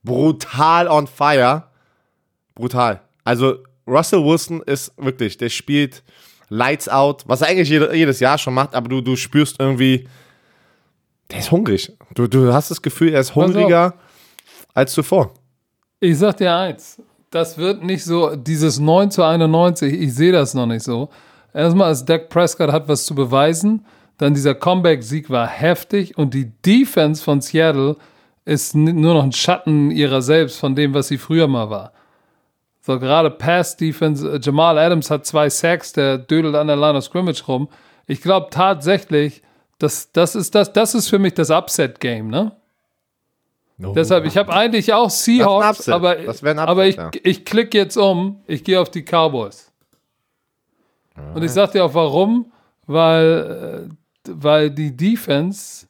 [0.02, 1.64] brutal on fire.
[2.54, 3.00] Brutal.
[3.24, 6.02] Also Russell Wilson ist wirklich, der spielt
[6.48, 10.06] Lights Out, was er eigentlich jedes Jahr schon macht, aber du, du spürst irgendwie,
[11.30, 11.92] der ist hungrig.
[12.14, 13.94] Du, du hast das Gefühl, er ist hungriger
[14.74, 15.32] als zuvor.
[15.98, 17.00] Ich sag dir eins,
[17.32, 21.08] das wird nicht so, dieses 9 zu 91, ich sehe das noch nicht so.
[21.52, 23.84] Erstmal, als Dak Prescott hat was zu beweisen,
[24.18, 27.96] dann dieser Comeback-Sieg war heftig und die Defense von Seattle
[28.44, 31.92] ist nur noch ein Schatten ihrer selbst von dem, was sie früher mal war.
[32.82, 37.04] So gerade Pass-Defense, äh, Jamal Adams hat zwei Sacks, der dödelt an der Line of
[37.04, 37.68] Scrimmage rum.
[38.06, 39.42] Ich glaube tatsächlich,
[39.78, 42.52] das, das, ist das, das ist für mich das Upset-Game, ne?
[43.82, 43.92] No.
[43.94, 46.16] Deshalb, ich habe eigentlich auch Seahawks, aber,
[46.56, 49.72] aber ich, ich klicke jetzt um, ich gehe auf die Cowboys.
[51.16, 51.34] Alright.
[51.34, 52.52] Und ich sag dir auch warum,
[52.86, 53.90] weil,
[54.28, 55.88] äh, weil die Defense,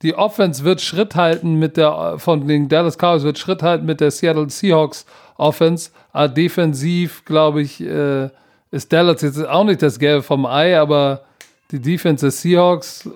[0.00, 4.00] die Offense wird Schritt halten mit der, von den Dallas Cowboys wird Schritt halten mit
[4.00, 5.04] der Seattle Seahawks
[5.36, 5.90] Offense.
[6.12, 8.30] Aber defensiv, glaube ich, äh,
[8.70, 11.24] ist Dallas jetzt auch nicht das Gelbe vom Ei, aber
[11.72, 13.06] die Defense des Seahawks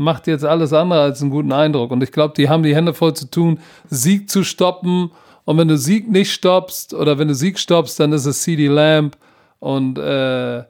[0.00, 1.90] macht jetzt alles andere als einen guten Eindruck.
[1.90, 5.10] Und ich glaube, die haben die Hände voll zu tun, Sieg zu stoppen.
[5.44, 8.66] Und wenn du Sieg nicht stoppst oder wenn du Sieg stoppst, dann ist es CD
[8.66, 9.16] Lamb
[9.58, 10.64] und äh,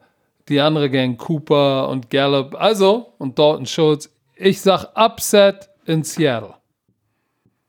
[0.49, 2.55] die andere Gang Cooper und Gallup.
[2.59, 4.09] Also, und Dalton Schultz.
[4.35, 6.55] Ich sag Upset in Seattle.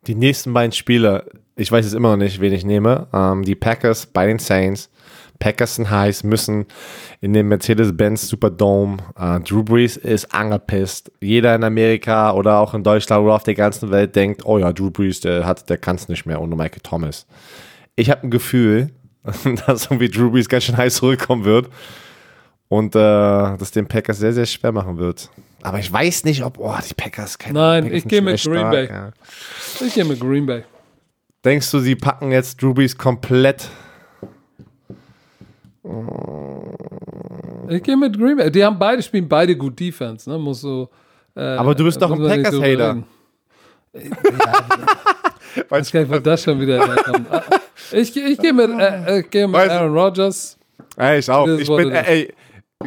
[0.06, 3.06] Die nächsten beiden Spiele, ich weiß es immer noch nicht, wen ich nehme.
[3.12, 4.90] Ähm, die Packers bei den Saints.
[5.38, 6.66] Packers sind heiß, müssen
[7.22, 8.98] in den Mercedes-Benz Superdome.
[9.18, 11.12] Uh, Drew Brees ist angepisst.
[11.20, 14.72] Jeder in Amerika oder auch in Deutschland oder auf der ganzen Welt denkt, oh ja,
[14.72, 17.26] Drew Brees, der hat, der kann es nicht mehr ohne Michael Thomas.
[17.94, 18.90] Ich habe ein Gefühl,
[19.66, 21.68] dass irgendwie Drew Brees ganz schön heiß zurückkommen wird
[22.68, 25.30] und äh, das den Packers sehr, sehr schwer machen wird.
[25.62, 28.70] Aber ich weiß nicht, ob, oh, die Packers keine Nein, Packers ich gehe mit Green
[28.70, 28.88] Bay.
[28.88, 29.12] Ja.
[29.80, 30.64] Ich gehe mit Green Bay.
[31.44, 33.68] Denkst du, sie packen jetzt Drew Brees komplett
[37.74, 38.50] ich gehe mit Green Bay.
[38.50, 40.38] Die haben beide spielen beide gut Defense, ne?
[40.38, 40.88] Muss so.
[41.34, 43.02] Äh, Aber du bist doch ein Packers-Hater.
[43.94, 44.00] Ja,
[45.68, 47.26] weiß gar nicht, wo das schon wieder herkommt.
[47.30, 47.42] Ah,
[47.92, 50.58] ich, ich gehe mit, äh, ich geh mit Aaron Rodgers.
[50.96, 51.46] Ey, ich auch.
[51.46, 52.32] Ich bin, ey,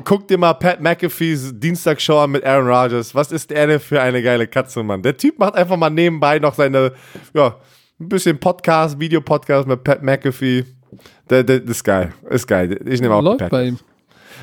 [0.04, 3.14] guck dir mal Pat McAfees Dienstagsshow an mit Aaron Rodgers.
[3.16, 5.02] Was ist er denn für eine geile Katze, Mann?
[5.02, 6.94] Der Typ macht einfach mal nebenbei noch seine,
[7.34, 7.56] ja,
[8.00, 10.66] ein bisschen Podcast, Videopodcast mit Pat McAfee.
[11.30, 12.14] Der, der, das ist geil.
[12.30, 12.80] Ist geil.
[12.86, 13.50] Ich nehme auch Läuft Pat.
[13.52, 13.80] bei ihm.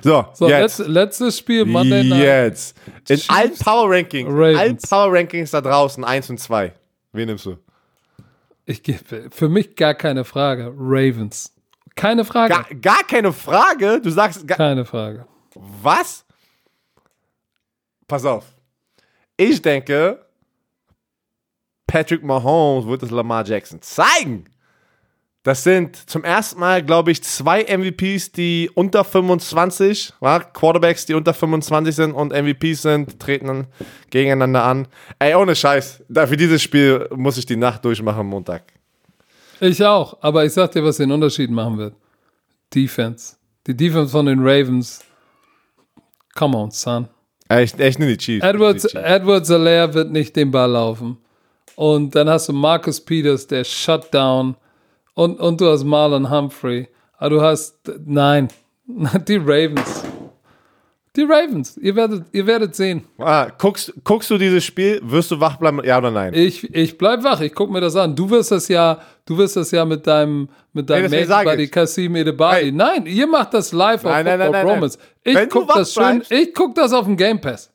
[0.02, 0.78] So, so jetzt.
[0.78, 2.22] Letz, letztes Spiel, Monday Night.
[2.22, 2.76] Jetzt.
[3.08, 4.58] In Chiefs, allen Power Rankings, Ravens.
[4.58, 6.72] allen Power Rankings da draußen, 1 und 2.
[7.12, 7.58] Wen nimmst du?
[8.64, 10.72] Ich gebe für mich gar keine Frage.
[10.76, 11.52] Ravens.
[11.94, 12.54] Keine Frage.
[12.54, 14.00] Gar, gar keine Frage?
[14.00, 15.26] Du sagst gar, keine Frage.
[15.54, 16.24] Was?
[18.06, 18.46] Pass auf.
[19.36, 20.24] Ich denke,
[21.86, 24.44] Patrick Mahomes wird es Lamar Jackson zeigen.
[25.44, 31.14] Das sind zum ersten Mal, glaube ich, zwei MVPs, die unter 25, ja, Quarterbacks, die
[31.14, 33.66] unter 25 sind und MVPs sind, treten dann
[34.10, 34.86] gegeneinander an.
[35.18, 36.04] Ey, ohne Scheiß.
[36.08, 38.62] Für dieses Spiel muss ich die Nacht durchmachen Montag.
[39.58, 41.94] Ich auch, aber ich sag dir, was den Unterschied machen wird.
[42.72, 43.36] Defense.
[43.66, 45.00] Die Defense von den Ravens.
[46.34, 47.08] Come on, son.
[47.48, 48.44] Echt, echt nur die Chiefs.
[48.44, 49.04] Edwards, Die Chiefs.
[49.04, 51.18] Edwards Alaire wird nicht den Ball laufen.
[51.74, 54.56] Und dann hast du Marcus Peters, der Shutdown.
[55.14, 56.88] Und, und du hast Marlon Humphrey.
[57.18, 58.48] Aber du hast, nein,
[59.28, 60.02] die Ravens.
[61.14, 61.76] Die Ravens.
[61.76, 63.04] Ihr werdet, ihr werdet sehen.
[63.18, 66.32] Ah, guckst, guckst du dieses Spiel, wirst du wach bleiben, ja oder nein?
[66.32, 68.16] Ich, ich bleib wach, ich guck mir das an.
[68.16, 71.64] Du wirst das ja, du wirst das ja mit deinem, mit deinem deswegen sag Buddy
[71.64, 71.70] ich.
[71.70, 72.62] Kasim Edebali.
[72.62, 72.72] Hey.
[72.72, 74.66] Nein, ihr macht das live Nein, auf nein, Football nein.
[74.66, 74.98] Bromance.
[75.22, 77.70] Ich Wenn guck das schön, bleibst- ich guck das auf dem Game Pass.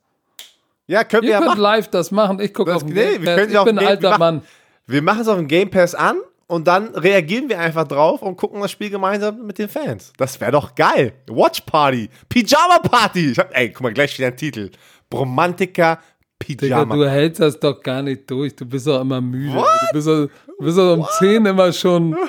[0.88, 1.62] Ja, können wir Ihr ja könnt machen.
[1.62, 3.48] live das machen, ich guck Das, auf dem nee, Game Pass.
[3.54, 4.42] Ich bin ein alter Mann.
[4.88, 6.18] Wir machen es auf dem Game Pass an
[6.48, 10.14] und dann reagieren wir einfach drauf und gucken das Spiel gemeinsam mit den Fans.
[10.18, 11.14] Das wäre doch geil.
[11.28, 12.10] Watch Party.
[12.30, 13.32] Pyjama Party.
[13.32, 14.72] Ich hab, ey, guck mal, gleich steht ein Titel.
[15.10, 16.00] Bromantica
[16.48, 16.96] Digga, Pyjama.
[16.96, 18.56] du hältst das doch gar nicht durch.
[18.56, 19.54] Du bist doch immer müde.
[19.56, 22.16] Du bist doch, du bist doch um 10 immer schon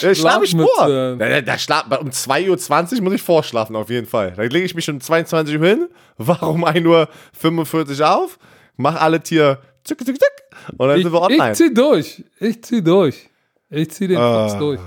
[0.00, 0.88] Ja, schlaf ich vor.
[0.88, 4.32] Da, da, um 2.20 Uhr muss ich vorschlafen, auf jeden Fall.
[4.36, 5.88] Da lege ich mich um 22 Uhr hin,
[6.18, 8.38] wach um 1.45 Uhr auf,
[8.76, 10.30] mach alle Tier zick, zick, zick,
[10.76, 11.52] und dann Ich, sind wir online.
[11.52, 12.24] ich zieh durch.
[12.40, 13.28] Ich zieh durch.
[13.74, 14.80] Ich zieh den Ah, Fuchs durch.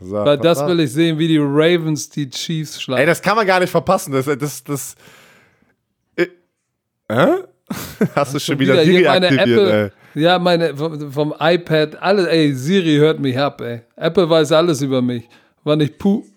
[0.00, 3.06] So, Weil das will ich sehen, wie die Ravens die Chiefs Ey, schlagen.
[3.06, 4.12] das kann man gar nicht verpassen.
[4.12, 4.94] Das, das, das.
[6.16, 6.26] Äh,
[7.10, 7.26] Hä?
[8.16, 12.52] Hast du schon wieder, Wieder Siri aktiviert, Apple, ja, meine vom, vom iPad, alle, ey,
[12.52, 13.80] Siri hört mich ab, ey.
[13.96, 15.28] Apple weiß alles über mich.
[15.64, 16.31] Wann ich pu, ey.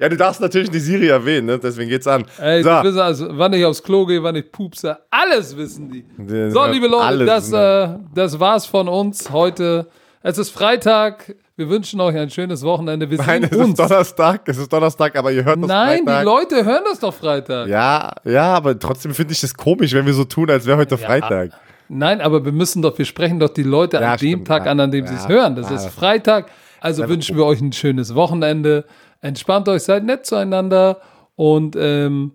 [0.00, 1.58] Ja, du darfst natürlich die Siri erwähnen, ne?
[1.58, 2.24] deswegen geht's an.
[2.38, 5.90] ey, so, die wissen also, wann ich aufs Klo gehe, wann ich pupse, alles wissen
[5.90, 6.04] die.
[6.50, 8.00] So, liebe Leute, alles das, ne?
[8.00, 9.86] äh, das war's von uns heute.
[10.22, 11.34] Es ist Freitag.
[11.56, 13.10] Wir wünschen euch ein schönes Wochenende.
[13.10, 13.76] Wir Nein, es ist uns.
[13.76, 16.20] Donnerstag, es ist Donnerstag, aber ihr hört das Nein, Freitag.
[16.20, 17.68] die Leute hören das doch Freitag.
[17.68, 20.96] Ja, ja, aber trotzdem finde ich das komisch, wenn wir so tun, als wäre heute
[20.96, 21.50] Freitag.
[21.88, 24.64] Nein, aber wir müssen doch, wir sprechen doch die Leute Ja, an dem stimmt, Tag
[24.64, 24.70] ja.
[24.70, 25.56] an, an dem Ja, sie es hören.
[25.56, 25.76] Das ja.
[25.76, 26.46] ist Freitag.
[26.80, 28.84] Also wünschen wir euch ein schönes Wochenende.
[29.22, 31.00] Entspannt euch, seid nett zueinander.
[31.36, 32.32] Und ähm,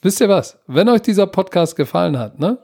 [0.00, 0.58] wisst ihr was?
[0.66, 2.58] Wenn euch dieser Podcast gefallen hat, ne?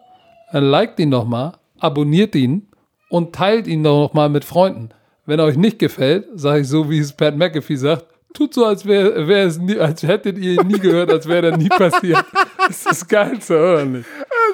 [0.52, 2.68] Dann liked ihn doch mal, abonniert ihn
[3.10, 4.88] und teilt ihn doch noch mal mit Freunden.
[5.26, 8.86] Wenn euch nicht gefällt, sage ich so, wie es Pat McAfee sagt, tut so, als
[8.86, 12.24] wäre wär es nie, als hättet ihr ihn nie gehört, als wäre er nie passiert.
[12.66, 14.04] Das ist das Geilste, oder nicht?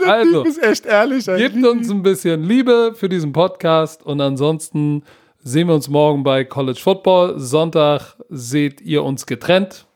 [0.07, 1.25] Also, Du bist echt ehrlich.
[1.25, 5.03] Gebt uns ein bisschen Liebe für diesen Podcast und ansonsten
[5.45, 7.39] sehen wir uns morgen bei College Football.
[7.39, 9.87] Sonntag seht ihr uns getrennt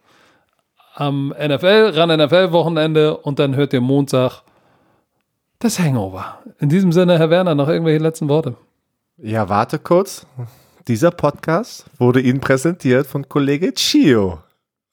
[0.95, 4.43] am NFL, ran NFL Wochenende und dann hört ihr Montag
[5.59, 6.39] das Hangover.
[6.61, 8.55] In diesem Sinne, Herr Werner, noch irgendwelche letzten Worte?
[9.17, 10.27] Ja, warte kurz.
[10.87, 14.41] Dieser Podcast wurde Ihnen präsentiert von Kollege Chio.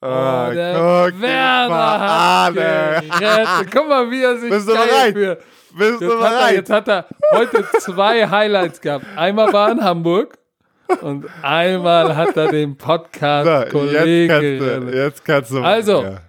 [0.02, 0.73] Oh, der
[1.07, 3.72] guck ihn Werner hat.
[3.72, 5.14] Guck mal, wie er sich Bist geil bereit?
[5.14, 5.40] fühlt.
[5.77, 9.06] Bist du Jetzt hat, er, jetzt hat er heute zwei Highlights gehabt.
[9.15, 10.38] Einmal war in Hamburg
[11.02, 14.91] und einmal hat er den So, Podcast jetzt, Kollege.
[14.94, 15.62] jetzt kannst du.
[15.62, 16.03] Also.
[16.03, 16.22] Ja.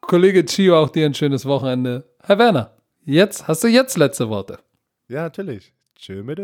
[0.00, 2.04] Kollege Chio, auch dir ein schönes Wochenende.
[2.24, 2.72] Herr Werner,
[3.04, 4.58] jetzt hast du jetzt letzte Worte.
[5.08, 5.72] ja, natürlich.
[5.96, 6.38] Tschö mit.